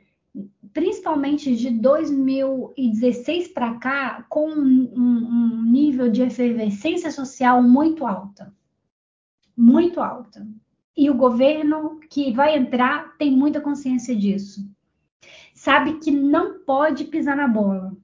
[0.74, 8.54] principalmente de 2016 para cá, com um, um- nível de efervescência social muito alta,
[9.56, 10.46] muito alta.
[10.96, 14.70] E o governo que vai entrar tem muita consciência disso.
[15.54, 17.96] Sabe que não pode pisar na bola.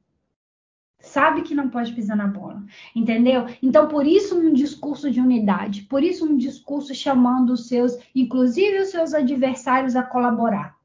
[1.00, 2.64] Sabe que não pode pisar na bola.
[2.96, 3.46] Entendeu?
[3.62, 5.84] Então, por isso, um discurso de unidade.
[5.84, 10.77] Por isso, um discurso chamando os seus, inclusive os seus adversários, a colaborar.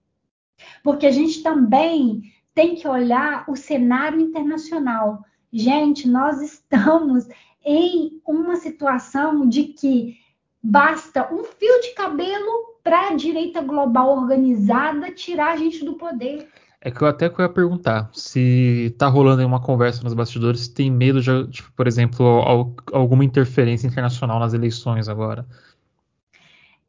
[0.82, 2.22] Porque a gente também
[2.54, 5.24] tem que olhar o cenário internacional.
[5.52, 7.26] Gente, nós estamos
[7.64, 10.18] em uma situação de que
[10.62, 16.48] basta um fio de cabelo para a direita global organizada tirar a gente do poder.
[16.84, 20.90] É que eu até ia perguntar se tá rolando aí uma conversa nos bastidores, tem
[20.90, 25.46] medo de, tipo, por exemplo, al- alguma interferência internacional nas eleições agora.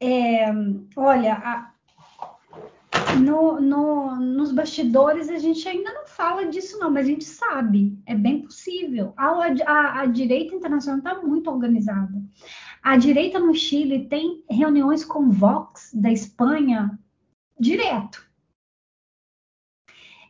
[0.00, 0.46] É,
[0.96, 1.70] olha, a-
[3.16, 7.98] no- no- nos bastidores a gente ainda não fala disso, não, mas a gente sabe,
[8.06, 9.12] é bem possível.
[9.16, 9.28] A,
[9.66, 12.22] a- a direita internacional está muito organizada.
[12.82, 16.98] A direita no Chile tem reuniões com Vox da Espanha
[17.58, 18.24] direto.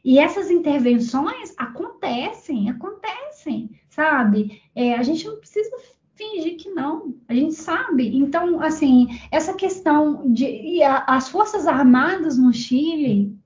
[0.04, 4.62] E essas intervenções acontecem, acontecem, sabe?
[4.74, 5.70] É, a gente não precisa
[6.14, 8.16] fingir que não, a gente sabe.
[8.16, 13.36] Então, assim, essa questão de a- as forças armadas no Chile,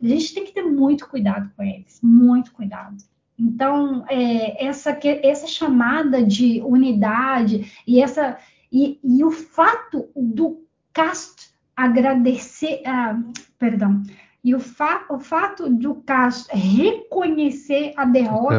[0.00, 2.96] a gente tem que ter muito cuidado com eles, muito cuidado.
[3.38, 8.38] Então, é, essa, essa chamada de unidade e essa
[8.70, 10.64] e, e o fato do
[10.94, 13.20] Cast agradecer, ah,
[13.58, 14.02] perdão,
[14.44, 18.54] e o, fa- o fato do Cast reconhecer a derrota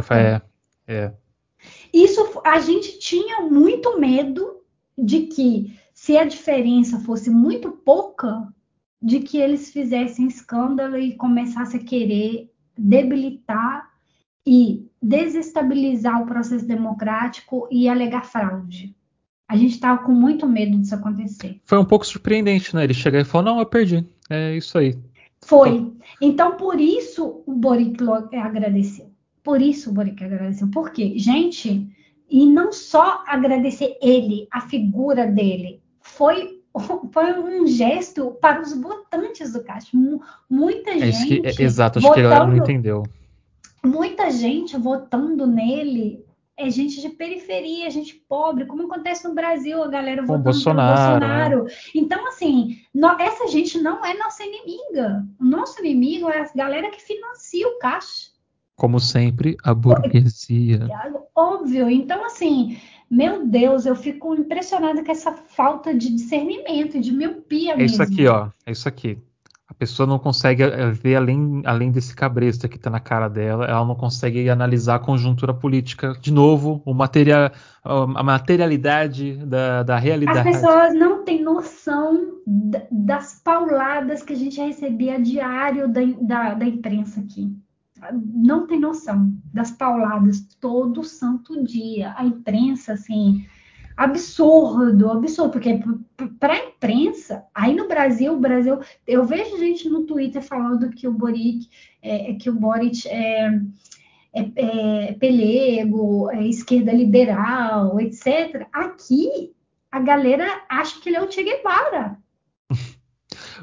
[0.88, 1.14] É, é.
[1.94, 4.58] Isso a gente tinha muito medo
[4.98, 8.48] de que se a diferença fosse muito pouca,
[9.02, 13.90] de que eles fizessem escândalo e começassem a querer debilitar
[14.46, 18.96] e desestabilizar o processo democrático e alegar fraude.
[19.48, 21.62] A gente estava com muito medo disso acontecer.
[21.66, 22.84] Foi um pouco surpreendente, né?
[22.86, 24.08] Ele chegar e falar, não, eu perdi.
[24.30, 24.98] É isso aí.
[25.46, 25.94] Foi.
[26.22, 29.13] Então, por isso o Boric lo- agradeceu.
[29.44, 30.70] Por isso o Boric agradeceu.
[30.70, 31.14] Por quê?
[31.18, 31.88] Gente,
[32.30, 36.62] e não só agradecer ele, a figura dele, foi,
[37.12, 39.98] foi um gesto para os votantes do Castro.
[39.98, 41.62] Mu- Muita É isso que, gente.
[41.62, 43.04] é- exato, acho que a galera não votando- entendeu.
[43.86, 46.26] muita gente votando nele
[46.56, 51.20] é gente de periferia, gente pobre, como acontece no Brasil, a galera Com votando Bolsonaro,
[51.20, 51.66] Bolsonaro.
[51.96, 55.26] Então, assim, no- essa gente não é nossa inimiga.
[55.40, 58.32] O nosso inimigo é a galera que financia o caixa.
[58.76, 60.88] Como sempre, a burguesia.
[61.36, 61.90] Óbvio.
[61.90, 62.78] Então, assim,
[63.10, 67.94] meu Deus, eu fico impressionada com essa falta de discernimento, de miopia É mesmo.
[67.94, 68.50] isso aqui, ó.
[68.66, 69.18] É isso aqui.
[69.68, 73.66] A pessoa não consegue eh, ver além, além desse cabresto que está na cara dela,
[73.66, 76.14] ela não consegue analisar a conjuntura política.
[76.20, 77.52] De novo, o materia,
[77.84, 80.48] a materialidade da, da realidade.
[80.48, 82.40] As pessoas não têm noção
[82.92, 87.56] das pauladas que a gente recebia diário da, da, da imprensa aqui.
[88.12, 92.14] Não tem noção das pauladas todo santo dia.
[92.18, 93.46] A imprensa, assim,
[93.96, 95.80] absurdo, absurdo, porque
[96.40, 101.08] para a imprensa, aí no Brasil, o Brasil, eu vejo gente no Twitter falando que
[101.08, 101.70] o Boric,
[102.02, 103.60] é, é que o Boric é,
[104.34, 108.68] é, é pelego, é esquerda liberal, etc.
[108.72, 109.54] Aqui,
[109.92, 112.18] a galera acha que ele é o Che Guevara.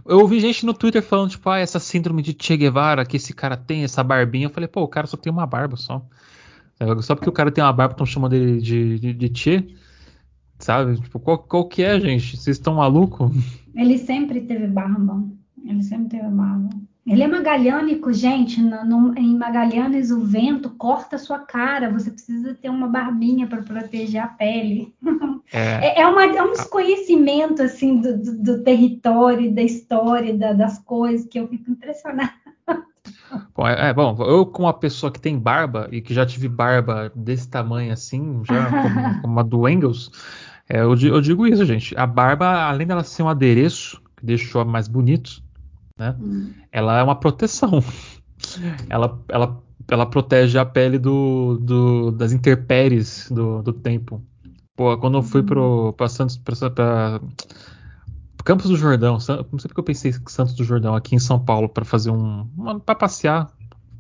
[0.07, 3.33] Eu ouvi gente no Twitter falando, tipo, ah, essa síndrome de Che Guevara que esse
[3.33, 4.47] cara tem, essa barbinha.
[4.47, 6.05] Eu falei, pô, o cara só tem uma barba só.
[7.03, 9.77] Só porque o cara tem uma barba, estão chamando ele de, de, de Che.
[10.59, 11.01] Sabe?
[11.01, 12.37] Tipo, qual, qual que é, gente?
[12.37, 13.31] Vocês estão malucos?
[13.75, 15.23] Ele sempre teve barba.
[15.65, 16.69] Ele sempre teve barba.
[17.07, 18.61] Ele é magalhânico, gente.
[18.61, 21.91] No, no, em Magalhães, o vento corta a sua cara.
[21.91, 24.95] Você precisa ter uma barbinha para proteger a pele.
[25.53, 30.53] É, é, é, uma, é um desconhecimento assim do, do, do território, da história, da,
[30.53, 32.33] das coisas que eu fico impressionada.
[33.57, 36.49] Bom, é, é, bom, eu como uma pessoa que tem barba e que já tive
[36.49, 40.13] barba desse tamanho assim, já como, como a do Engels,
[40.69, 41.97] é, eu, eu, digo isso, gente.
[41.99, 45.43] A barba, além dela ser um adereço, que deixa o homem mais bonito,
[46.01, 46.17] né?
[46.19, 46.53] Hum.
[46.73, 47.85] Ela é uma proteção.
[48.89, 54.25] ela, ela, ela protege a pele do, do das intempéries do, do tempo.
[54.75, 57.21] Pô, quando eu fui pro, pra Santos, pra, pra
[58.43, 61.69] Campos do Jordão, não sei porque eu pensei Santos do Jordão, aqui em São Paulo,
[61.69, 62.49] para fazer um.
[62.87, 63.51] para passear,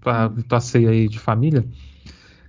[0.00, 1.68] para passeio aí de família.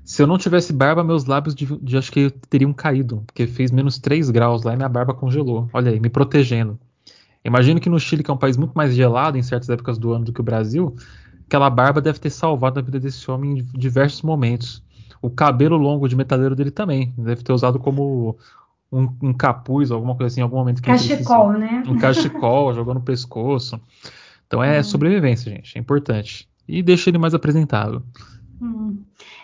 [0.05, 3.69] Se eu não tivesse barba, meus lábios de, de, acho que teriam caído, porque fez
[3.69, 5.69] menos 3 graus lá e minha barba congelou.
[5.73, 6.79] Olha aí, me protegendo.
[7.43, 10.13] Imagino que no Chile, que é um país muito mais gelado em certas épocas do
[10.13, 10.95] ano do que o Brasil,
[11.45, 14.83] aquela barba deve ter salvado a vida desse homem em diversos momentos.
[15.21, 17.13] O cabelo longo de metaleiro dele também.
[17.17, 18.37] Deve ter usado como
[18.91, 20.81] um, um capuz, alguma coisa assim, em algum momento.
[20.81, 21.83] Que cachecol, né?
[21.87, 23.79] Um cachecol, jogou no pescoço.
[24.47, 24.83] Então é hum.
[24.83, 25.77] sobrevivência, gente.
[25.77, 26.47] É importante.
[26.67, 28.03] E deixa ele mais apresentável.
[28.61, 28.99] Hum.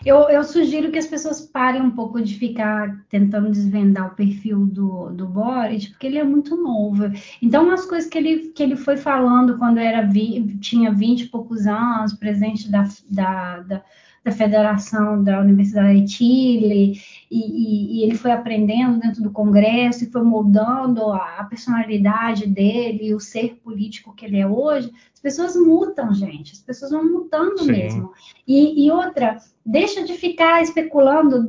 [0.05, 4.65] Eu, eu, sugiro que as pessoas parem um pouco de ficar tentando desvendar o perfil
[4.65, 7.05] do, do Boris, porque ele é muito novo.
[7.41, 11.27] Então, as coisas que ele, que ele foi falando quando era vi, tinha 20 e
[11.27, 13.83] poucos anos, presidente da, da, da
[14.27, 17.01] da federação da Universidade de Chile,
[17.31, 22.45] e, e, e, ele foi aprendendo dentro do Congresso e foi moldando a, a personalidade
[22.45, 24.91] dele, o ser político que ele é hoje.
[25.13, 27.71] As pessoas mutam, gente, as pessoas vão mutando Sim.
[27.71, 28.11] mesmo.
[28.45, 29.37] E, e, outra,
[29.67, 31.45] deixa de ficar especulando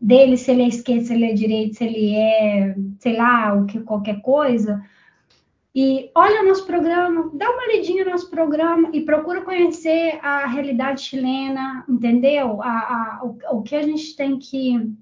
[0.00, 3.66] dele se ele é esquerdo, se ele é direito, se ele é, sei lá, o
[3.66, 4.82] que qualquer coisa
[5.74, 10.46] e olha o nosso programa, dá uma lidinha no nosso programa e procura conhecer a
[10.46, 12.62] realidade chilena, entendeu?
[12.62, 14.94] A, a, o, o que a gente tem que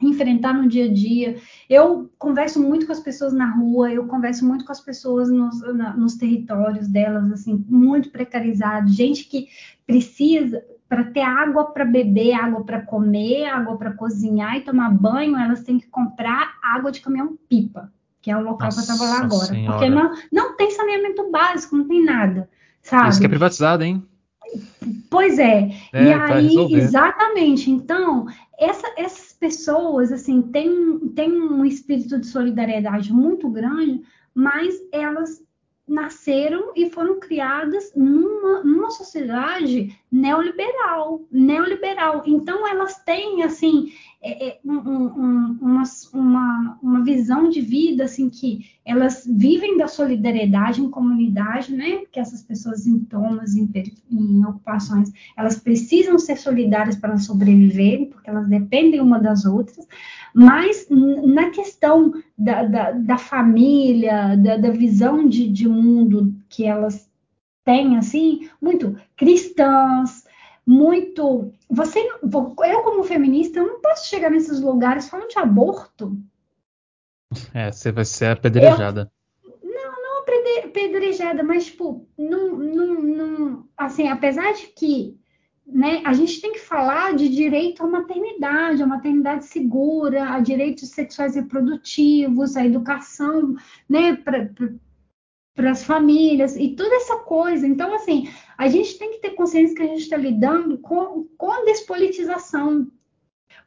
[0.00, 1.36] enfrentar no dia a dia.
[1.68, 5.60] Eu converso muito com as pessoas na rua, eu converso muito com as pessoas nos,
[5.74, 9.48] na, nos territórios delas, assim, muito precarizados, gente que
[9.86, 10.64] precisa
[10.94, 15.62] para ter água para beber, água para comer, água para cozinhar e tomar banho, elas
[15.64, 17.92] têm que comprar água de caminhão pipa
[18.24, 19.44] que é o local Nossa que eu estava lá agora.
[19.44, 19.72] Senhora.
[19.72, 22.48] Porque não, não tem saneamento básico, não tem nada,
[22.80, 23.10] sabe?
[23.10, 24.02] Isso que é privatizado, hein?
[25.10, 25.70] Pois é.
[25.92, 27.70] é e aí, exatamente.
[27.70, 28.26] Então,
[28.58, 34.00] essa, essas pessoas, assim, têm, têm um espírito de solidariedade muito grande,
[34.34, 35.42] mas elas
[35.86, 42.22] nasceram e foram criadas numa, numa sociedade neoliberal, neoliberal.
[42.24, 43.92] Então elas têm assim
[44.22, 45.58] é, é, um, um,
[46.12, 51.96] uma, uma, visão de vida assim que elas vivem da solidariedade em comunidade, né?
[51.98, 53.68] Porque essas pessoas em tomas, em,
[54.10, 59.84] em ocupações, elas precisam ser solidárias para sobreviverem, porque elas dependem uma das outras.
[60.32, 67.12] Mas na questão da, da, da família, da, da visão de, de mundo que elas
[67.64, 70.24] têm, assim, muito cristãs,
[70.66, 71.52] muito.
[71.68, 76.16] Você, eu como feminista, eu não posso chegar nesses lugares falando de aborto.
[77.52, 79.10] É, você vai ser apedrejada.
[79.44, 80.24] Eu, não, não
[80.64, 85.18] apedrejada, mas tipo, não, não, não, assim, apesar de que
[85.66, 90.90] né, a gente tem que falar de direito à maternidade, à maternidade segura, a direitos
[90.90, 93.56] sexuais reprodutivos, a educação,
[93.88, 94.14] né,
[95.54, 97.66] para as famílias e toda essa coisa.
[97.66, 98.28] Então, assim,
[98.58, 102.90] a gente tem que ter consciência que a gente está lidando com, com despolitização,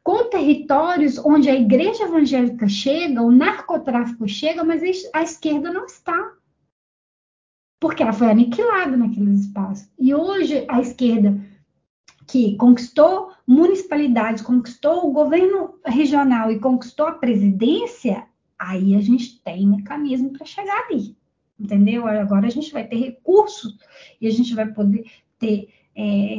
[0.03, 4.81] com territórios onde a igreja evangélica chega, o narcotráfico chega, mas
[5.13, 6.33] a esquerda não está.
[7.79, 9.89] porque ela foi aniquilada naqueles espaços.
[9.99, 11.39] E hoje a esquerda
[12.27, 18.27] que conquistou municipalidades, conquistou o governo regional e conquistou a presidência,
[18.59, 21.16] aí a gente tem mecanismo para chegar ali,
[21.59, 22.07] entendeu?
[22.07, 23.77] Agora a gente vai ter recursos
[24.19, 25.05] e a gente vai poder
[25.39, 26.37] ter é,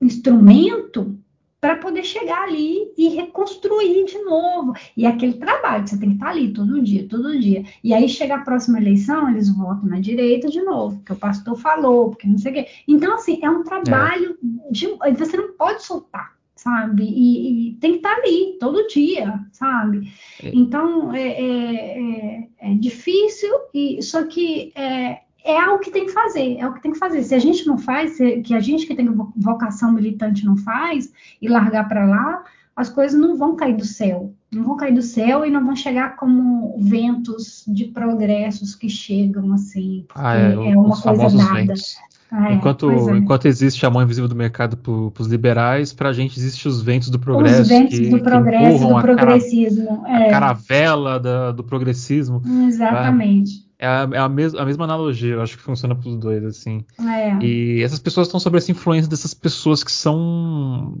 [0.00, 1.18] instrumento
[1.60, 4.72] para poder chegar ali e reconstruir de novo.
[4.96, 7.64] E é aquele trabalho, você tem que estar ali todo dia, todo dia.
[7.82, 11.56] E aí chega a próxima eleição, eles votam na direita de novo, porque o pastor
[11.56, 12.68] falou, porque não sei o quê.
[12.86, 14.38] Então, assim, é um trabalho
[14.68, 14.72] é.
[14.72, 14.86] de.
[15.16, 17.04] Você não pode soltar sabe?
[17.04, 20.10] E, e, tem que estar ali todo dia, sabe?
[20.42, 20.50] É.
[20.52, 26.12] Então é, é, é, é difícil, e só que é, é algo que tem que
[26.12, 27.22] fazer, é o que tem que fazer.
[27.22, 31.12] Se a gente não faz, se, que a gente que tem vocação militante não faz
[31.42, 32.42] e largar para lá,
[32.74, 35.76] as coisas não vão cair do céu, não vão cair do céu e não vão
[35.76, 41.54] chegar como ventos de progressos que chegam assim, ah, é, é uma coisa dada.
[41.54, 41.96] Ventos.
[42.32, 43.16] É, enquanto, é.
[43.16, 46.82] enquanto existe a mão invisível do mercado para os liberais, para a gente existe os
[46.82, 47.62] ventos do progresso.
[47.62, 50.02] Os ventos que, do progresso, do progressismo.
[50.04, 50.26] A, cara, é.
[50.26, 52.42] a caravela da, do progressismo.
[52.66, 53.65] Exatamente.
[53.78, 56.42] É a, é a, mes a mesma analogia, eu acho que funciona para os dois,
[56.44, 56.84] assim.
[56.98, 57.44] É.
[57.44, 60.98] E essas pessoas estão sob essa influência dessas pessoas que são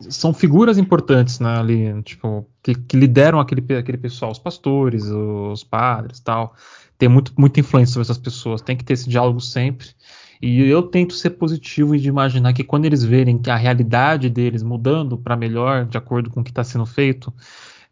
[0.00, 5.64] são figuras importantes né, ali, tipo, que, que, lideram aquele, aquele pessoal, os pastores, os
[5.64, 6.54] padres tal.
[6.96, 9.88] Tem muito, muita influência sobre essas pessoas, tem que ter esse diálogo sempre.
[10.40, 14.30] E eu tento ser positivo e de imaginar que quando eles verem que a realidade
[14.30, 17.32] deles mudando para melhor, de acordo com o que está sendo feito,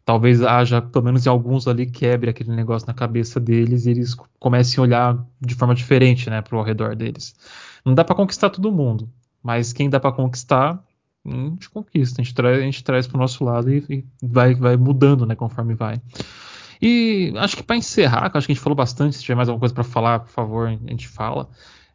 [0.07, 4.15] talvez haja, pelo menos em alguns ali, quebre aquele negócio na cabeça deles e eles
[4.39, 7.35] comecem a olhar de forma diferente, né, para o redor deles.
[7.83, 9.09] Não dá para conquistar todo mundo,
[9.43, 10.81] mas quem dá para conquistar,
[11.25, 14.05] a gente conquista, a gente traz, a gente traz para o nosso lado e, e,
[14.23, 16.01] vai, vai mudando, né, conforme vai.
[16.81, 19.59] E acho que para encerrar, acho que a gente falou bastante, se tiver mais alguma
[19.59, 21.49] coisa para falar, por favor, a gente fala.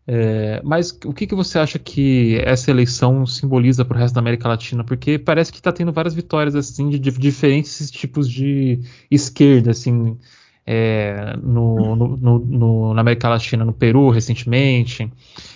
[0.07, 4.20] É, mas o que, que você acha que essa eleição simboliza para o resto da
[4.20, 4.83] América Latina?
[4.83, 8.81] Porque parece que está tendo várias vitórias assim de, de, diferentes tipos de
[9.11, 10.19] esquerda, assim,
[10.66, 15.09] é, no, no, no, na América Latina, no Peru recentemente.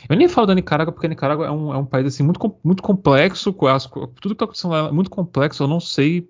[0.09, 2.57] Eu nem falo da Nicarágua porque a Nicarágua é um, é um país assim muito,
[2.63, 5.65] muito complexo, as, tudo que está acontecendo lá é muito complexo.
[5.65, 6.29] Eu não sei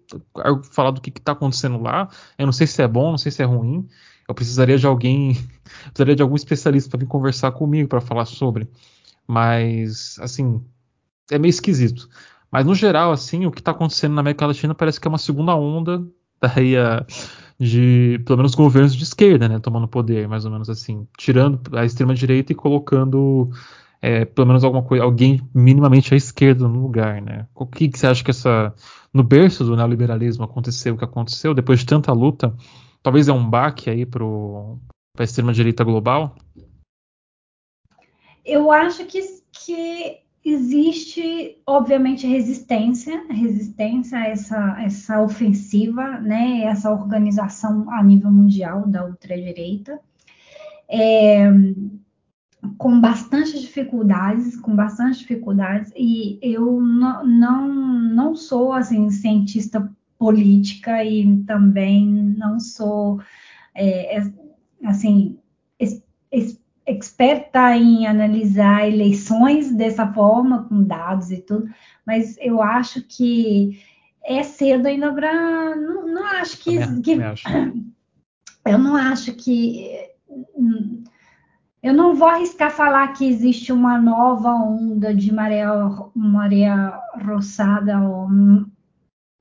[0.72, 2.08] falar do que está acontecendo lá.
[2.38, 3.86] Eu não sei se é bom, não sei se é ruim.
[4.28, 5.34] Eu precisaria de alguém,
[5.86, 8.68] precisaria de algum especialista para vir conversar comigo para falar sobre.
[9.26, 10.62] Mas, assim,
[11.30, 12.08] é meio esquisito.
[12.50, 15.18] Mas no geral, assim, o que está acontecendo na América Latina parece que é uma
[15.18, 16.06] segunda onda
[16.40, 17.04] daí a,
[17.58, 21.84] de, pelo menos, governos de esquerda, né, tomando poder, mais ou menos assim, tirando a
[21.84, 23.50] extrema direita e colocando
[24.00, 27.46] é, pelo menos alguma coisa, alguém minimamente à esquerda no lugar, né?
[27.54, 28.74] O que, que você acha que essa
[29.12, 32.54] no berço do neoliberalismo aconteceu o que aconteceu depois de tanta luta?
[33.06, 36.34] Talvez é um baque aí para a extrema-direita global?
[38.44, 39.20] Eu acho que,
[39.52, 48.88] que existe, obviamente, resistência, resistência a essa, essa ofensiva, né, essa organização a nível mundial
[48.88, 50.00] da ultradireita,
[50.88, 51.48] é,
[52.76, 61.04] com bastante dificuldades, com bastante dificuldades, e eu não, não, não sou, assim, cientista política
[61.04, 62.06] e também
[62.36, 63.20] não sou
[63.74, 64.32] é, é
[64.84, 65.38] assim
[65.78, 66.02] es,
[66.32, 71.68] es, experta em analisar eleições dessa forma com dados e tudo,
[72.06, 73.80] mas eu acho que
[74.24, 77.44] é cedo ainda para não, não, acho que, que acho.
[78.64, 79.90] eu não acho que
[81.82, 85.62] eu não vou arriscar falar que existe uma nova onda de maré,
[86.14, 86.66] maré
[87.24, 88.28] roçada ou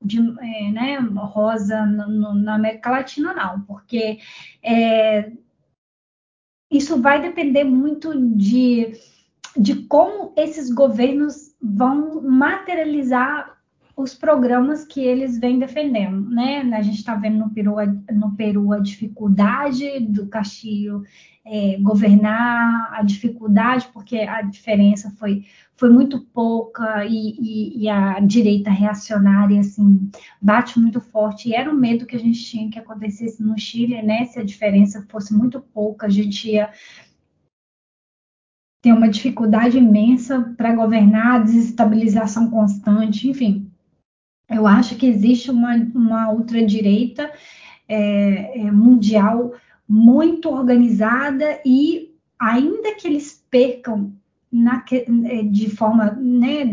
[0.06, 4.20] de, é, né, rosa no, na América Latina, não, porque
[4.64, 5.32] é,
[6.72, 8.94] isso vai depender muito de,
[9.58, 13.56] de como esses governos vão materializar
[13.96, 16.60] os programas que eles vêm defendendo, né?
[16.74, 17.76] A gente está vendo no Peru,
[18.12, 21.04] no Peru a dificuldade do Castillo
[21.46, 25.46] é, governar, a dificuldade, porque a diferença foi,
[25.76, 30.10] foi muito pouca e, e, e, a direita reacionária, assim,
[30.42, 31.50] bate muito forte.
[31.50, 34.26] E era o medo que a gente tinha que acontecesse no Chile, né?
[34.26, 36.72] Se a diferença fosse muito pouca, a gente ia
[38.82, 43.72] ter uma dificuldade imensa para governar, desestabilização constante, enfim.
[44.50, 47.32] Eu acho que existe uma, uma ultradireita
[47.88, 49.54] é, é, mundial
[49.88, 54.12] muito organizada e ainda que eles percam
[54.52, 56.64] na, é, de forma né,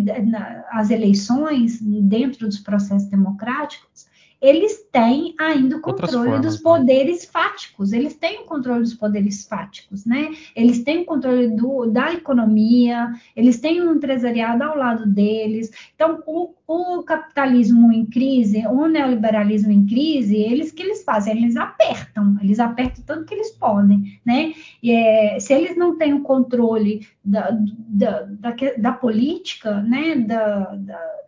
[0.70, 4.06] as eleições dentro dos processos democráticos,
[4.42, 6.62] eles têm ainda o controle formas, dos né?
[6.62, 7.28] poderes né?
[7.32, 10.32] fáticos, eles têm o controle dos poderes fáticos, né?
[10.56, 15.70] Eles têm o controle do, da economia, eles têm um empresariado ao lado deles.
[15.94, 21.56] Então, o, o capitalismo em crise, o neoliberalismo em crise, eles que eles fazem, eles
[21.56, 24.52] apertam, eles apertam tanto que eles podem, né?
[24.82, 30.16] E é, se eles não têm o controle da, da, da, da política, né?
[30.16, 31.22] da, da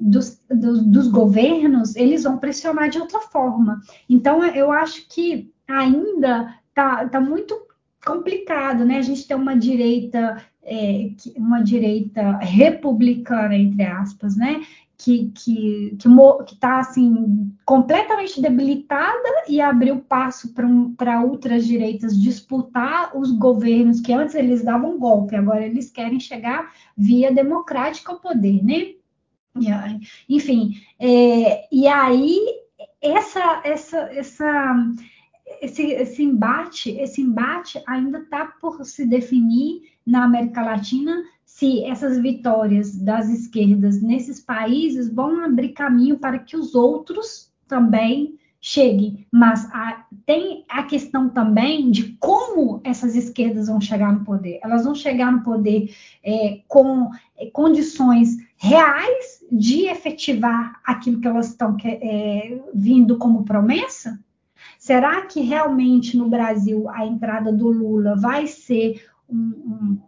[0.00, 3.80] dos, dos, dos, governos, eles vão pressionar de outra forma.
[4.08, 7.54] Então, eu acho que ainda está tá muito
[8.04, 8.98] complicado, né?
[8.98, 14.62] A gente tem uma direita, é, uma direita republicana, entre aspas, né?
[14.96, 20.94] Que que que está assim completamente debilitada e abriu passo para um,
[21.28, 27.32] outras direitas disputar os governos que antes eles davam golpe, agora eles querem chegar via
[27.32, 28.94] democrática ao poder, né?
[30.28, 32.40] Enfim, é, e aí
[33.00, 34.92] essa, essa, essa,
[35.60, 42.18] esse, esse embate, esse embate ainda está por se definir na América Latina se essas
[42.18, 48.36] vitórias das esquerdas nesses países vão abrir caminho para que os outros também
[48.66, 49.26] cheguem.
[49.30, 54.58] Mas a, tem a questão também de como essas esquerdas vão chegar no poder.
[54.62, 61.50] Elas vão chegar no poder é, com é, condições reais de efetivar aquilo que elas
[61.50, 64.18] estão é, vindo como promessa?
[64.78, 69.98] Será que realmente no Brasil a entrada do Lula vai ser um,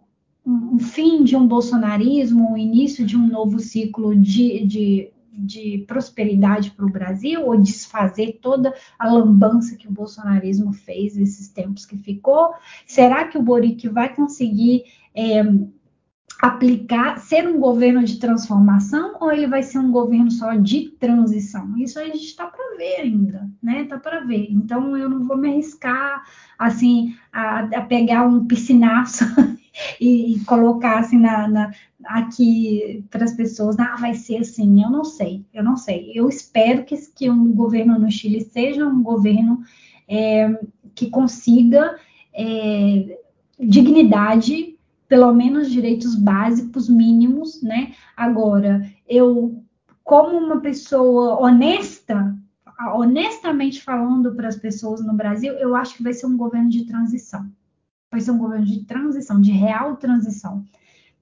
[0.46, 5.84] um, um fim de um bolsonarismo, o início de um novo ciclo de, de, de
[5.86, 11.84] prosperidade para o Brasil, ou desfazer toda a lambança que o bolsonarismo fez nesses tempos
[11.84, 12.54] que ficou?
[12.86, 14.84] Será que o Boric vai conseguir
[15.14, 15.42] é,
[16.40, 21.76] aplicar, ser um governo de transformação ou ele vai ser um governo só de transição?
[21.78, 23.82] Isso a gente está para ver ainda, né?
[23.82, 24.48] Está para ver.
[24.50, 26.24] Então eu não vou me arriscar
[26.58, 29.24] assim a, a pegar um piscinaço
[30.00, 31.70] e, e, colocar assim na, na
[32.04, 34.82] aqui para as pessoas, ah, vai ser assim.
[34.82, 36.12] Eu não sei, eu não sei.
[36.14, 39.60] Eu espero que, que um governo no Chile seja um governo
[40.08, 40.58] é,
[40.94, 41.96] que consiga
[42.34, 43.18] é,
[43.58, 44.76] dignidade
[45.08, 47.92] pelo menos direitos básicos mínimos, né?
[48.16, 49.62] Agora, eu,
[50.02, 52.36] como uma pessoa honesta,
[52.94, 56.84] honestamente falando para as pessoas no Brasil, eu acho que vai ser um governo de
[56.84, 57.48] transição.
[58.16, 60.64] Vai ser um governo de transição, de real transição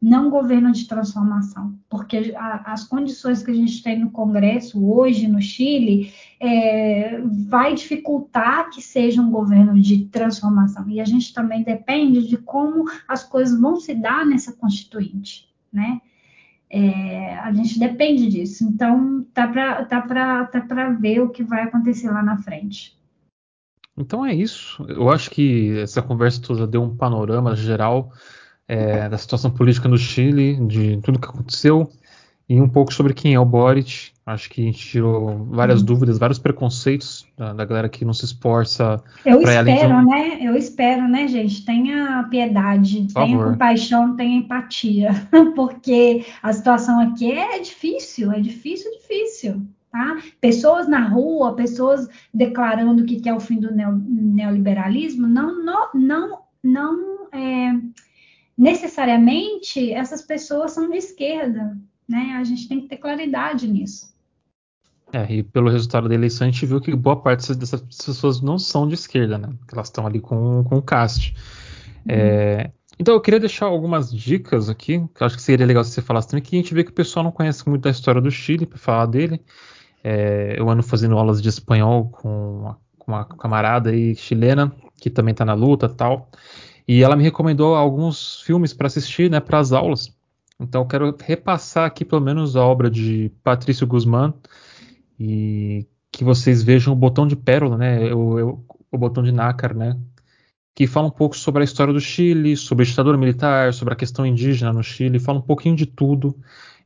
[0.05, 5.27] não governo de transformação, porque a, as condições que a gente tem no Congresso hoje
[5.27, 10.87] no Chile é, vai dificultar que seja um governo de transformação.
[10.91, 16.03] E a gente também depende de como as coisas vão se dar nessa constituinte, né?
[16.69, 18.63] É, a gente depende disso.
[18.65, 22.95] Então, tá para tá tá ver o que vai acontecer lá na frente.
[23.97, 24.85] Então é isso.
[24.89, 28.13] Eu acho que essa conversa toda deu um panorama geral
[28.67, 31.89] é, da situação política no Chile, de tudo que aconteceu,
[32.49, 34.13] e um pouco sobre quem é o Boric.
[34.27, 35.85] Acho que a gente tirou várias hum.
[35.85, 39.03] dúvidas, vários preconceitos da, da, galera que não se esforça.
[39.25, 40.05] Eu espero, um...
[40.07, 40.39] né?
[40.41, 41.65] Eu espero, né, gente?
[41.65, 45.11] Tenha piedade, tenha compaixão, tenha empatia,
[45.55, 49.67] porque a situação aqui é difícil, é difícil, difícil.
[49.95, 50.21] Tá?
[50.41, 57.29] Pessoas na rua, pessoas declarando que quer o fim do neoliberalismo, não, não, não, não
[57.33, 57.73] é,
[58.59, 62.35] necessariamente essas pessoas são de esquerda, né?
[62.37, 64.13] A gente tem que ter claridade nisso.
[65.13, 68.59] É, e pelo resultado da eleição a gente viu que boa parte dessas pessoas não
[68.59, 69.51] são de esquerda, né?
[69.73, 71.33] Elas estão ali com, com o Cast.
[71.99, 72.03] Uhum.
[72.09, 75.93] É, então eu queria deixar algumas dicas aqui, que eu acho que seria legal se
[75.93, 78.21] você falasse também, que a gente vê que o pessoal não conhece muito da história
[78.21, 79.41] do Chile para falar dele.
[80.05, 84.71] É, eu ando fazendo aulas de espanhol com uma, com uma camarada aí chilena,
[85.01, 86.29] que também está na luta tal.
[86.87, 90.15] E ela me recomendou alguns filmes para assistir, né, para as aulas.
[90.61, 94.35] Então eu quero repassar aqui pelo menos a obra de Patrício Guzmán
[95.19, 98.63] e que vocês vejam o Botão de Pérola, né, o,
[98.93, 99.99] o Botão de Nácar, né,
[100.75, 103.97] que fala um pouco sobre a história do Chile, sobre a ditadura militar, sobre a
[103.97, 106.37] questão indígena no Chile, fala um pouquinho de tudo.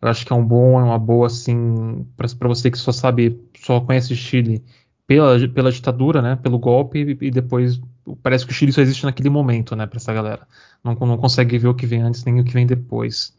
[0.01, 3.41] Eu acho que é um bom, é uma boa assim para você que só sabe,
[3.59, 4.65] só conhece Chile
[5.07, 7.81] pela, pela ditadura, né, pelo golpe e, e depois
[8.23, 10.47] parece que o Chile só existe naquele momento, né, para essa galera.
[10.85, 13.37] Não, não consegue ver o que vem antes nem o que vem depois.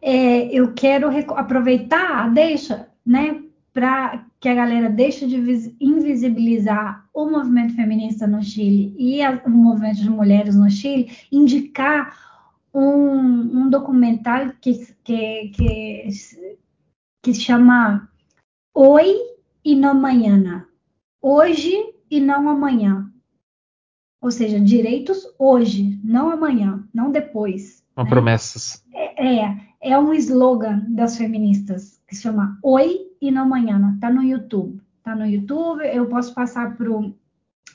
[0.00, 5.36] É, eu quero aproveitar, deixa, né, para que a galera deixe de
[5.80, 12.33] invisibilizar o movimento feminista no Chile e a, o movimento de mulheres no Chile, indicar
[12.74, 16.08] um, um documentário que, que, que,
[17.22, 18.10] que se chama
[18.74, 19.14] Oi
[19.64, 20.66] e não amanhã.
[21.22, 21.72] Hoje
[22.10, 23.08] e não amanhã.
[24.20, 27.84] Ou seja, direitos hoje, não amanhã, não depois.
[27.96, 28.10] Uma né?
[28.10, 28.84] promessas.
[28.92, 33.96] É, é, é um slogan das feministas que se chama Oi e não amanhã.
[34.00, 34.80] Tá no YouTube.
[35.02, 35.84] Tá no YouTube.
[35.84, 37.14] Eu posso passar pro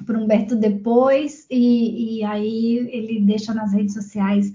[0.05, 4.53] para Humberto depois e, e aí ele deixa nas redes sociais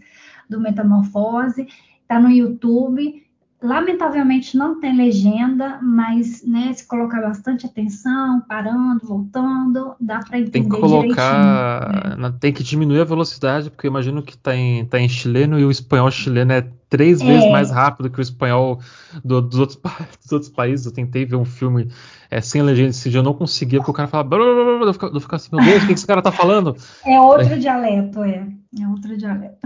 [0.49, 1.67] do Metamorfose,
[2.07, 3.25] tá no YouTube
[3.65, 10.51] Lamentavelmente não tem legenda, mas né, se colocar bastante atenção, parando, voltando, dá para entender
[10.51, 12.35] Tem que colocar, né?
[12.39, 15.65] tem que diminuir a velocidade, porque eu imagino que está em, tá em chileno e
[15.65, 17.25] o espanhol chileno é três é.
[17.25, 18.81] vezes mais rápido que o espanhol
[19.25, 19.81] do, dos, outros,
[20.23, 20.85] dos, outros, países.
[20.85, 21.89] Eu tentei ver um filme
[22.31, 25.49] é, sem legenda esse dia, eu não conseguia, porque o cara fala, eu, fico assim,
[25.57, 26.77] meu Deus, o que esse cara está falando?
[27.03, 27.57] É outro é.
[27.57, 28.47] dialeto, é.
[28.81, 29.59] É outro dialeto.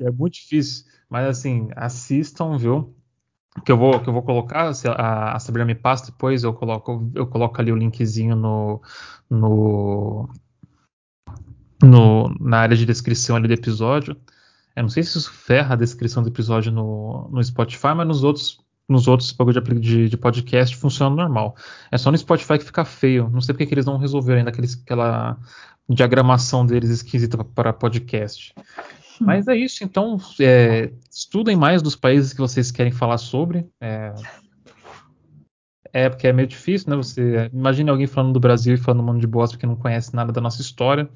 [0.00, 0.84] É, é muito difícil.
[1.08, 2.94] Mas assim, assistam, viu?
[3.64, 6.52] que eu vou que eu vou colocar, se a, a Sabrina me passa depois, eu
[6.54, 8.80] coloco eu coloco ali o linkzinho no
[9.28, 10.28] no,
[11.82, 14.16] no na área de descrição ali do episódio.
[14.76, 18.22] Eu não sei se isso ferra a descrição do episódio no, no Spotify, mas nos
[18.22, 21.54] outros nos outros de, de, de podcast funciona normal.
[21.90, 23.28] É só no Spotify que fica feio.
[23.30, 25.36] Não sei porque que eles não resolveram ainda aqueles, aquela
[25.88, 28.54] diagramação deles esquisita para podcast.
[29.20, 33.66] Mas é isso, então é, estudem mais dos países que vocês querem falar sobre.
[33.80, 34.14] É,
[35.92, 36.96] é, porque é meio difícil, né?
[36.96, 40.14] Você imagine alguém falando do Brasil e falando um monte de bosta porque não conhece
[40.14, 41.08] nada da nossa história.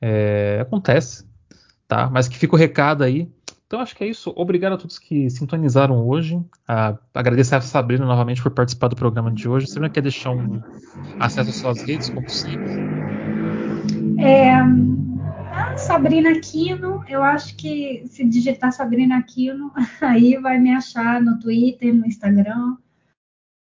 [0.00, 1.24] É, acontece,
[1.88, 2.10] tá?
[2.10, 3.30] Mas que fica o recado aí.
[3.72, 4.30] Então acho que é isso.
[4.36, 6.38] Obrigado a todos que sintonizaram hoje.
[6.68, 9.66] Ah, agradecer a Sabrina novamente por participar do programa de hoje.
[9.80, 10.60] Não quer deixar um
[11.18, 12.70] acesso às suas redes, como sempre?
[14.18, 14.58] É,
[15.78, 19.72] Sabrina Aquino, eu acho que se digitar Sabrina Aquino,
[20.02, 22.76] aí vai me achar no Twitter, no Instagram.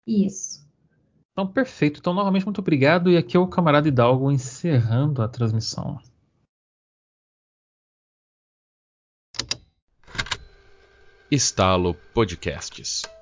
[0.06, 0.62] Isso.
[1.32, 2.00] Então, perfeito.
[2.00, 3.10] Então, novamente, muito obrigado.
[3.10, 5.98] E aqui é o camarada Hidalgo encerrando a transmissão.
[11.30, 13.15] Estalo Podcasts.